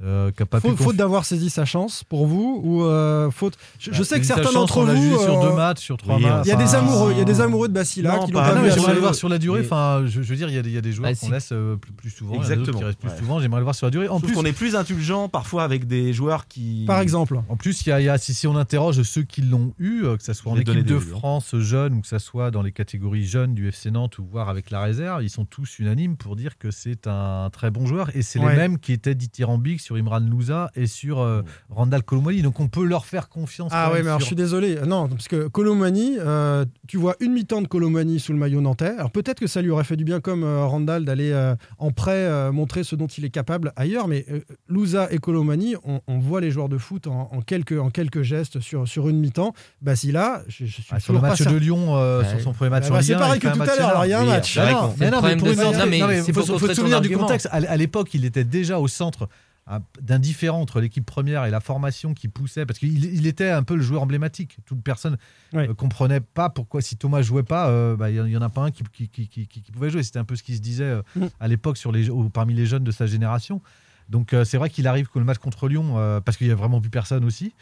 Euh, 0.02 0.30
pas 0.32 0.60
Faute, 0.60 0.96
d'avoir 0.96 1.24
saisi 1.24 1.50
sa 1.50 1.64
chance 1.64 2.02
pour 2.04 2.26
vous 2.26 2.60
ou 2.64 2.82
euh, 2.84 3.30
faute 3.30 3.56
Je, 3.78 3.92
je 3.92 4.02
sais 4.02 4.18
que 4.18 4.26
certains 4.26 4.52
d'entre 4.52 4.78
on 4.78 4.84
vous. 4.84 5.18
sur 5.22 5.38
euh, 5.42 5.48
deux 5.50 5.54
matchs, 5.56 5.80
sur 5.80 5.96
trois 5.96 6.16
oui, 6.16 6.22
matchs. 6.22 6.46
Il 6.46 6.48
y 6.48 6.52
a 6.52 6.56
des 6.56 6.74
amoureux, 6.74 7.12
il 7.12 7.18
y 7.18 7.20
a 7.20 7.24
des 7.24 7.40
amoureux 7.40 7.68
de 7.68 7.72
Bacilla 7.72 8.16
Non, 8.16 8.26
qui 8.26 8.32
pas- 8.32 8.40
l'ont 8.40 8.44
Ah 8.44 8.54
pas 8.54 8.62
mais 8.62 8.70
à 8.70 8.74
j'aimerais 8.74 8.94
le 8.94 9.00
voir 9.00 9.14
sur 9.14 9.28
la 9.28 9.38
durée. 9.38 9.60
Mais- 9.60 9.66
Enfin, 9.66 10.02
je, 10.06 10.20
je 10.22 10.28
veux 10.28 10.36
dire, 10.36 10.48
il 10.48 10.54
y 10.54 10.58
a 10.58 10.62
des, 10.62 10.70
il 10.70 10.74
y 10.74 10.78
a 10.78 10.80
des 10.80 10.92
joueurs 10.92 11.10
Bah, 11.12 11.16
qu'on 11.18 11.30
laisse 11.30 11.50
euh, 11.52 11.76
plus, 11.76 11.92
plus 11.92 12.10
souvent, 12.10 12.34
Exactement, 12.34 12.78
qui 12.78 12.84
restent 12.84 12.98
plus 12.98 13.08
ouais. 13.10 13.18
souvent. 13.18 13.38
J'aimerais 13.40 13.60
le 13.60 13.64
voir 13.64 13.74
sur 13.74 13.86
la 13.86 13.90
durée. 13.92 14.08
En 14.08 14.20
plus, 14.20 14.32
qu'on 14.34 14.44
est 14.44 14.52
plus 14.52 14.74
indulgent 14.76 15.28
parfois 15.28 15.62
avec 15.64 15.86
des 15.86 16.12
joueurs 16.12 16.48
qui. 16.48 16.84
Par 16.86 17.00
exemple. 17.00 17.40
En 17.48 17.56
plus, 17.56 17.86
il 17.86 17.88
y 17.90 17.92
a, 17.92 18.00
il 18.00 18.04
y 18.04 18.08
a- 18.08 18.18
si, 18.18 18.34
si 18.34 18.46
on 18.46 18.56
interroge 18.56 19.00
ceux 19.02 19.22
qui 19.22 19.42
l'ont 19.42 19.74
eu, 19.78 20.02
que 20.02 20.22
ce 20.24 20.32
soit 20.32 20.50
en 20.52 20.56
équipe 20.56 20.84
de. 20.84 20.98
France 20.98 21.54
jeune 21.56 21.94
ou 21.94 22.00
que 22.00 22.06
ce 22.08 22.18
soit 22.18 22.50
dans 22.50 22.62
les 22.62 22.72
catégories 22.72 23.24
jeunes 23.26 23.54
du 23.54 23.68
FC 23.68 23.90
Nantes 23.90 24.18
ou 24.18 24.24
voire 24.24 24.48
avec 24.48 24.70
la 24.70 24.80
réserve, 24.82 25.22
ils 25.22 25.30
sont 25.30 25.44
tous 25.44 25.78
unanimes 25.78 26.16
pour 26.16 26.34
dire 26.36 26.58
que 26.58 26.70
c'est 26.70 27.06
un 27.06 27.48
très 27.52 27.70
bon 27.70 27.86
joueur. 27.86 28.10
Et 28.16 28.22
c'est 28.22 28.38
les 28.38 28.46
mêmes 28.46 28.78
qui 28.78 28.92
étaient 28.92 29.14
dithyrambiques 29.14 29.80
sur 29.84 29.96
Imran 29.96 30.20
Louza 30.20 30.70
et 30.74 30.86
sur 30.86 31.20
euh, 31.20 31.42
Randall 31.70 32.02
Colomwani. 32.02 32.42
Donc 32.42 32.58
on 32.60 32.68
peut 32.68 32.84
leur 32.84 33.04
faire 33.06 33.28
confiance. 33.28 33.70
Ah 33.74 33.90
même 33.92 34.02
mais 34.02 34.08
alors 34.08 34.20
je 34.20 34.24
suis 34.26 34.34
désolé. 34.36 34.78
Non, 34.86 35.08
parce 35.08 35.28
que 35.28 35.46
Colomani, 35.48 36.16
euh, 36.18 36.64
tu 36.88 36.96
vois 36.96 37.16
une 37.20 37.32
mi-temps 37.32 37.62
de 37.62 37.68
Colomani 37.68 38.18
sous 38.18 38.32
le 38.32 38.38
maillot 38.38 38.60
nantais. 38.60 38.94
Alors 38.98 39.10
peut-être 39.10 39.38
que 39.40 39.46
ça 39.46 39.60
lui 39.62 39.70
aurait 39.70 39.84
fait 39.84 39.96
du 39.96 40.04
bien 40.04 40.20
comme 40.20 40.42
euh, 40.42 40.64
Randall 40.64 41.04
d'aller 41.04 41.30
euh, 41.32 41.54
en 41.78 41.90
prêt 41.90 42.12
euh, 42.14 42.50
montrer 42.52 42.82
ce 42.84 42.96
dont 42.96 43.06
il 43.06 43.24
est 43.24 43.30
capable 43.30 43.72
ailleurs. 43.76 44.08
Mais 44.08 44.24
euh, 44.30 44.40
Louza 44.68 45.08
et 45.10 45.18
Colomani, 45.18 45.76
on, 45.84 46.00
on 46.08 46.18
voit 46.18 46.40
les 46.40 46.50
joueurs 46.50 46.68
de 46.68 46.78
foot 46.78 47.06
en, 47.06 47.30
en 47.32 47.40
quelques, 47.42 47.78
en 47.78 47.90
quelques 47.90 48.22
gestes 48.22 48.60
sur, 48.60 48.88
sur 48.88 49.08
une 49.08 49.18
mi-temps. 49.20 49.52
Basila, 49.82 50.42
je, 50.48 50.64
je 50.64 50.72
suis 50.72 50.84
Ah, 50.90 51.00
sur 51.00 51.12
le 51.12 51.20
match 51.20 51.42
de. 51.42 51.54
Lyon, 51.56 51.96
euh, 51.96 52.22
Ouais. 52.22 52.28
sur 52.30 52.40
son 52.40 52.52
premier 52.52 52.70
match 52.70 52.88
Bah, 52.88 52.96
en 52.98 53.02
c'est 53.02 53.12
Ligue 53.12 53.16
1, 53.16 53.18
pareil 53.18 53.40
il 53.42 53.50
que 53.50 53.54
tout 53.56 53.62
à 53.62 53.76
l'heure, 53.76 53.88
alors 53.88 54.06
il 54.06 54.10
y 54.10 54.12
a 54.12 54.20
un 54.20 54.24
match. 54.24 54.56
Bah 54.56 54.90
mais 54.98 55.10
non, 55.10 55.20
mais 55.22 55.36
pour 55.36 56.44
faut, 56.46 56.58
se 56.68 56.74
souvenir 56.74 57.00
du 57.00 57.10
contexte. 57.16 57.46
À, 57.50 57.56
à 57.56 57.76
l'époque, 57.76 58.14
il 58.14 58.24
était 58.24 58.44
déjà 58.44 58.78
au 58.80 58.88
centre 58.88 59.28
à- 59.66 59.80
d'un 60.02 60.18
différent 60.18 60.60
entre 60.60 60.80
l'équipe 60.80 61.06
première 61.06 61.44
et 61.46 61.50
la 61.50 61.60
formation 61.60 62.12
qui 62.14 62.28
poussait, 62.28 62.66
parce 62.66 62.78
qu'il 62.78 63.04
il 63.04 63.26
était 63.26 63.48
un 63.48 63.62
peu 63.62 63.76
le 63.76 63.82
joueur 63.82 64.02
emblématique. 64.02 64.58
Toute 64.66 64.82
personne 64.82 65.16
ne 65.54 65.72
comprenait 65.72 66.20
pas 66.20 66.50
pourquoi, 66.50 66.82
si 66.82 66.96
Thomas 66.96 67.22
jouait 67.22 67.42
pas, 67.42 67.68
euh, 67.70 67.96
bah, 67.96 68.10
il 68.10 68.22
n'y 68.24 68.36
en 68.36 68.42
a 68.42 68.50
pas 68.50 68.62
un 68.62 68.70
qui, 68.70 68.82
qui- 68.92 69.08
qui- 69.08 69.28
qui- 69.28 69.46
qui 69.46 69.72
pouvait 69.72 69.88
jouer. 69.90 70.02
C'était 70.02 70.18
un 70.18 70.24
peu 70.24 70.36
ce 70.36 70.42
qui 70.42 70.54
se 70.56 70.60
disait 70.60 70.84
euh, 70.84 71.02
Mm. 71.16 71.26
à 71.40 71.48
l'époque 71.48 71.76
sur 71.78 71.92
les, 71.92 72.08
parmi 72.32 72.52
les 72.54 72.66
jeunes 72.66 72.84
de 72.84 72.90
sa 72.90 73.06
génération. 73.06 73.62
Donc 74.10 74.34
euh, 74.34 74.44
c'est 74.44 74.58
vrai 74.58 74.68
qu'il 74.68 74.86
arrive 74.86 75.08
que 75.08 75.18
le 75.18 75.24
match 75.24 75.38
contre 75.38 75.66
Lyon, 75.68 75.94
euh, 75.96 76.20
parce 76.20 76.36
qu'il 76.36 76.46
n'y 76.46 76.52
a 76.52 76.56
vraiment 76.56 76.80
plus 76.80 76.90
personne 76.90 77.24
aussi, 77.24 77.54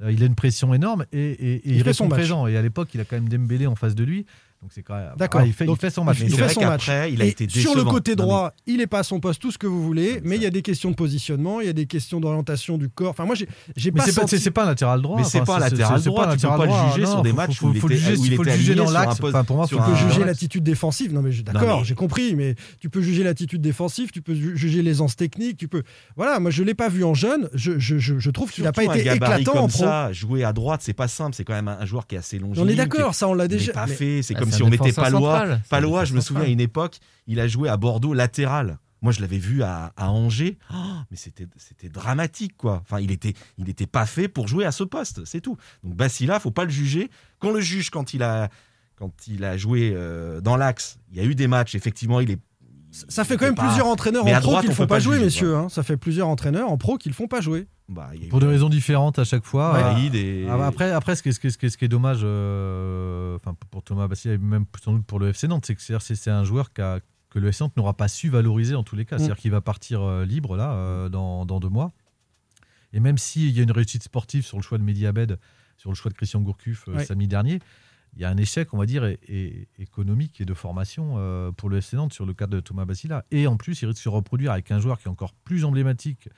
euh, 0.00 0.10
il 0.10 0.22
a 0.22 0.26
une 0.26 0.34
pression 0.34 0.72
énorme 0.72 1.04
et, 1.12 1.20
et- 1.20 1.54
et 1.56 1.60
Il 1.66 1.72
il, 1.72 1.78
fait 1.78 1.82
reste 1.90 1.98
son 1.98 2.08
match. 2.08 2.20
présent. 2.20 2.46
Et 2.46 2.56
à 2.56 2.62
l'époque, 2.62 2.88
il 2.94 3.00
a 3.02 3.04
quand 3.04 3.16
même 3.16 3.28
Dembélé 3.28 3.66
en 3.66 3.74
face 3.76 3.94
de 3.94 4.02
lui. 4.04 4.24
Donc 4.62 4.72
c'est 4.74 4.82
quand 4.82 4.94
même. 4.94 5.12
D'accord. 5.16 5.40
Ah, 5.42 5.46
il, 5.46 5.54
fait, 5.54 5.64
il 5.64 5.68
Donc, 5.68 5.80
fait 5.80 5.88
son 5.88 6.04
match. 6.04 6.18
il 6.20 6.30
fait 6.34 6.48
son 6.50 6.60
match. 6.60 6.86
il 7.10 7.22
a 7.22 7.24
été 7.24 7.48
sur 7.48 7.74
le 7.74 7.82
côté 7.82 8.10
Non, 8.14 8.24
mais- 8.24 8.28
droit, 8.28 8.52
il 8.66 8.82
est 8.82 8.86
pas 8.86 8.98
à 8.98 9.02
son 9.02 9.18
poste, 9.18 9.40
tout 9.40 9.50
ce 9.50 9.56
que 9.56 9.66
vous 9.66 9.82
voulez, 9.82 10.16
Non, 10.16 10.20
mais 10.24 10.28
mais 10.30 10.36
il 10.36 10.42
y 10.42 10.46
a 10.46 10.50
des 10.50 10.60
questions 10.60 10.90
de 10.90 10.96
positionnement, 10.96 11.62
il 11.62 11.66
y 11.66 11.70
a 11.70 11.72
des 11.72 11.86
questions 11.86 12.20
d'orientation 12.20 12.76
du 12.76 12.90
corps. 12.90 13.08
Enfin, 13.10 13.24
moi, 13.24 13.34
j'ai 13.34 13.46
pas 13.90 14.04
c'est 14.04 14.14
pas, 14.14 14.20
senti- 14.20 14.38
c'est- 14.38 14.50
pas 14.50 14.64
un 14.64 14.66
latéral 14.66 15.00
droit. 15.00 15.16
Mais 15.16 15.24
c'est 15.24 15.42
pas 15.44 15.56
un 15.56 15.60
latéral 15.60 15.98
c'est 15.98 16.04
droit, 16.10 16.26
un 16.28 16.36
tu 16.36 16.46
peux 16.46 16.48
pas 16.56 16.66
le 16.66 16.90
juger 16.90 17.02
Non, 17.06 17.10
sur 17.10 17.22
des 17.22 17.30
faut- 17.30 17.36
matchs 17.36 17.56
faut, 17.56 17.68
où 17.68 17.72
il 17.74 17.80
faut 17.80 17.88
le 17.88 17.94
était- 17.94 18.04
juger, 18.04 18.20
où 18.20 18.24
il 18.26 18.36
faut 18.36 18.42
le 18.42 18.48
était 18.50 18.58
juger 18.58 18.72
aligné 18.72 18.86
dans 18.86 18.92
l'axe. 18.92 19.18
Enfin, 19.22 19.44
pour 19.44 19.56
moi, 19.56 19.66
Tu 19.66 19.76
peux 19.76 19.94
juger 19.94 20.24
l'attitude 20.24 20.62
défensive. 20.62 21.14
Non, 21.14 21.22
mais 21.22 21.30
d'accord, 21.42 21.82
j'ai 21.84 21.94
compris, 21.94 22.34
mais 22.36 22.54
tu 22.80 22.90
peux 22.90 23.00
juger 23.00 23.22
l'attitude 23.22 23.62
défensive, 23.62 24.10
tu 24.10 24.20
peux 24.20 24.34
ju- 24.34 24.56
juger 24.58 24.82
l'aisance 24.82 25.16
technique, 25.16 25.56
tu 25.56 25.68
peux. 25.68 25.84
Voilà, 26.16 26.38
moi 26.38 26.50
je 26.50 26.62
l'ai 26.62 26.74
pas 26.74 26.90
vu 26.90 27.02
en 27.02 27.14
jeune. 27.14 27.48
Je, 27.54 27.78
je, 27.78 27.96
je, 27.98 28.18
je 28.18 28.30
trouve 28.30 28.50
qu'il 28.52 28.64
n'a 28.64 28.72
pas 28.72 28.84
été 28.84 29.00
éclatant 29.10 29.56
en 29.64 29.68
pro. 29.68 29.86
jouer 30.12 30.44
à 30.44 30.52
droite, 30.52 30.82
c'est 30.84 30.92
pas 30.92 31.08
simple. 31.08 31.34
C'est 31.34 31.44
quand 31.44 31.54
même 31.54 31.68
un, 31.68 31.86
joueur 31.86 32.06
qui 32.06 32.14
est 32.16 32.18
assez 32.18 32.38
long. 32.38 32.52
on 32.58 32.68
est 32.68 32.74
d'accord, 32.74 33.14
ça 33.14 33.26
on 33.26 33.32
l'a 33.34 33.48
déjà. 33.48 33.72
pas 33.72 33.86
fait. 33.86 34.20
C'est 34.22 34.34
comme 34.34 34.49
si 34.50 34.62
on 34.62 34.68
mettait 34.68 34.92
Palois. 34.92 35.58
Palois, 35.68 36.04
je 36.04 36.14
me 36.14 36.20
souviens 36.20 36.44
à 36.44 36.48
une 36.48 36.60
époque, 36.60 36.98
il 37.26 37.40
a 37.40 37.48
joué 37.48 37.68
à 37.68 37.76
Bordeaux 37.76 38.14
latéral. 38.14 38.78
Moi, 39.02 39.12
je 39.12 39.20
l'avais 39.22 39.38
vu 39.38 39.62
à, 39.62 39.92
à 39.96 40.10
Angers. 40.10 40.58
Oh, 40.74 40.76
mais 41.10 41.16
c'était 41.16 41.46
c'était 41.56 41.88
dramatique, 41.88 42.56
quoi. 42.56 42.82
Enfin, 42.82 43.00
il 43.00 43.10
était 43.10 43.32
il 43.56 43.68
était 43.70 43.86
pas 43.86 44.04
fait 44.04 44.28
pour 44.28 44.46
jouer 44.46 44.66
à 44.66 44.72
ce 44.72 44.84
poste, 44.84 45.24
c'est 45.24 45.40
tout. 45.40 45.56
Donc 45.82 45.94
Basila, 45.94 46.38
faut 46.38 46.50
pas 46.50 46.64
le 46.64 46.70
juger. 46.70 47.10
Qu'on 47.38 47.52
le 47.52 47.60
juge 47.60 47.88
quand 47.88 48.12
il 48.12 48.22
a 48.22 48.50
quand 48.96 49.10
il 49.26 49.44
a 49.44 49.56
joué 49.56 49.92
euh, 49.94 50.42
dans 50.42 50.56
l'axe. 50.56 50.98
Il 51.10 51.16
y 51.16 51.20
a 51.20 51.24
eu 51.24 51.34
des 51.34 51.48
matchs, 51.48 51.74
effectivement, 51.74 52.20
il 52.20 52.30
est. 52.32 52.38
Ça 52.90 53.24
fait 53.24 53.36
quand 53.36 53.44
même 53.46 53.54
pas- 53.54 53.66
plusieurs 53.66 53.86
entraîneurs 53.86 54.24
Mais 54.24 54.34
en 54.34 54.40
pro 54.40 54.50
droite, 54.50 54.62
qui 54.62 54.66
le 54.68 54.72
on 54.72 54.76
font 54.76 54.86
pas 54.86 54.98
jouer, 54.98 55.14
juger, 55.14 55.24
messieurs. 55.26 55.56
hein. 55.56 55.68
Ça 55.68 55.82
fait 55.84 55.96
plusieurs 55.96 56.26
entraîneurs 56.28 56.70
en 56.70 56.76
pro 56.76 56.98
qui 56.98 57.08
le 57.08 57.14
font 57.14 57.28
pas 57.28 57.40
jouer. 57.40 57.66
Bah, 57.88 58.10
il 58.14 58.20
y 58.20 58.24
a 58.24 58.26
eu 58.26 58.28
Pour 58.30 58.40
des 58.40 58.46
raisons 58.46 58.68
différentes 58.68 59.18
à 59.18 59.24
chaque 59.24 59.44
fois. 59.44 59.74
Euh, 59.76 59.96
et- 60.12 60.46
ah, 60.48 60.66
Après, 60.66 60.90
après 60.90 61.14
ce, 61.16 61.22
qui 61.22 61.28
est, 61.28 61.32
ce, 61.32 61.40
qui 61.40 61.46
est- 61.48 61.50
ce 61.50 61.58
qui 61.58 61.66
est- 61.66 61.70
ce 61.70 61.78
qui 61.78 61.84
est 61.84 61.88
dommage 61.88 62.20
euh, 62.22 63.36
enfin, 63.36 63.54
pour 63.70 63.82
Thomas 63.82 64.08
Bassi 64.08 64.28
et 64.30 64.38
même 64.38 64.64
sans 64.82 64.92
doute 64.92 65.04
pour 65.06 65.18
le 65.18 65.28
FC 65.30 65.46
Nantes, 65.48 65.64
c'est 65.66 65.74
que 65.74 65.80
c'est- 65.82 66.30
un 66.30 66.44
joueur 66.44 66.72
qui 66.72 66.80
a- 66.80 67.00
que 67.30 67.38
le 67.38 67.48
FC 67.48 67.62
Nantes 67.64 67.76
n'aura 67.76 67.94
pas 67.94 68.08
su 68.08 68.28
valoriser 68.28 68.74
en 68.74 68.82
tous 68.82 68.96
les 68.96 69.04
cas. 69.04 69.16
Mm. 69.16 69.18
C'est-à-dire 69.20 69.36
qu'il 69.36 69.50
va 69.52 69.60
partir 69.60 70.02
euh, 70.02 70.24
libre 70.24 70.56
là 70.56 70.72
euh, 70.72 71.08
dans, 71.08 71.44
dans 71.46 71.60
deux 71.60 71.68
mois. 71.68 71.92
Et 72.92 72.98
même 73.00 73.18
s'il 73.18 73.50
y 73.56 73.60
a 73.60 73.62
une 73.62 73.70
réussite 73.72 74.02
sportive 74.02 74.44
sur 74.44 74.56
le 74.56 74.62
choix 74.64 74.78
de 74.78 74.82
Mehdi 74.82 75.06
Abed, 75.06 75.38
sur 75.76 75.90
le 75.90 75.94
choix 75.96 76.10
de 76.10 76.16
Christian 76.16 76.40
Gourcuff 76.40 76.88
euh, 76.88 76.96
Ouais. 76.96 77.04
samedi 77.04 77.28
dernier, 77.28 77.60
il 78.14 78.22
y 78.22 78.24
a 78.24 78.28
un 78.28 78.36
échec, 78.36 78.72
on 78.74 78.78
va 78.78 78.86
dire, 78.86 79.04
économique 79.78 80.40
et 80.40 80.44
de 80.44 80.54
formation 80.54 81.14
euh, 81.18 81.52
pour 81.52 81.68
le 81.68 81.78
FC 81.78 81.96
Nantes 81.96 82.12
sur 82.12 82.26
le 82.26 82.34
cas 82.34 82.46
de 82.46 82.60
Thomas 82.60 82.84
Bassila. 82.84 83.24
Et 83.30 83.46
en 83.46 83.56
plus, 83.56 83.80
il 83.82 83.86
risque 83.86 83.98
de 83.98 84.02
se 84.02 84.08
reproduire 84.08 84.52
avec 84.52 84.70
un 84.70 84.80
joueur 84.80 84.98
qui 84.98 85.06
est 85.06 85.10
encore 85.10 85.34
plus 85.44 85.64
emblématique 85.64 86.28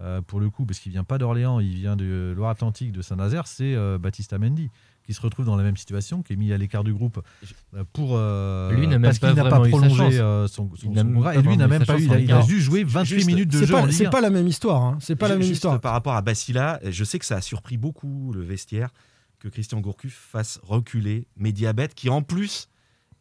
euh, 0.00 0.20
pour 0.22 0.38
le 0.38 0.48
coup, 0.48 0.64
parce 0.64 0.78
qu'il 0.78 0.92
vient 0.92 1.04
pas 1.04 1.18
d'Orléans, 1.18 1.60
il 1.60 1.74
vient 1.74 1.96
de 1.96 2.32
Loire-Atlantique, 2.36 2.92
de 2.92 3.02
Saint-Nazaire, 3.02 3.46
c'est 3.46 3.74
euh, 3.74 3.98
Baptiste 3.98 4.32
Amendi, 4.32 4.70
qui 5.04 5.12
se 5.12 5.20
retrouve 5.20 5.46
dans 5.46 5.56
la 5.56 5.64
même 5.64 5.76
situation, 5.76 6.22
qui 6.22 6.34
est 6.34 6.36
mis 6.36 6.52
à 6.52 6.58
l'écart 6.58 6.84
du 6.84 6.92
groupe 6.92 7.20
pour 7.92 8.10
euh, 8.12 8.70
Lui 8.72 8.86
n'a 8.86 8.98
même 8.98 9.02
parce 9.02 9.18
qu'il 9.18 9.32
n'a 9.32 9.44
pas 9.44 9.58
prolongé 9.60 10.18
son, 10.48 10.68
contrat. 10.68 11.32
pas 11.32 11.34
Et 11.34 11.42
lui 11.42 11.56
n'a 11.56 11.66
même 11.66 11.84
pas 11.84 11.98
eu, 11.98 12.06
chance 12.06 12.06
il 12.06 12.12
a, 12.12 12.20
il 12.20 12.32
a 12.32 12.42
juste 12.42 12.60
joué 12.60 12.84
28 12.84 13.14
Juste, 13.14 13.26
minutes 13.26 13.50
de 13.50 13.64
jeu 13.64 13.74
c'est 13.90 14.06
1. 14.06 14.10
pas 14.10 14.20
la 14.20 14.30
même 14.30 14.46
histoire. 14.46 14.82
hein. 14.82 14.98
C'est 15.00 15.16
pas 15.16 15.26
la 15.26 15.34
même 15.34 15.42
juste 15.42 15.54
histoire. 15.54 15.80
par 15.80 15.92
rapport 15.92 16.14
à 16.14 16.22
Basila, 16.22 16.78
je 16.88 17.04
sais 17.04 17.18
que 17.18 17.24
ça 17.24 17.36
a 17.36 17.40
surpris 17.40 17.76
beaucoup 17.76 18.32
le 18.32 18.42
vestiaire 18.42 18.90
que 19.38 19.48
Christian 19.48 19.80
Gourcuff 19.80 20.12
fasse 20.14 20.58
reculer 20.62 21.26
Mediabet, 21.36 21.88
qui 21.94 22.08
en 22.10 22.22
plus 22.22 22.68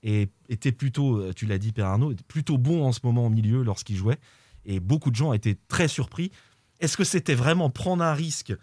est- 0.04 0.32
était 0.50 0.72
plutôt, 0.72 1.18
euh, 1.18 1.34
tu 1.34 1.46
l'as 1.46 1.58
dit, 1.58 1.72
Père 1.72 1.88
Arnaud, 1.88 2.14
plutôt 2.28 2.58
bon 2.58 2.84
en 2.86 2.92
ce 2.92 3.00
moment 3.04 3.26
au 3.26 3.30
milieu 3.30 3.64
lorsqu'il 3.64 3.96
jouait. 3.96 4.18
Et 4.66 4.80
beaucoup 4.80 5.12
de 5.12 5.16
gens 5.16 5.34
étaient 5.34 5.58
très 5.68 5.88
surpris. 5.88 6.32
Est-ce 6.80 6.98
que 6.98 7.04
c'était 7.04 7.36
vraiment 7.36 7.70
prendre 7.70 8.04
un 8.04 8.14
risque 8.14 8.54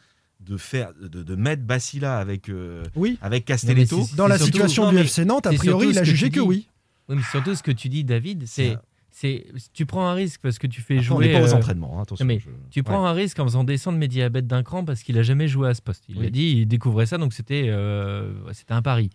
de 0.41 0.57
faire, 0.57 0.93
de, 0.95 1.23
de 1.23 1.35
mettre 1.37 1.63
Basila 1.63 2.19
avec, 2.19 2.49
euh, 2.49 2.85
Oui. 2.97 3.19
avec 3.23 3.45
Castelletto 3.47 4.07
Dans 4.17 4.27
la 4.29 4.39
situation 4.39 4.85
non, 4.85 4.91
du 4.91 4.99
FC 4.99 5.25
Nantes, 5.25 5.47
a 5.47 5.53
priori, 5.53 5.89
il 5.89 5.99
a 5.99 6.03
que 6.03 6.07
jugé 6.07 6.29
que 6.29 6.35
dis. 6.35 6.41
oui. 6.41 6.69
Oui, 7.09 7.17
mais 7.17 7.23
surtout 7.31 7.55
ce 7.55 7.63
que 7.63 7.71
tu 7.71 7.89
dis, 7.89 8.05
David, 8.05 8.47
c'est, 8.47 8.77
c'est, 9.17 9.47
tu 9.73 9.87
prends 9.87 10.07
un 10.09 10.13
risque 10.15 10.41
parce 10.43 10.59
que 10.59 10.67
tu 10.67 10.81
fais 10.81 10.95
Après, 10.99 11.09
on 11.11 11.15
jouer. 11.17 11.27
n'est 11.29 11.33
pas 11.41 11.47
aux 11.49 11.53
euh, 11.55 11.57
entraînements, 11.57 11.99
hein, 11.99 12.03
attention. 12.03 12.27
mais 12.27 12.41
je- 12.41 12.49
Tu 12.73 12.83
prends 12.83 13.07
un 13.07 13.13
risque 13.13 13.39
en 13.39 13.45
faisant 13.45 13.63
descendre 13.63 13.97
Mediabet 13.97 14.43
d'un 14.43 14.65
cran 14.65 14.85
parce 14.85 15.05
qu'il 15.05 15.17
a 15.19 15.23
jamais 15.23 15.47
joué 15.47 15.69
à 15.69 15.75
ce 15.75 15.81
poste. 15.83 16.03
Il 16.09 16.19
Oui. 16.19 16.27
a 16.27 16.31
dit, 16.31 16.55
il 16.63 16.67
découvrait 16.67 17.07
ça, 17.07 17.17
donc 17.17 17.33
c'était, 17.33 17.67
euh, 17.69 18.33
c'était 18.53 18.73
un 18.75 18.83
pari. 18.83 19.11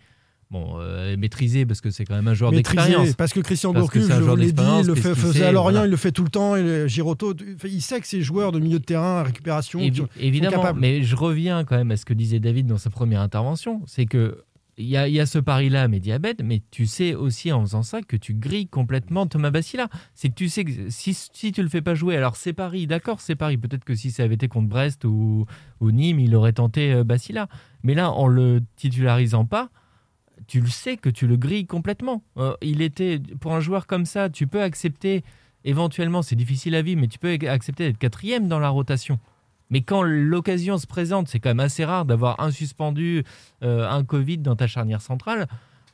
Bon, 0.50 0.78
euh, 0.80 1.16
maîtrisé 1.18 1.64
parce 1.66 1.80
que 1.82 1.90
c'est 1.90 2.04
quand 2.06 2.16
même 2.16 2.26
un 2.26 2.34
joueur 2.34 2.50
d'expérience. 2.50 3.12
parce 3.14 3.32
que 3.32 3.38
Christian 3.40 3.72
un 3.72 3.84
je 3.86 4.22
vous 4.22 4.36
l'ai 4.36 4.50
dit, 4.52 4.62
il 4.80 4.86
le 4.86 4.94
fait, 4.96 5.14
faisait 5.14 5.38
sait, 5.40 5.44
à 5.44 5.52
Lorient, 5.52 5.70
voilà. 5.70 5.86
il 5.86 5.90
le 5.90 5.96
fait 5.96 6.10
tout 6.12 6.24
le 6.24 6.30
temps. 6.30 6.56
Et 6.56 6.88
Giroto, 6.88 7.34
il 7.64 7.80
sait 7.82 8.00
que 8.00 8.06
ces 8.08 8.22
joueurs 8.22 8.50
de 8.50 8.58
milieu 8.58 8.80
de 8.80 8.84
terrain, 8.84 9.22
récupération, 9.22 9.78
Évi- 9.78 10.06
évidemment, 10.18 10.56
capables. 10.56 10.80
mais 10.80 11.02
je 11.04 11.14
reviens 11.14 11.62
quand 11.64 11.76
même 11.76 11.92
à 11.92 11.96
ce 11.96 12.04
que 12.04 12.14
disait 12.14 12.40
David 12.40 12.66
dans 12.66 12.78
sa 12.78 12.90
première 12.90 13.20
intervention, 13.20 13.82
c'est 13.86 14.06
que 14.06 14.42
il 14.80 14.86
y, 14.88 15.20
a- 15.20 15.26
ce 15.26 15.38
pari-là, 15.38 15.86
Mediabet, 15.88 16.36
mais 16.42 16.62
tu 16.70 16.86
sais 16.86 17.14
aussi 17.14 17.52
en 17.52 17.60
faisant 17.60 17.82
ça 17.82 18.02
que 18.02 18.16
tu 18.16 18.34
grilles 18.34 18.66
complètement 18.68 19.26
Thomas 19.26 19.50
Bassila. 19.50 19.88
C'est 20.14 20.28
que 20.30 20.34
tu 20.34 20.48
sais 20.48 20.64
que 20.64 20.90
si, 20.90 21.14
si 21.14 21.52
tu 21.52 21.62
le 21.62 21.68
fais 21.68 21.82
pas 21.82 21.94
jouer, 21.94 22.16
alors 22.16 22.36
c'est 22.36 22.52
Paris, 22.52 22.86
d'accord, 22.86 23.20
c'est 23.20 23.36
Paris. 23.36 23.56
Peut-être 23.58 23.84
que 23.84 23.94
si 23.94 24.10
ça 24.10 24.24
avait 24.24 24.34
été 24.34 24.48
contre 24.48 24.68
Brest 24.68 25.04
ou, 25.04 25.46
ou 25.80 25.90
Nîmes, 25.90 26.20
il 26.20 26.34
aurait 26.34 26.52
tenté 26.54 26.92
euh, 26.92 27.04
Bassila. 27.04 27.48
Mais 27.82 27.94
là, 27.94 28.10
en 28.10 28.26
le 28.26 28.62
titularisant 28.76 29.44
pas, 29.44 29.70
tu 30.46 30.60
le 30.60 30.68
sais 30.68 30.96
que 30.96 31.10
tu 31.10 31.26
le 31.26 31.36
grilles 31.36 31.66
complètement. 31.66 32.22
Euh, 32.38 32.54
il 32.62 32.82
était 32.82 33.20
pour 33.40 33.54
un 33.54 33.60
joueur 33.60 33.86
comme 33.86 34.06
ça, 34.06 34.30
tu 34.30 34.46
peux 34.46 34.62
accepter 34.62 35.22
éventuellement, 35.64 36.22
c'est 36.22 36.36
difficile 36.36 36.74
à 36.74 36.82
vivre, 36.82 37.00
mais 37.00 37.08
tu 37.08 37.18
peux 37.18 37.36
accepter 37.46 37.86
d'être 37.86 37.98
quatrième 37.98 38.48
dans 38.48 38.58
la 38.58 38.70
rotation. 38.70 39.18
Mais 39.70 39.82
quand 39.82 40.02
l'occasion 40.02 40.78
se 40.78 40.86
présente, 40.86 41.28
c'est 41.28 41.40
quand 41.40 41.50
même 41.50 41.60
assez 41.60 41.84
rare 41.84 42.04
d'avoir 42.04 42.40
un 42.40 42.50
suspendu, 42.50 43.24
euh, 43.62 43.88
un 43.88 44.04
Covid 44.04 44.38
dans 44.38 44.56
ta 44.56 44.66
charnière 44.66 45.00
centrale. 45.00 45.46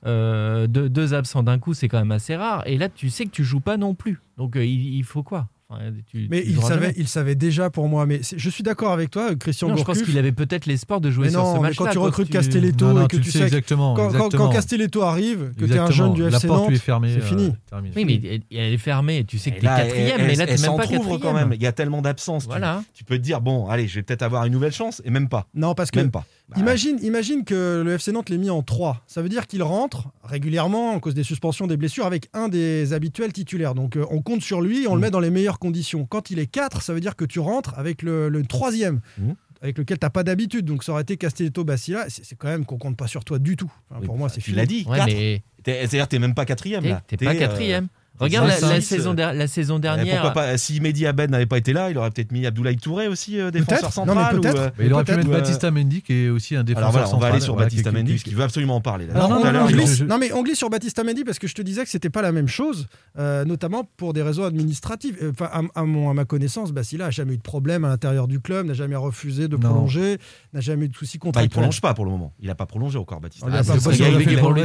Euh, 0.06 0.66
deux, 0.66 1.14
absents 1.14 1.42
d'un 1.42 1.58
coup, 1.58 1.74
c'est 1.74 1.88
quand 1.88 1.98
même 1.98 2.12
assez 2.12 2.36
rare. 2.36 2.62
Et 2.66 2.78
là, 2.78 2.88
tu 2.88 3.10
sais 3.10 3.24
que 3.24 3.30
tu 3.30 3.44
joues 3.44 3.60
pas 3.60 3.76
non 3.76 3.94
plus. 3.94 4.20
Donc, 4.36 4.56
euh, 4.56 4.64
il 4.64 5.04
faut 5.04 5.22
quoi? 5.22 5.48
Enfin, 5.68 5.82
tu- 6.08 6.28
Mais 6.30 6.42
tu 6.44 6.50
il 6.50 6.62
savait, 6.62 6.94
il 6.96 7.08
savait 7.08 7.34
déjà 7.34 7.70
pour 7.70 7.88
moi. 7.88 8.06
Mais 8.06 8.20
je 8.22 8.50
suis 8.50 8.62
d'accord 8.62 8.92
avec 8.92 9.10
toi, 9.10 9.34
Christian 9.34 9.68
Non, 9.68 9.76
je 9.76 9.82
pense 9.82 10.00
qu'il 10.00 10.16
avait 10.16 10.30
peut-être 10.30 10.66
l'espoir 10.66 11.00
de 11.00 11.10
jouer 11.10 11.24
Mais 11.26 11.30
sur 11.32 11.40
non, 11.42 11.50
ce 11.54 11.56
mais 11.56 11.62
match-là. 11.68 11.86
quand 11.86 11.90
tu 11.90 11.98
recrutes 11.98 12.30
Castelletto 12.30 12.86
Non, 12.86 12.94
non, 12.94 13.04
et 13.06 13.08
que 13.08 13.16
tu 13.16 13.32
sais 13.32 13.40
exactement. 13.42 13.94
Quand, 13.94 14.08
quand- 14.10 14.14
exactement. 14.14 14.46
quand 14.46 14.52
Castelletto 14.52 15.02
arrive, 15.02 15.52
que 15.58 15.64
tu 15.64 15.72
es 15.74 15.78
un 15.78 15.90
jeune 15.90 16.14
du 16.14 16.22
La 16.22 16.28
FC 16.36 16.46
porte 16.46 16.60
Nantes, 16.60 16.68
lui 16.68 16.76
est 16.76 16.78
fermée. 16.78 17.10
c'est 17.14 17.18
euh, 17.24 17.26
fini. 17.26 17.52
terminé. 17.68 17.94
Oui, 17.96 18.04
mais 18.04 18.40
elle, 18.56 18.72
est 18.74 18.78
fermée. 18.78 19.24
Tu 19.24 19.38
sais 19.38 19.50
que 19.50 19.58
tu 19.58 19.66
es 19.66 19.68
quatrième, 19.68 20.18
mais 20.18 20.34
là, 20.36 20.44
elle 20.48 20.54
tu 20.56 20.62
n'es 20.62 20.68
même 20.68 20.76
pas 20.76 20.86
quatrième. 20.86 21.18
quand 21.20 21.32
même. 21.32 21.52
Il 21.52 21.62
y 21.62 21.66
a 21.66 21.72
tellement 21.72 22.00
d'absence. 22.00 22.44
Tu- 22.44 22.48
Voilà. 22.48 22.84
Tu, 22.94 23.02
peux 23.02 23.16
te 23.18 23.22
dire, 23.22 23.40
bon, 23.40 23.66
allez, 23.68 23.88
je 23.88 23.96
vais 23.96 24.02
peut-être 24.04 24.22
avoir 24.22 24.44
une 24.44 24.52
nouvelle 24.52 24.72
chance, 24.72 25.02
et 25.04 25.10
même 25.10 25.28
pas. 25.28 25.48
Non, 25.52 25.74
parce 25.74 25.90
que 25.90 25.98
Même 25.98 26.12
pas. 26.12 26.24
Bah, 26.48 26.56
Imagine, 26.60 26.98
imagine 27.02 27.44
que 27.44 27.82
le 27.84 27.92
FC 27.94 28.12
Nantes 28.12 28.28
l'ait 28.30 28.38
mis 28.38 28.50
en 28.50 28.62
3. 28.62 29.02
Ça 29.08 29.20
veut 29.20 29.28
dire 29.28 29.48
qu'il 29.48 29.62
rentre 29.64 30.08
régulièrement, 30.22 30.92
en 30.92 31.00
cause 31.00 31.14
des 31.14 31.24
suspensions, 31.24 31.66
des 31.66 31.76
blessures, 31.76 32.06
avec 32.06 32.28
un 32.34 32.48
des 32.48 32.92
habituels 32.92 33.32
titulaires. 33.32 33.74
Donc 33.74 33.96
euh, 33.96 34.06
on 34.10 34.22
compte 34.22 34.42
sur 34.42 34.60
lui 34.60 34.84
et 34.84 34.86
on 34.86 34.94
le 34.94 34.98
Mhm. 35.00 35.06
met 35.06 35.10
dans 35.10 35.20
les 35.20 35.30
meilleures 35.30 35.58
conditions. 35.58 36.06
Quand 36.06 36.30
il 36.30 36.38
est 36.38 36.46
4, 36.46 36.82
ça 36.82 36.94
veut 36.94 37.00
dire 37.00 37.16
que 37.16 37.24
tu 37.24 37.40
rentres 37.40 37.76
avec 37.76 38.02
le, 38.02 38.28
le 38.28 38.44
troisième. 38.44 39.00
Mhm. 39.18 39.34
Avec 39.62 39.78
lequel 39.78 39.98
tu 39.98 40.04
n'as 40.04 40.10
pas 40.10 40.22
d'habitude. 40.22 40.66
Donc 40.66 40.84
ça 40.84 40.92
aurait 40.92 41.02
été 41.02 41.16
Castelletto 41.16 41.64
Bacilla. 41.64 42.04
C'est 42.10 42.24
c'est 42.24 42.36
quand 42.36 42.46
même 42.48 42.64
qu'on 42.64 42.76
compte 42.78 42.96
pas 42.96 43.08
sur 43.08 43.24
toi 43.24 43.38
du 43.40 43.56
tout. 43.56 43.72
Enfin, 43.90 44.00
Oui, 44.00 44.06
pour 44.06 44.16
moi, 44.16 44.28
bah, 44.28 44.32
c'est 44.34 44.40
Tu 44.40 44.50
fini. 44.50 44.56
l'as 44.58 44.66
dit, 44.66 44.84
Ouais, 44.88 44.98
4. 44.98 45.06
mais 45.06 45.42
C'est-à-dire, 45.64 46.06
t'es 46.06 46.18
même 46.20 46.34
pas 46.34 46.44
quatrième 46.44 47.00
t'es 47.08 47.16
pas 47.16 47.34
euh, 47.34 47.38
quatrième. 47.38 47.88
Regarde 48.18 48.48
la, 48.48 48.80
saison, 48.80 49.10
euh, 49.10 49.14
der- 49.14 49.32
la 49.34 49.46
saison 49.46 49.76
eh, 49.78 49.80
dernière. 49.80 50.22
Pourquoi 50.22 50.42
pas 50.42 50.58
Si 50.58 50.80
Mehdi 50.80 51.06
Abed 51.06 51.30
n'avait 51.30 51.46
pas 51.46 51.58
été 51.58 51.72
là, 51.72 51.90
il 51.90 51.98
aurait 51.98 52.10
peut-être 52.10 52.32
mis 52.32 52.46
Abdoulaye 52.46 52.76
Touré 52.76 53.08
aussi, 53.08 53.38
euh, 53.40 53.50
défenseur 53.50 53.90
Peut-être. 53.90 54.06
Non, 54.06 54.14
mais 54.14 54.20
central. 54.22 54.36
ou, 54.38 54.40
peut-être. 54.40 54.58
euh, 54.60 54.70
Mais 54.78 54.86
il 54.86 54.92
aurait 54.92 55.04
pu 55.04 55.12
Peut-être, 55.12 55.18
mettre 55.26 55.30
euh, 55.36 55.40
Baptista 55.40 55.70
Mendy, 55.70 56.02
qui 56.02 56.12
est 56.12 56.28
aussi 56.28 56.56
un 56.56 56.64
défenseur 56.64 56.88
Alors 56.88 56.92
voilà, 56.92 57.06
on 57.06 57.08
va 57.08 57.10
central, 57.12 57.32
aller 57.32 57.40
sur 57.40 57.52
voilà, 57.54 57.66
Baptista 57.66 57.90
qui- 57.90 57.96
qui- 57.96 58.02
Mendy, 58.02 58.10
qui- 58.12 58.16
parce 58.18 58.22
qu'il 58.24 58.36
veut 58.36 58.42
absolument 58.44 58.76
en 58.76 58.80
parler. 58.80 59.06
là. 59.06 59.28
Il- 59.70 59.76
glisse- 59.76 59.96
je- 59.98 60.04
non 60.04 60.18
mais 60.18 60.32
on 60.32 60.42
glisse 60.42 60.58
sur 60.58 60.70
Baptista 60.70 61.04
Mendy 61.04 61.24
parce 61.24 61.38
que 61.38 61.46
je 61.46 61.54
te 61.54 61.62
disais 61.62 61.84
que 61.84 61.90
c'était 61.90 62.10
pas 62.10 62.22
la 62.22 62.32
même 62.32 62.48
chose, 62.48 62.86
euh, 63.18 63.44
notamment 63.44 63.88
pour 63.96 64.12
des 64.12 64.22
raisons 64.22 64.44
administratives. 64.44 65.16
Euh, 65.22 65.32
Enfin, 65.38 65.50
à, 65.74 65.80
à 65.80 65.84
mon- 65.84 66.08
à 66.10 66.14
ma 66.14 66.24
connaissance, 66.24 66.72
Bacilla 66.72 67.06
a 67.06 67.10
jamais 67.10 67.34
eu 67.34 67.36
de 67.36 67.42
problème 67.42 67.84
à 67.84 67.88
l'intérieur 67.88 68.26
du 68.28 68.40
club, 68.40 68.66
n'a 68.66 68.74
jamais 68.74 68.96
refusé 68.96 69.48
de 69.48 69.56
prolonger, 69.56 70.18
n'a 70.54 70.60
jamais 70.60 70.86
eu 70.86 70.88
de 70.88 70.96
soucis 70.96 71.18
Bah, 71.18 71.20
il 71.20 71.26
contractuels. 71.26 71.50
prolonge 71.50 71.80
pas 71.80 71.94
pour 71.94 72.04
le 72.04 72.10
moment. 72.10 72.32
Il 72.40 72.48
a 72.50 72.54
pas 72.54 72.66
prolongé 72.66 72.98
encore, 72.98 73.20
Baptista. 73.20 73.46
On 73.46 73.50
lui 73.50 73.56
a 73.56 73.60
Ah, 73.60 73.64
pas 73.64 73.76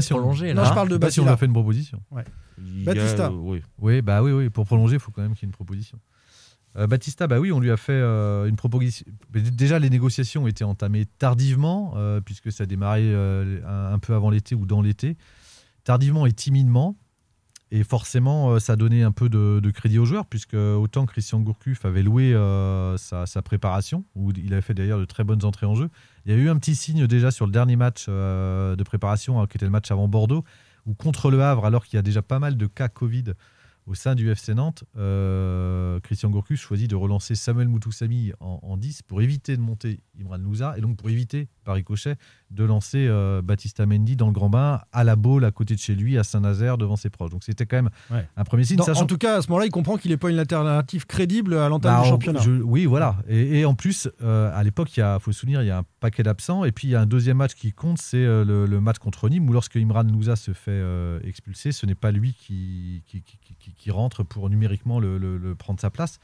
prolongé. 0.10 0.54
Non, 0.54 0.62
là. 0.62 0.70
je 0.70 0.74
parle 0.74 0.90
de 0.90 0.98
pas 0.98 1.12
si 1.12 1.20
on 1.20 1.24
lui 1.24 1.32
a 1.32 1.38
fait 1.38 1.46
une 1.46 1.54
proposition. 1.54 2.00
Il 2.64 2.84
oui. 3.80 4.02
Bah 4.02 4.22
oui, 4.24 4.32
oui. 4.32 4.50
Pour 4.50 4.66
prolonger, 4.66 4.96
il 4.96 5.00
faut 5.00 5.12
quand 5.12 5.22
même 5.22 5.34
qu'il 5.34 5.44
y 5.44 5.46
ait 5.46 5.52
une 5.52 5.54
proposition. 5.54 6.00
Euh, 6.78 6.88
Baptista, 6.88 7.28
bah 7.28 7.40
oui, 7.40 7.52
on 7.52 7.60
lui 7.60 7.72
a 7.72 7.78
fait 7.78 7.92
euh, 7.92 8.48
une 8.48 8.56
proposition. 8.56 9.06
Déjà, 9.32 9.80
les 9.80 9.90
négociations 9.90 10.48
étaient 10.48 10.64
entamées 10.64 11.06
tardivement, 11.06 11.94
euh, 11.98 12.22
puisque 12.22 12.52
ça 12.52 12.64
a 12.64 12.66
démarré 12.66 13.02
euh, 13.04 13.94
un, 13.94 14.00
peu 14.00 14.14
avant 14.14 14.30
l'été 14.30 14.56
ou 14.56 14.66
dans 14.66 14.82
l'été. 14.82 15.18
Tardivement 15.84 16.26
et 16.26 16.32
timidement. 16.32 16.96
Et 17.74 17.86
forcément, 17.86 18.60
ça 18.60 18.76
donnait 18.76 19.02
un 19.02 19.14
peu 19.14 19.30
de, 19.30 19.72
crédit 19.72 19.98
aux 19.98 20.04
joueurs, 20.04 20.26
puisque 20.26 20.56
autant 20.56 21.06
Christian 21.06 21.40
Gourcuff 21.40 21.86
avait 21.86 22.04
loué 22.04 22.34
sa, 22.98 23.26
sa 23.26 23.42
préparation, 23.42 24.04
où 24.14 24.34
il 24.34 24.52
avait 24.52 24.62
fait 24.62 24.74
d'ailleurs 24.74 25.00
de 25.00 25.06
très 25.06 25.24
bonnes 25.24 25.46
entrées 25.46 25.68
en 25.68 25.76
jeu. 25.76 25.90
Il 26.26 26.34
y 26.34 26.36
a 26.36 26.38
eu 26.38 26.50
un 26.50 26.58
petit 26.58 26.76
signe 26.76 27.08
déjà 27.08 27.32
sur 27.32 27.46
le 27.46 27.54
dernier 27.54 27.78
match 27.78 28.10
de 28.10 28.84
préparation, 28.84 29.40
hein, 29.40 29.48
qui 29.48 29.56
était 29.56 29.66
le 29.66 29.72
match 29.72 29.90
avant 29.90 30.10
Bordeaux, 30.10 30.44
où 30.86 30.94
contre 30.94 31.32
le 31.32 31.42
Havre, 31.42 31.66
alors 31.66 31.86
qu'il 31.86 31.98
y 31.98 32.00
a 32.00 32.04
déjà 32.04 32.22
pas 32.22 32.40
mal 32.40 32.58
de 32.58 32.68
cas 32.68 32.90
Covid 32.90 33.34
au 33.88 33.96
sein 33.96 34.16
du 34.16 34.30
FC 34.30 34.54
Nantes, 34.54 34.84
euh, 34.98 36.00
Christian 36.02 36.30
Gourcuff 36.30 36.62
choisit 36.62 36.90
de 36.90 36.96
relancer 36.96 37.36
Samuel 37.36 37.68
Moutoussamy 37.68 38.32
en, 38.40 38.60
en 38.62 38.78
10 38.78 39.02
pour 39.02 39.22
éviter 39.22 39.58
de 39.58 39.62
monter 39.62 40.02
Imran 40.20 40.38
Louza 40.38 40.76
et 40.78 40.82
donc 40.82 40.98
pour 40.98 41.10
éviter, 41.10 41.48
par 41.64 41.76
ricochet, 41.76 42.16
de 42.50 42.64
lancer 42.64 43.06
euh, 43.08 43.42
Baptista 43.42 43.86
Mendy 43.86 44.16
dans 44.16 44.28
le 44.28 44.32
grand 44.34 44.50
bain 44.50 44.82
à 44.92 45.04
la 45.04 45.16
Baule, 45.16 45.46
à 45.46 45.52
côté 45.52 45.76
de 45.76 45.80
chez 45.80 45.96
lui, 45.96 46.18
à 46.18 46.24
Saint-Nazaire, 46.24 46.78
devant 46.78 46.96
ses 46.96 47.10
proches. 47.10 47.32
Donc 47.32 47.44
c'était 47.44 47.66
quand 47.66 47.78
même 47.78 47.90
Ouais. 48.10 48.28
un 48.36 48.44
premier 48.44 48.64
signe. 48.64 48.78
Dans- 48.78 48.84
sachant 48.86 49.04
en 49.04 49.06
tout 49.06 49.18
cas, 49.18 49.38
à 49.38 49.42
ce 49.42 49.48
moment-là, 49.50 49.66
il 49.68 49.72
comprend 49.72 49.98
qu'il 49.98 50.12
n'est 50.12 50.18
pas 50.18 50.30
une 50.30 50.40
alternative 50.40 51.06
crédible 51.06 51.54
à 51.56 51.70
l'entame 51.70 51.96
bah, 51.98 52.04
du 52.04 52.10
championnat. 52.10 52.40
je- 52.42 52.52
oui, 52.62 52.86
voilà. 52.86 53.18
Et, 53.30 53.60
et 53.60 53.66
en 53.66 53.76
plus, 53.76 54.10
euh, 54.22 54.52
à 54.54 54.64
l'époque, 54.64 54.96
il 54.98 55.18
faut 55.22 55.32
se 55.32 55.40
souvenir, 55.40 55.62
il 55.62 55.68
y 55.68 55.72
a 55.72 55.78
un 55.80 55.86
paquet 56.00 56.24
d'absents. 56.24 56.66
Et 56.66 56.72
puis, 56.72 56.88
il 56.88 56.92
y 56.92 56.96
a 56.96 57.02
un 57.02 57.06
deuxième 57.06 57.38
match 57.38 57.54
qui 57.56 57.72
compte, 57.72 58.00
c'est 58.00 58.18
euh, 58.18 58.44
le, 58.44 58.66
le 58.66 58.82
match 58.82 58.98
contre 58.98 59.30
Nîmes, 59.30 59.48
où 59.50 59.54
lorsque 59.54 59.76
Imran 59.78 60.04
Louza 60.04 60.36
se 60.36 60.54
fait 60.54 60.72
euh, 60.72 61.20
expulser, 61.24 61.72
ce 61.72 61.86
n'est 61.86 61.96
pas 61.96 62.12
lui 62.12 62.34
qui, 62.34 63.04
qui, 63.06 63.22
qui- 63.22 63.38
qui- 63.60 63.74
qui 63.74 63.92
rentre 63.92 64.24
pour 64.24 64.50
numériquement 64.50 65.00
le, 65.00 65.18
le- 65.18 65.38
le 65.38 65.56
prendre 65.56 65.80
sa 65.80 65.90
place. 65.90 66.20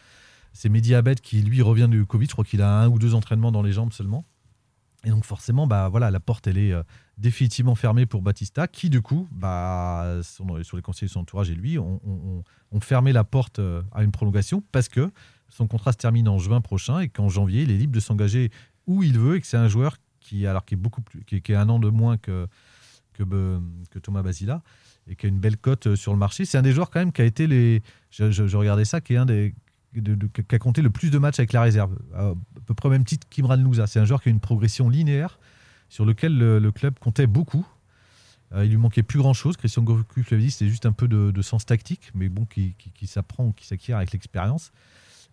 C'est 0.53 0.69
Mehdi 0.69 0.95
Abed 0.95 1.21
qui, 1.21 1.41
lui, 1.43 1.61
revient 1.61 1.87
du 1.89 2.05
Covid. 2.05 2.25
Je 2.25 2.31
crois 2.31 2.43
qu'il 2.45 2.61
a 2.63 2.81
un 2.81 2.87
ou 2.89 2.97
deux 2.97 3.13
entraînements 3.13 3.51
dans 3.51 3.61
les 3.61 3.71
jambes 3.71 3.93
seulement. 3.93 4.25
Et 5.05 5.09
donc, 5.09 5.25
forcément, 5.25 5.67
bah, 5.67 5.87
voilà, 5.89 6.09
la 6.11 6.19
porte, 6.19 6.47
elle 6.47 6.57
est 6.57 6.71
euh, 6.73 6.83
définitivement 7.17 7.75
fermée 7.75 8.05
pour 8.05 8.21
Batista, 8.21 8.67
qui, 8.67 8.89
du 8.89 9.01
coup, 9.01 9.27
bah, 9.31 10.19
son- 10.23 10.63
sur 10.63 10.75
les 10.75 10.81
conseillers 10.83 11.07
de 11.07 11.11
son 11.13 11.19
entourage 11.21 11.49
et 11.49 11.55
lui, 11.55 11.77
ont, 11.77 12.01
ont- 12.05 12.43
ont 12.71 12.79
fermé 12.81 13.13
la 13.13 13.23
porte 13.23 13.59
euh, 13.59 13.81
à 13.93 14.03
une 14.03 14.11
prolongation 14.11 14.63
parce 14.71 14.89
que 14.89 15.11
son 15.49 15.67
contrat 15.67 15.91
se 15.93 15.97
termine 15.97 16.27
en 16.27 16.39
juin 16.39 16.61
prochain 16.61 16.99
et 16.99 17.09
qu'en 17.09 17.29
janvier, 17.29 17.61
il 17.63 17.71
est 17.71 17.77
libre 17.77 17.93
de 17.93 17.99
s'engager 17.99 18.51
où 18.87 19.03
il 19.03 19.17
veut 19.17 19.35
et 19.37 19.41
que 19.41 19.47
c'est 19.47 19.55
un 19.57 19.67
joueur 19.69 19.97
qui, 20.19 20.45
alors, 20.47 20.65
qui 20.65 20.73
est 20.73 20.77
beaucoup 20.77 21.01
plus, 21.01 21.23
qui, 21.25 21.35
est- 21.35 21.49
un 21.55 21.69
an 21.69 21.79
de 21.79 21.89
moins 21.89 22.17
que, 22.17 22.47
que, 23.13 23.23
que 23.91 23.99
Thomas 23.99 24.23
Basila 24.23 24.61
et 25.09 25.15
qui 25.15 25.25
a 25.27 25.29
une 25.29 25.39
belle 25.39 25.57
cote 25.57 25.87
euh, 25.87 25.95
sur 25.95 26.11
le 26.11 26.19
marché. 26.19 26.43
C'est 26.43 26.57
un 26.57 26.61
des 26.63 26.73
joueurs 26.73 26.89
quand 26.89 26.99
même 26.99 27.13
qui 27.13 27.21
a 27.21 27.25
été 27.25 27.47
les, 27.47 27.81
je- 28.09 28.31
je 28.31 28.57
regardais 28.57 28.83
ça, 28.83 28.99
qui 28.99 29.13
est 29.13 29.17
un 29.17 29.25
des 29.27 29.53
qui 29.93 30.55
a 30.55 30.59
compté 30.59 30.81
le 30.81 30.89
plus 30.89 31.11
de 31.11 31.17
matchs 31.17 31.39
avec 31.39 31.53
la 31.53 31.61
réserve, 31.61 31.97
à 32.15 32.33
peu 32.65 32.73
près 32.73 32.87
au 32.87 32.91
même 32.91 33.05
titre 33.05 33.27
qu'Imran 33.29 33.57
Louza. 33.57 33.87
C'est 33.87 33.99
un 33.99 34.05
joueur 34.05 34.21
qui 34.21 34.29
a 34.29 34.31
une 34.31 34.39
progression 34.39 34.89
linéaire 34.89 35.39
sur 35.89 36.05
lequel 36.05 36.37
le, 36.37 36.71
club 36.71 36.99
comptait 36.99 37.27
beaucoup. 37.27 37.65
Euh, 38.53 38.63
il 38.65 38.71
lui 38.71 38.77
manquait 38.77 39.03
plus 39.03 39.19
grand 39.19 39.33
chose. 39.33 39.57
Christian 39.57 39.83
Gourcuff 39.83 40.31
l'avait 40.31 40.43
dit, 40.43 40.51
c'était 40.51 40.69
juste 40.69 40.85
un 40.85 40.91
peu 40.91 41.07
de, 41.07 41.41
sens 41.41 41.65
tactique, 41.65 42.11
mais 42.15 42.29
bon, 42.29 42.45
qui, 42.45 42.75
qui- 42.77 42.91
qui 42.91 43.07
s'apprend 43.07 43.45
ou 43.47 43.51
qui 43.53 43.65
s'acquiert 43.65 43.97
avec 43.97 44.11
l'expérience. 44.11 44.71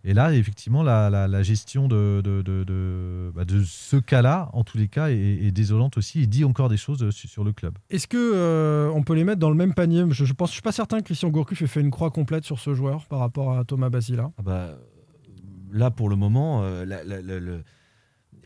Et 0.07 0.13
là, 0.13 0.31
effectivement, 0.35 0.83
la, 0.83 1.09
la- 1.09 1.27
la 1.27 1.41
gestion 1.41 1.87
de, 1.87 2.21
de, 2.23 2.43
de- 2.43 2.63
de- 2.63 3.31
bah, 3.33 3.43
de 3.43 3.63
ce 3.63 3.97
cas-là, 3.97 4.49
en 4.53 4.63
tous 4.63 4.77
les 4.77 4.87
cas, 4.87 5.09
est, 5.09 5.15
est 5.17 5.51
désolante 5.51 5.97
aussi 5.97 6.21
et 6.21 6.27
dit 6.27 6.43
encore 6.45 6.69
des 6.69 6.77
choses 6.77 7.01
euh, 7.01 7.09
sur, 7.09 7.27
sur 7.27 7.43
le 7.43 7.53
club. 7.53 7.77
Est-ce 7.89 8.07
que 8.07 8.17
euh, 8.35 8.91
on 8.93 9.01
peut 9.01 9.15
les 9.15 9.23
mettre 9.23 9.39
dans 9.39 9.49
le 9.49 9.55
même 9.55 9.73
panier? 9.73 10.03
Je, 10.11 10.23
je 10.25 10.33
pense, 10.33 10.49
je 10.49 10.53
suis 10.53 10.61
pas 10.61 10.71
certain 10.71 10.99
que 10.99 11.05
Christian 11.05 11.29
Gourcuff 11.29 11.59
ait 11.63 11.67
fait 11.67 11.81
une 11.81 11.89
croix 11.89 12.11
complète 12.11 12.43
sur 12.45 12.59
ce 12.59 12.75
joueur 12.75 13.05
par 13.07 13.17
rapport 13.17 13.57
à 13.57 13.63
Thomas 13.65 13.89
Basila. 13.89 14.31
Ah 14.37 14.41
bah, 14.43 14.77
là, 15.71 15.89
pour 15.89 16.07
le 16.07 16.15
moment, 16.15 16.61
euh, 16.63 16.85
la, 16.85 17.03
la- 17.03 17.21
la- 17.23 17.39
le- 17.39 17.63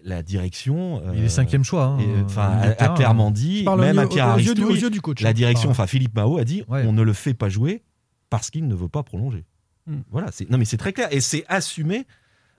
la 0.06 0.24
direction. 0.24 1.02
il 1.14 1.26
est 1.26 1.30
cinquième 1.30 1.66
choix. 1.66 1.84
hein, 1.88 1.98
euh, 2.00 2.24
enfin, 2.24 2.44
a, 2.44 2.62
a 2.70 2.72
terrain. 2.72 2.94
clairement 2.94 3.32
dit, 3.32 3.66
même 3.78 3.98
au- 3.98 4.02
à 4.02 4.08
Pierre 4.08 4.38
yeux 4.40 4.54
du, 4.56 4.62
aux 4.62 4.68
Aristoui, 4.68 4.82
yeux 4.84 4.90
du 4.92 5.02
coach. 5.02 5.20
la 5.22 5.34
direction, 5.34 5.70
enfin 5.70 5.88
Philippe 5.88 6.16
Mao 6.16 6.38
a 6.38 6.46
dit, 6.46 6.64
Ouais. 6.70 6.86
on 6.88 6.94
ne 6.94 7.02
le 7.02 7.12
fait 7.12 7.34
pas 7.34 7.50
jouer 7.50 7.84
parce 8.30 8.50
qu'il 8.50 8.66
ne 8.66 8.76
veut 8.76 8.88
pas 8.88 9.04
prolonger. 9.04 9.44
Hmm. 9.88 10.00
Voilà, 10.12 10.30
c'est 10.32 10.50
non 10.50 10.58
mais 10.58 10.66
c'est 10.66 10.78
très 10.78 10.94
clair 10.94 11.08
et 11.12 11.22
c'est 11.22 11.46
assumé. 11.48 12.06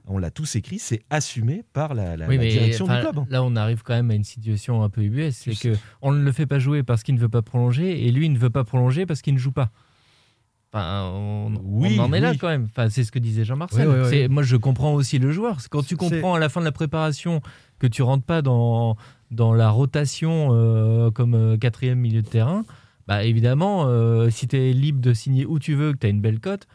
On 0.07 0.19
l'a 0.19 0.31
tous 0.31 0.57
écrit, 0.57 0.79
c'est 0.79 1.03
assumé 1.11 1.63
par 1.75 1.95
la, 1.95 2.17
la- 2.17 2.27
Oui, 2.27 2.37
la 2.37 2.43
mais 2.43 2.49
direction 2.49 2.87
du 2.87 2.93
club. 3.01 3.25
là, 3.29 3.43
on 3.45 3.55
arrive 3.55 3.83
quand 3.83 3.93
même 3.95 4.11
à 4.11 4.15
une 4.15 4.25
situation 4.25 4.83
un 4.83 4.89
peu 4.89 5.03
ubuesque. 5.03 5.43
C'est 5.55 5.55
que 5.73 5.77
on 6.03 6.11
ne 6.13 6.23
le 6.25 6.33
fait 6.33 6.47
pas 6.47 6.59
jouer 6.59 6.83
parce 6.83 7.03
qu'il 7.03 7.15
ne 7.15 7.21
veut 7.21 7.29
pas 7.29 7.43
prolonger, 7.43 8.07
et 8.07 8.11
lui, 8.11 8.27
il 8.27 8.33
ne 8.33 8.39
veut 8.39 8.51
pas 8.51 8.65
prolonger 8.65 9.05
parce 9.07 9.21
qu'il 9.23 9.35
ne 9.35 9.39
joue 9.39 9.53
pas. 9.53 9.71
Enfin, 10.73 11.11
on, 11.13 11.53
Oui, 11.65 11.97
on 11.99 12.05
en 12.05 12.13
est 12.13 12.21
là 12.21 12.33
quand 12.35 12.49
même. 12.49 12.69
Enfin, 12.71 12.89
c'est 12.89 13.03
ce 13.05 13.11
que 13.13 13.19
disait 13.19 13.45
Jean-Marcel. 13.45 13.89
Oui. 13.89 13.95
C'est- 14.09 14.29
Moi, 14.29 14.43
je 14.43 14.57
comprends 14.57 14.95
aussi 14.95 15.19
le 15.19 15.33
joueur. 15.33 15.59
Quand 15.71 15.85
tu 15.85 15.97
comprends 15.97 16.35
à 16.35 16.39
la 16.39 16.49
fin 16.49 16.61
de 16.61 16.65
la 16.65 16.73
préparation 16.73 17.43
que 17.79 17.87
tu 17.87 18.03
rentres 18.03 18.25
pas 18.25 18.41
dans, 18.41 18.97
dans 19.31 19.53
la 19.53 19.69
rotation 19.71 20.49
euh, 20.53 21.11
comme 21.11 21.35
euh, 21.35 21.57
quatrième 21.57 21.99
milieu 21.99 22.23
de 22.23 22.29
terrain, 22.29 22.65
bah 23.09 23.25
évidemment, 23.25 23.85
euh, 23.87 24.31
si 24.31 24.47
tu 24.49 24.57
es 24.57 24.73
libre 24.73 25.01
de 25.01 25.13
signer 25.13 25.45
où 25.45 25.59
tu 25.59 25.75
veux, 25.75 25.93
que 25.93 25.99
tu 25.99 26.07
as 26.07 26.11
une 26.11 26.21
belle 26.21 26.39
cote, 26.41 26.67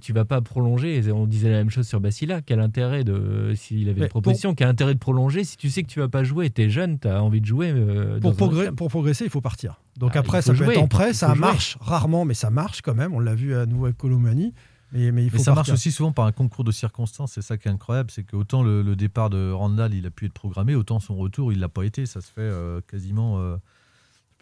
tu 0.00 0.12
vas 0.12 0.24
pas 0.24 0.40
prolonger. 0.40 0.96
Et 0.96 1.12
On 1.12 1.26
disait 1.26 1.50
la 1.50 1.58
même 1.58 1.70
chose 1.70 1.86
sur 1.86 2.00
Basila. 2.00 2.40
Quel 2.42 2.60
intérêt 2.60 3.04
de, 3.04 3.52
s'il 3.54 3.88
avait 3.88 4.00
Mais 4.00 4.06
une 4.06 4.10
proposition, 4.10 4.54
quel 4.54 4.68
intérêt 4.68 4.94
de 4.94 4.98
prolonger 4.98 5.44
si 5.44 5.56
tu 5.56 5.70
sais 5.70 5.82
que 5.82 5.88
tu 5.88 6.00
vas 6.00 6.08
pas 6.08 6.24
jouer, 6.24 6.50
tu 6.50 6.62
es 6.62 6.70
jeune, 6.70 6.98
tu 6.98 7.08
as 7.08 7.22
envie 7.22 7.40
de 7.40 7.46
jouer. 7.46 7.70
euh, 7.74 8.18
Pour, 8.20 8.32
progr- 8.34 8.72
progresser, 8.74 9.24
il 9.24 9.30
faut 9.30 9.40
partir. 9.40 9.80
Donc 9.98 10.12
Ah, 10.14 10.20
après, 10.20 10.42
ça 10.42 10.52
peut 10.54 10.70
être 10.70 10.78
en 10.78 10.88
prêt, 10.88 11.12
ça 11.12 11.28
jouer. 11.28 11.38
marche 11.38 11.76
rarement, 11.80 12.24
mais 12.24 12.34
ça 12.34 12.50
marche 12.50 12.80
quand 12.82 12.94
même. 12.94 13.14
On 13.14 13.20
l'a 13.20 13.34
vu 13.34 13.54
à 13.54 13.66
nouveau 13.66 13.84
avec 13.86 13.96
Colomani. 13.98 14.52
Mais, 14.92 15.10
mais 15.10 15.24
il 15.24 15.30
faut 15.30 15.38
Mais 15.38 15.42
ça 15.42 15.54
marche 15.54 15.70
aussi 15.70 15.90
souvent 15.90 16.12
par 16.12 16.24
un 16.26 16.30
concours 16.32 16.62
de 16.62 16.70
circonstances. 16.70 17.32
C'est 17.32 17.42
ça 17.42 17.56
qui 17.58 17.66
est 17.66 17.70
incroyable, 17.70 18.10
c'est 18.12 18.22
que 18.22 18.36
autant 18.36 18.62
le, 18.62 18.80
le 18.82 18.94
départ 18.94 19.28
de 19.28 19.50
Randall, 19.50 19.92
il 19.92 20.06
a 20.06 20.10
pu 20.10 20.26
être 20.26 20.32
programmé, 20.32 20.76
autant 20.76 21.00
son 21.00 21.16
retour, 21.16 21.52
il 21.52 21.58
l'a 21.58 21.68
pas 21.68 21.82
été. 21.82 22.06
Ça 22.06 22.20
se 22.20 22.28
fait 22.28 22.40
euh, 22.42 22.80
quasiment, 22.88 23.40
euh, 23.40 23.56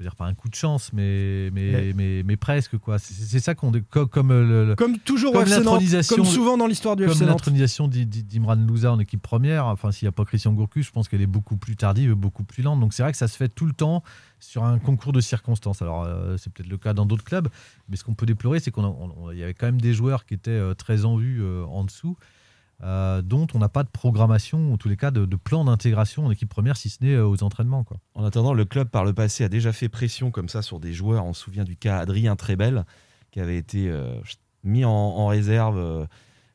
dire 0.02 0.16
pas 0.16 0.26
un 0.26 0.34
coup 0.34 0.48
de 0.48 0.54
chance, 0.54 0.92
mais 0.92 1.50
mais 1.52 1.72
Ouais. 1.74 1.92
mais, 1.96 2.22
mais 2.24 2.36
presque 2.36 2.76
quoi. 2.78 2.98
C'est 2.98 3.40
ça 3.40 3.54
qu'on 3.54 3.70
dé- 3.70 3.82
co- 3.82 4.06
comme 4.06 4.30
euh, 4.30 4.66
le- 4.68 4.74
Comme 4.74 4.98
toujours 4.98 5.32
Comme 5.32 5.44
comme 5.44 6.24
souvent 6.24 6.56
dans 6.56 6.66
l'histoire 6.66 6.96
du 6.96 7.06
comme 7.06 7.18
l'intronisation 7.26 7.88
d'I- 7.88 8.06
d'I- 8.06 8.22
d'Imran 8.24 8.56
Louza 8.56 8.92
en 8.92 8.98
équipe 8.98 9.22
première. 9.22 9.66
Enfin, 9.66 9.92
s'il 9.92 10.06
n'y 10.06 10.10
a 10.10 10.12
pas 10.12 10.24
Christian 10.24 10.52
Gourcuff, 10.52 10.86
je 10.86 10.92
pense 10.92 11.08
qu'elle 11.08 11.22
est 11.22 11.26
beaucoup 11.26 11.56
plus 11.56 11.76
tardive, 11.76 12.12
beaucoup 12.14 12.44
plus 12.44 12.62
lente. 12.62 12.80
Donc 12.80 12.92
c'est 12.92 13.02
vrai 13.02 13.12
que 13.12 13.18
ça 13.18 13.28
se 13.28 13.36
fait 13.36 13.48
tout 13.48 13.66
le 13.66 13.72
temps 13.72 14.02
sur 14.40 14.64
un 14.64 14.78
concours 14.78 15.12
de 15.12 15.20
circonstances. 15.20 15.82
Alors 15.82 16.04
euh, 16.04 16.36
c'est 16.36 16.52
peut-être 16.52 16.68
le 16.70 16.76
cas 16.78 16.92
dans 16.92 17.06
d'autres 17.06 17.24
clubs, 17.24 17.48
mais 17.88 17.96
ce 17.96 18.04
qu'on 18.04 18.14
peut 18.14 18.26
déplorer, 18.26 18.60
c'est 18.60 18.70
qu'on 18.70 18.84
a- 18.84 18.88
on- 18.88 19.12
on- 19.26 19.30
il 19.30 19.38
y 19.38 19.42
avait 19.42 19.54
quand 19.54 19.66
même 19.66 19.80
des 19.80 19.94
joueurs 19.94 20.26
qui 20.26 20.34
étaient 20.34 20.50
euh, 20.50 20.74
très 20.74 21.04
en 21.04 21.16
vue 21.16 21.40
euh, 21.42 21.64
en 21.66 21.84
dessous. 21.84 22.16
Euh, 22.82 23.22
dont 23.22 23.46
on 23.54 23.58
n'a 23.58 23.68
pas 23.68 23.84
de 23.84 23.88
programmation, 23.88 24.72
en 24.72 24.76
tous 24.76 24.88
les 24.88 24.96
cas 24.96 25.10
de, 25.10 25.24
plan 25.36 25.64
d'intégration 25.64 26.26
en 26.26 26.30
équipe 26.30 26.48
première, 26.48 26.76
si 26.76 26.90
ce 26.90 27.02
n'est 27.02 27.14
euh, 27.14 27.26
aux 27.26 27.42
entraînements. 27.42 27.84
Quoi. 27.84 27.98
En 28.14 28.24
attendant, 28.24 28.54
le 28.54 28.64
club 28.64 28.88
par 28.88 29.04
le 29.04 29.12
passé 29.12 29.44
a 29.44 29.48
déjà 29.48 29.72
fait 29.72 29.88
pression 29.88 30.30
comme 30.30 30.48
ça 30.48 30.62
sur 30.62 30.80
des 30.80 30.92
joueurs. 30.92 31.24
On 31.24 31.32
se 31.32 31.42
souvient 31.42 31.64
du 31.64 31.76
cas 31.76 31.98
Adrien 31.98 32.36
Trébel 32.36 32.84
qui 33.30 33.40
avait 33.40 33.56
été 33.56 33.88
euh, 33.88 34.14
mis 34.64 34.84
en 34.84 35.26
réserve 35.26 36.06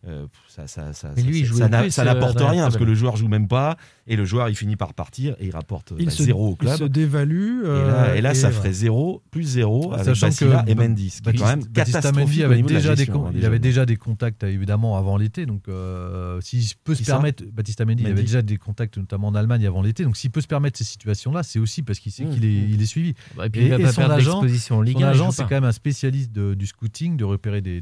euh, 0.07 0.25
ça, 0.47 0.67
ça, 0.67 0.93
ça, 0.93 1.11
Mais 1.15 1.23
lui, 1.23 1.39
il 1.39 1.45
ça- 1.45 1.49
jouait 1.49 1.57
ça 1.59 1.69
n'a- 1.69 1.81
plus, 1.81 1.91
ça 1.91 2.03
n'apporte 2.05 2.39
rien 2.39 2.63
parce 2.63 2.77
que 2.77 2.83
le 2.83 2.95
joueur 2.95 3.15
joue 3.17 3.27
même 3.27 3.47
pas 3.47 3.77
et 4.07 4.15
le 4.15 4.23
joueur 4.25 4.47
il 4.49 4.55
finit 4.55 4.75
par 4.77 4.93
partir 4.93 5.35
et 5.39 5.47
il 5.47 5.51
rapporte 5.51 5.93
Il 5.99 6.05
bah, 6.05 6.11
se- 6.11 6.23
zéro 6.23 6.49
au 6.49 6.51
il 6.53 6.57
club. 6.57 6.77
se 6.77 6.83
dévalue. 6.85 7.61
Et 7.63 7.67
là, 7.67 7.69
euh, 7.71 8.15
et 8.15 8.21
là, 8.21 8.33
ça 8.33 8.49
et 8.49 8.53
ferait 8.53 8.73
zéro 8.73 9.21
plus 9.31 9.43
zéro 9.43 9.91
avec 9.93 10.05
Sachant 10.05 10.27
Bastila 10.27 10.63
que 10.63 10.71
et 10.71 10.75
Mendy, 10.75 11.09
ce 11.09 11.21
qui 11.21 11.29
est 11.29 11.33
quand 11.33 11.45
même 11.47 11.65
catastrophique 11.67 12.41
avait 12.41 12.61
de 12.61 12.67
déjà 12.67 12.95
des 12.95 13.09
hein, 13.09 13.31
il 13.35 13.45
avait 13.45 13.59
déjà 13.59 13.85
des 13.85 13.97
contacts 13.97 14.43
évidemment 14.43 14.97
avant 14.97 15.17
l'été 15.17 15.45
donc 15.45 15.67
euh, 15.67 16.39
s'il 16.41 16.63
peut 16.83 16.95
se 16.95 17.03
permettre 17.03 17.43
Baptiste 17.51 17.81
Mendy 17.81 18.03
il 18.03 18.07
Mendy. 18.07 18.11
avait 18.13 18.21
déjà 18.21 18.41
des 18.41 18.57
contacts 18.57 18.97
notamment 18.97 19.27
en 19.27 19.35
Allemagne 19.35 19.65
avant 19.65 19.81
l'été 19.81 20.03
donc 20.03 20.15
s'il 20.17 20.31
peut 20.31 20.41
se 20.41 20.47
permettre 20.47 20.77
ces 20.77 20.83
situations 20.83 21.31
là 21.31 21.43
c'est 21.43 21.59
aussi 21.59 21.83
parce 21.83 21.99
qu'il 21.99 22.11
sait 22.11 22.23
Mmh, 22.25 22.31
qu'il 22.33 22.45
est, 22.45 22.47
mmh. 22.49 22.69
il 22.71 22.81
est 22.81 22.85
suivi 22.85 23.13
Bah, 23.35 23.45
Et 23.45 23.49
puis 23.49 23.61
il 23.67 23.87
son 23.91 24.01
agent- 24.01 24.15
l'exposition 24.41 24.77
en 24.77 24.81
Ligue 24.81 24.97
son 24.97 25.03
1. 25.03 25.07
il 25.07 25.09
agent 25.11 25.25
joue 25.25 25.31
c'est 25.31 25.43
quand 25.43 25.49
même 25.51 25.63
un 25.63 25.71
spécialiste 25.71 26.31
du 26.33 26.65
scouting 26.65 27.15
de 27.17 27.23
repérer 27.23 27.61
des, 27.61 27.81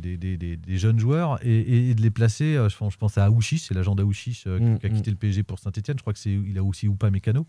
jeunes 0.78 1.00
joueurs 1.00 1.40
et 1.44 1.94
de 1.96 2.02
les 2.02 2.10
euh, 2.22 2.70
je 2.70 2.78
pense, 2.78 2.94
je 2.94 2.98
pense 2.98 3.18
à 3.18 3.26
Aouchiche 3.26 3.64
c'est 3.68 3.74
l'agent 3.74 3.96
d'Aouchiche 3.96 4.46
euh, 4.48 4.60
Mmh, 4.60 4.80
qui 4.80 4.86
a 4.86 4.90
mmh. 4.90 4.94
quitté 4.94 5.12
le 5.12 5.18
PSG 5.18 5.44
pour 5.44 5.60
Saint-Etienne 5.60 5.98
je 5.98 6.02
crois 6.02 6.14
que 6.14 6.20
c'est 6.20 6.32
il 6.34 6.58
a 6.58 6.64
aussi 6.64 6.88
Oupa 6.88 7.10
Mécano 7.12 7.46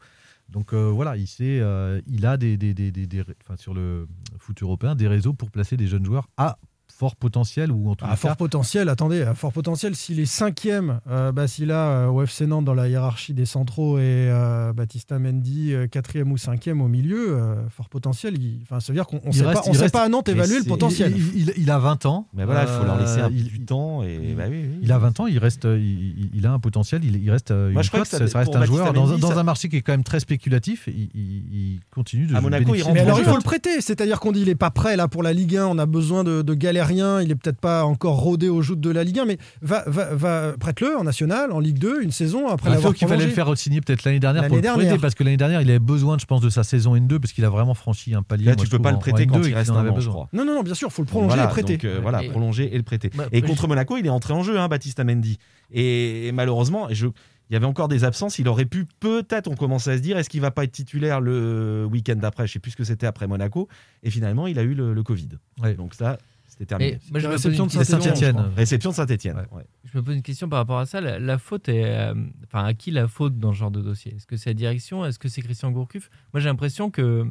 donc 0.49 0.73
euh, 0.73 0.91
voilà, 0.91 1.17
il, 1.17 1.27
sait, 1.27 1.59
euh, 1.61 2.01
il 2.07 2.25
a 2.25 2.37
des, 2.37 2.57
des, 2.57 2.73
des, 2.73 2.93
des- 2.93 3.09
des- 3.09 3.25
enfin, 3.43 3.57
sur 3.57 3.75
le 3.75 4.07
foot 4.39 4.63
européen 4.63 4.95
des 4.95 5.09
réseaux 5.09 5.33
pour 5.33 5.51
placer 5.51 5.77
des 5.77 5.89
jeunes 5.89 6.05
joueurs 6.05 6.29
à 6.37 6.59
fort 6.99 7.17
potentiel 7.17 7.71
ou 7.71 7.91
en 7.91 7.95
tout 7.95 8.05
À 8.07 8.11
cas 8.11 8.17
fort 8.17 8.37
potentiel, 8.37 8.89
attendez, 8.89 9.21
à 9.23 9.35
fort 9.35 9.53
potentiel, 9.53 9.95
s'il 9.95 10.19
est 10.19 10.25
cinquième, 10.25 11.01
euh, 11.11 11.31
Basila 11.33 11.89
euh, 11.91 12.07
au 12.09 12.23
FC 12.23 12.47
Nantes 12.47 12.65
dans 12.65 12.73
la 12.75 12.89
hiérarchie 12.89 13.35
des 13.35 13.45
centraux 13.45 13.99
et 13.99 14.03
euh, 14.31 14.73
Baptista 14.73 15.19
Mendy 15.19 15.75
euh, 15.75 15.87
quatrième 15.89 16.33
ou 16.33 16.39
cinquième 16.39 16.81
au 16.81 16.89
milieu, 16.89 17.37
euh, 17.37 17.69
fort 17.69 17.89
potentiel, 17.91 18.35
il- 18.41 18.61
enfin, 18.63 18.81
ça 18.81 18.93
veut 18.93 18.97
dire 18.97 19.07
qu'on 19.07 19.21
ne 19.27 19.33
sait, 19.33 19.45
reste- 19.45 19.63
pas, 19.65 19.69
on 19.71 19.75
sait 19.75 19.81
reste- 19.83 19.93
pas 19.95 20.05
à 20.05 20.09
Nantes 20.09 20.29
évaluer 20.31 20.59
le 20.59 20.65
potentiel. 20.65 21.13
Il, 21.15 21.41
il- 21.43 21.53
il 21.59 21.71
a 21.71 21.79
20 21.79 22.07
ans. 22.07 22.29
Mais 22.35 22.45
voilà, 22.47 22.63
il 22.63 22.69
faut 22.69 22.85
leur 22.85 22.99
laisser 22.99 23.21
un 23.21 23.29
peu 23.29 23.35
du 23.35 23.61
temps 23.67 24.03
et 24.03 24.19
il- 24.31 24.35
bah 24.37 24.45
oui, 24.49 24.63
oui. 24.63 24.79
Il 24.83 24.91
a 24.93 24.99
20 24.99 25.21
ans, 25.21 25.27
il 25.27 25.39
reste, 25.39 25.65
il, 25.65 26.47
a 26.47 26.53
un 26.53 26.59
potentiel, 26.59 27.05
il, 27.05 27.23
il 27.23 27.31
reste 27.31 27.51
euh, 27.51 27.71
Moi, 27.73 27.81
une 27.81 27.85
je 27.85 27.91
crois 27.91 28.03
que 28.03 28.09
ça- 28.09 28.19
reste 28.19 28.55
un 28.57 28.65
joueur 28.65 28.93
dans, 28.93 29.07
Mendy, 29.07 29.21
dans 29.21 29.33
ça- 29.33 29.41
un 29.41 29.43
marché 29.43 29.69
qui 29.69 29.77
est 29.77 29.83
quand 29.83 29.93
même 29.93 30.05
très 30.05 30.21
spéculatif. 30.21 30.85
Il, 30.89 31.09
il- 31.15 31.45
il 31.75 31.81
continue 31.95 32.27
de 32.27 32.35
À 32.35 32.41
Monaco, 32.41 32.75
il 32.75 32.85
Mais 32.93 33.01
alors 33.01 33.19
il 33.19 33.25
faut 33.27 33.37
le 33.37 33.43
prêter, 33.43 33.81
c'est-à-dire 33.81 34.19
qu'on 34.21 34.33
dit 34.33 34.41
il 34.41 34.49
est 34.49 34.55
pas 34.55 34.71
prêt 34.71 34.97
là 34.97 35.09
pour 35.09 35.23
la 35.23 35.33
Ligue 35.33 35.57
1, 35.57 35.67
on 35.67 35.79
a 35.79 35.87
besoin 35.87 36.25
de, 36.25 36.43
de 36.43 36.55
galériens, 36.95 37.21
il 37.23 37.31
est 37.31 37.35
peut-être 37.35 37.61
pas 37.61 37.85
encore 37.85 38.17
rodé 38.21 38.49
aux 38.49 38.63
joutes 38.63 38.81
de 38.81 38.91
la 38.91 39.05
Ligue 39.05 39.19
1, 39.21 39.25
mais 39.25 39.39
va, 39.63 39.85
va, 39.87 40.15
va 40.15 40.53
prête-le 40.59 40.97
en 40.97 41.05
National, 41.05 41.53
en 41.53 41.61
Ligue 41.61 41.79
2, 41.79 42.03
une 42.03 42.11
saison 42.11 42.49
après 42.49 42.71
Il 42.71 42.75
l'avoir 42.75 42.93
faut 42.93 42.99
qu'il 42.99 43.09
fallait 43.09 43.27
le 43.27 43.31
faire 43.33 43.57
signer 43.57 43.81
peut-être 43.81 44.05
l'année 44.05 44.21
dernière 44.21 44.43
L'année 44.43 44.49
pour 44.49 44.57
le 44.57 44.63
dernière. 44.63 44.87
prêter 44.87 45.01
parce 45.01 45.15
que 45.15 45.25
l'année 45.25 45.37
dernière 45.37 45.61
il 45.63 45.69
avait 45.71 45.79
besoin, 45.79 46.19
je 46.19 46.27
pense, 46.27 46.41
de 46.41 46.51
sa 46.51 46.63
saison 46.65 46.95
N2 46.97 47.19
parce 47.19 47.33
qu'il 47.33 47.45
a 47.45 47.51
vraiment 47.51 47.75
franchi 47.75 48.15
un 48.15 48.23
palier. 48.23 48.45
Là, 48.47 48.53
moi, 48.53 48.65
tu 48.65 48.71
peux 48.71 48.77
trouve, 48.77 48.83
pas 48.85 48.93
le 48.93 48.99
prêter 48.99 49.27
quand 49.27 49.39
N2 49.41 49.47
et 49.47 49.49
il 49.51 49.55
reste 49.55 49.71
en 49.71 49.77
un 49.77 49.81
avait 49.81 49.89
an, 49.91 49.93
je 49.93 49.97
besoin. 49.97 50.13
crois. 50.13 50.29
Non, 50.33 50.45
non, 50.45 50.55
non, 50.55 50.63
bien 50.63 50.75
sûr, 50.75 50.89
il 50.89 50.93
faut 50.95 51.03
le 51.03 51.07
prolonger 51.09 51.35
Voilà, 51.35 51.45
et 51.45 51.53
prêter. 51.53 51.77
donc, 51.77 51.85
euh, 51.85 51.99
voilà, 52.01 52.23
Et- 52.25 52.29
prolonger 52.31 52.75
et 52.75 52.77
le 52.77 52.83
prêter. 52.83 53.11
Bah, 53.15 53.25
et 53.33 53.41
moi, 53.41 53.49
contre 53.49 53.63
je- 53.63 53.67
Monaco, 53.69 53.97
il 53.97 54.07
est 54.07 54.11
entré 54.11 54.33
en 54.35 54.43
jeu, 54.43 54.59
hein, 54.59 54.69
Baptiste 54.69 55.01
Mendy. 55.05 55.39
Et, 55.73 56.29
et 56.29 56.33
malheureusement, 56.33 56.89
je, 56.91 57.07
il 57.49 57.53
y 57.53 57.57
avait 57.57 57.67
encore 57.67 57.89
des 57.89 58.05
absences. 58.05 58.39
Il 58.39 58.49
aurait 58.49 58.65
pu, 58.65 58.87
peut-être, 59.01 59.49
on 59.49 59.55
commençait 59.55 59.93
à 59.93 59.97
se 59.97 60.03
dire, 60.03 60.17
est-ce 60.19 60.29
qu'il 60.31 60.41
va 60.41 60.51
pas 60.51 60.65
être 60.65 60.73
titulaire 60.73 61.21
le 61.21 61.87
week-end 61.91 62.17
d'après 62.17 62.47
Je 62.47 62.53
sais 62.55 62.59
plus 62.59 62.73
ce 62.73 62.77
que 62.77 62.85
c'était 62.85 63.07
après 63.07 63.27
Monaco. 63.27 63.69
Et 64.03 64.11
finalement, 64.11 64.47
il 64.47 64.59
a 64.59 64.63
eu 64.63 64.75
le, 64.75 64.93
le 64.95 65.03
Covid. 65.03 65.29
Ouais. 65.63 65.75
Donc 65.75 65.95
ça, 65.95 66.19
c'était 66.59 66.67
terminé. 66.67 66.99
Moi, 67.11 67.21
je 67.21 67.27
pose 67.27 67.33
réception 67.37 67.65
une 67.65 67.69
de 67.79 67.85
Saint-Étienne, 67.85 68.15
Saint-Etienne. 68.17 68.53
Réception 68.57 68.91
de 68.91 68.95
Saint-Etienne. 68.95 69.47
Ouais. 69.53 69.67
Je 69.85 69.99
me 69.99 70.03
pose 70.03 70.15
une 70.17 70.23
question 70.23 70.49
par 70.49 70.59
rapport 70.61 70.79
à 70.79 70.87
ça. 70.87 71.01
La, 71.01 71.19
la 71.19 71.39
faute 71.39 71.69
est. 71.69 71.85
euh, 71.85 72.15
Enfin, 72.45 72.65
à 72.65 72.75
qui 72.75 72.91
la 72.91 73.09
faute 73.09 73.39
dans 73.39 73.53
ce 73.53 73.59
genre 73.59 73.71
de 73.71 73.83
dossier? 73.83 74.15
Est-ce 74.17 74.27
que 74.27 74.37
c'est 74.37 74.51
la 74.51 74.55
direction? 74.55 75.05
Est-ce 75.05 75.19
que 75.19 75.29
c'est 75.29 75.43
Christian 75.43 75.71
Gourcuff? 75.71 76.09
Moi, 76.33 76.41
j'ai 76.41 76.49
l'impression 76.49 76.91
que. 76.91 77.27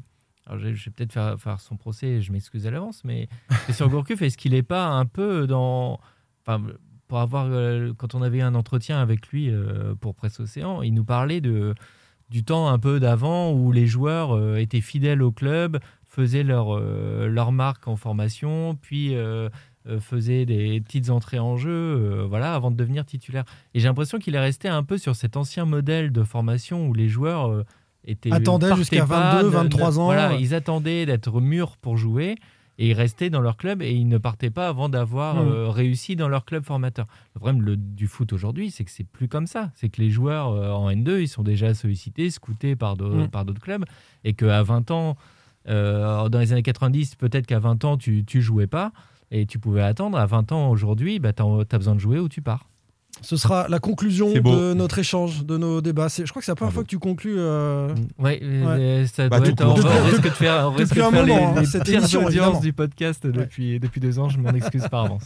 Alors, 0.45 0.59
je 0.59 0.73
je 0.73 0.85
vais 0.85 0.91
peut-être 0.91 1.11
faire, 1.13 1.39
faire 1.39 1.59
son 1.59 1.75
procès, 1.75 2.07
et 2.07 2.21
je 2.21 2.31
m'excuse 2.31 2.67
à 2.67 2.71
l'avance, 2.71 3.01
mais 3.03 3.27
Christian 3.63 3.87
Gourcuff, 3.87 4.21
est-ce 4.21 4.37
qu'il 4.37 4.51
n'est 4.51 4.61
pas 4.63 4.87
un 4.87 5.05
peu 5.05 5.47
dans. 5.47 5.99
Enfin, 6.45 6.61
pour 7.07 7.19
avoir. 7.19 7.47
euh, 7.49 7.93
quand 7.97 8.13
on 8.13 8.21
avait 8.21 8.41
un 8.41 8.53
entretien 8.53 9.01
avec 9.01 9.27
lui 9.29 9.49
euh, 9.49 9.95
pour 9.95 10.13
Presse 10.13 10.39
Océan, 10.39 10.81
il 10.83 10.93
nous 10.93 11.03
parlait 11.05 11.41
de, 11.41 11.73
du 12.29 12.43
temps 12.43 12.67
un 12.69 12.77
peu 12.77 12.99
d'avant 12.99 13.53
où 13.53 13.71
les 13.71 13.87
joueurs 13.87 14.35
euh, 14.35 14.57
étaient 14.57 14.81
fidèles 14.81 15.23
au 15.23 15.31
club, 15.31 15.79
faisaient 16.15 16.43
leur, 16.43 16.75
euh, 16.75 17.27
leur 17.27 17.51
marque 17.51 17.87
en 17.87 17.95
formation, 17.95 18.75
puis. 18.81 19.15
euh, 19.15 19.49
euh, 19.87 19.99
faisait 19.99 20.47
des 20.47 20.81
petites 20.81 21.11
entrées 21.11 21.37
en 21.37 21.57
jeu, 21.57 22.25
voilà, 22.27 22.55
avant 22.55 22.71
de 22.71 22.75
devenir 22.75 23.05
titulaire. 23.05 23.43
Et 23.75 23.79
j'ai 23.79 23.87
l'impression 23.87 24.17
qu'il 24.17 24.33
est 24.33 24.39
resté 24.39 24.67
un 24.67 24.81
peu 24.81 24.97
sur 24.97 25.15
cet 25.15 25.37
ancien 25.37 25.65
modèle 25.65 26.11
de 26.11 26.23
formation 26.23 26.87
où 26.87 26.93
les 26.95 27.07
joueurs 27.07 27.63
étaient 28.03 28.33
Attendaient 28.33 28.75
jusqu'à 28.75 29.05
pas, 29.05 29.35
22, 29.43 29.45
ne- 29.45 29.51
23 29.53 29.91
ne- 29.91 29.97
ans. 29.99 30.05
Voilà, 30.05 30.33
ils 30.33 30.55
attendaient 30.55 31.05
d'être 31.05 31.39
mûrs 31.39 31.77
pour 31.77 31.97
jouer 31.97 32.33
et 32.79 32.87
ils 32.87 32.93
restaient 32.93 33.29
dans 33.29 33.41
leur 33.41 33.57
club 33.57 33.83
et 33.83 33.91
ils 33.91 34.07
ne 34.07 34.17
partaient 34.17 34.49
pas 34.49 34.67
avant 34.69 34.89
d'avoir 34.89 35.35
Mm. 35.35 35.47
euh, 35.51 35.69
réussi 35.69 36.15
dans 36.15 36.29
leur 36.29 36.45
club 36.45 36.63
formateur. 36.65 37.05
Le 37.35 37.39
problème 37.39 37.61
le- 37.61 37.77
du 37.77 38.07
foot 38.07 38.33
aujourd'hui, 38.33 38.71
c'est 38.71 38.85
que 38.85 38.91
c'est 38.91 39.03
plus 39.07 39.27
comme 39.27 39.45
ça. 39.45 39.69
C'est 39.75 39.89
que 39.89 40.01
les 40.01 40.09
joueurs 40.09 40.49
euh, 40.49 40.71
en 40.71 40.89
N2, 40.89 41.21
ils 41.21 41.27
sont 41.27 41.43
déjà 41.43 41.75
sollicités, 41.75 42.31
scoutés 42.31 42.75
par 42.75 42.95
Mm. 42.99 43.27
par 43.27 43.45
d'autres 43.45 43.61
clubs 43.61 43.85
et 44.23 44.33
qu'à 44.33 44.63
20 44.63 44.89
ans, 44.89 45.15
euh, 45.67 46.29
dans 46.29 46.39
les 46.39 46.51
années 46.51 46.63
90, 46.63 47.15
peut-être 47.15 47.47
qu'à 47.47 47.59
20 47.59 47.83
ans, 47.85 47.97
tu, 47.97 48.23
tu 48.25 48.41
jouais 48.41 48.67
pas 48.67 48.91
et 49.31 49.45
tu 49.45 49.59
pouvais 49.59 49.81
attendre. 49.81 50.17
À 50.17 50.25
20 50.25 50.51
ans 50.51 50.69
aujourd'hui, 50.69 51.19
bah, 51.19 51.33
tu 51.33 51.41
as 51.43 51.77
besoin 51.77 51.95
de 51.95 51.99
jouer 51.99 52.19
ou 52.19 52.29
tu 52.29 52.41
pars. 52.41 52.67
Ce 53.21 53.37
sera 53.37 53.67
la 53.69 53.79
conclusion 53.79 54.33
de 54.33 54.73
notre 54.73 54.99
échange, 54.99 55.45
de 55.45 55.55
nos 55.57 55.79
débats. 55.79 56.09
C'est- 56.09 56.25
Je 56.25 56.31
crois 56.31 56.41
que 56.41 56.45
c'est 56.45 56.51
la 56.51 56.55
première 56.57 56.71
Bravo. 56.73 56.81
fois 56.81 56.83
que 56.83 56.89
tu 56.89 56.99
conclus. 56.99 57.35
euh, 57.37 57.95
Ouais, 58.19 58.39
euh, 58.43 59.07
ça 59.07 59.29
Bah, 59.29 59.39
doit 59.39 59.47
être- 59.47 59.63
court. 59.63 59.79
on, 59.79 60.03
risque 60.09 60.21
de 60.23 60.29
faire, 60.31 60.65
on 60.67 60.71
risque 60.71 60.89
depuis 60.89 60.99
de 61.01 61.05
un 61.05 61.11
faire 61.11 61.25
moment, 61.25 61.37
les, 61.37 61.43
hein, 61.57 61.61
les 61.61 61.65
cette 61.65 61.85
pires 61.85 61.99
émission, 61.99 62.19
audiences 62.25 62.33
évidemment. 62.33 62.59
du 62.59 62.73
podcast 62.73 63.25
depuis, 63.25 63.79
depuis 63.79 64.01
deux 64.01 64.19
ans. 64.19 64.27
Je 64.27 64.37
m'en 64.37 64.49
excuse 64.51 64.85
par 64.89 65.05
avance. 65.05 65.23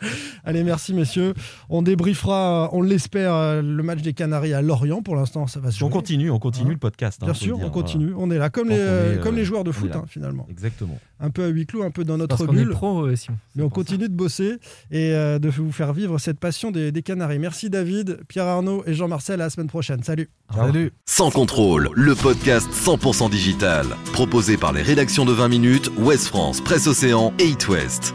Allez, 0.44 0.62
merci 0.64 0.94
messieurs. 0.94 1.34
On 1.68 1.82
débriefera, 1.82 2.70
on 2.72 2.82
l'espère, 2.82 3.34
euh, 3.34 3.62
le 3.62 3.82
match 3.82 4.02
des 4.02 4.12
Canaries 4.12 4.54
à 4.54 4.62
Lorient. 4.62 5.02
Pour 5.02 5.16
l'instant, 5.16 5.46
ça 5.46 5.60
va 5.60 5.70
se 5.70 5.76
On 5.84 5.88
jouer. 5.88 5.92
continue, 5.92 6.30
on 6.30 6.38
continue 6.38 6.70
Hein 6.70 6.72
le 6.74 6.78
podcast. 6.78 7.18
hein, 7.22 7.26
Bien 7.26 7.34
sûr, 7.34 7.58
on 7.62 7.70
continue. 7.70 8.12
On 8.16 8.30
est 8.30 8.38
là, 8.38 8.50
comme, 8.50 8.68
les, 8.68 8.76
on 8.76 8.78
euh, 8.78 9.14
est, 9.16 9.20
comme 9.20 9.34
euh, 9.34 9.38
les 9.38 9.44
joueurs 9.44 9.64
de 9.64 9.70
on 9.70 9.72
foot, 9.72 9.90
hein, 9.94 10.04
finalement. 10.08 10.46
Exactement. 10.50 10.98
Un 11.18 11.30
peu 11.30 11.44
à 11.44 11.48
huis 11.48 11.64
clos, 11.66 11.82
un 11.82 11.90
peu 11.90 12.04
dans 12.04 12.18
Parce 12.18 12.40
notre 12.40 12.46
qu'on 12.46 12.52
est 12.58 12.64
bulle. 12.64 12.70
pro, 12.74 13.06
euh. 13.06 13.14
Mais 13.54 13.62
on 13.62 13.70
continue 13.70 14.08
de 14.08 14.14
bosser 14.14 14.58
et 14.90 15.12
euh, 15.14 15.38
de 15.38 15.48
vous 15.48 15.72
faire 15.72 15.92
vivre 15.94 16.18
cette 16.18 16.38
passion 16.38 16.70
des, 16.70 16.92
des 16.92 17.02
Canaries. 17.02 17.38
Merci 17.38 17.70
David, 17.70 18.20
Pierre 18.28 18.44
Arnaud 18.46 18.82
et 18.86 18.92
Jean-Marcel. 18.94 19.40
À 19.40 19.44
la 19.44 19.50
semaine 19.50 19.66
prochaine. 19.68 20.02
Salut. 20.02 20.28
Salut. 20.54 20.92
Sans 21.06 21.30
contrôle, 21.30 21.88
le 21.94 22.14
podcast 22.14 22.68
100% 22.70 23.30
digital. 23.30 23.86
Proposé 24.12 24.56
par 24.56 24.72
les 24.72 24.82
rédactions 24.82 25.24
de 25.24 25.32
20 25.32 25.48
minutes, 25.48 25.90
Ouest 25.98 26.26
France, 26.28 26.60
Presse 26.60 26.86
Océan 26.86 27.32
et 27.38 27.46
It 27.46 27.66
West. 27.68 28.14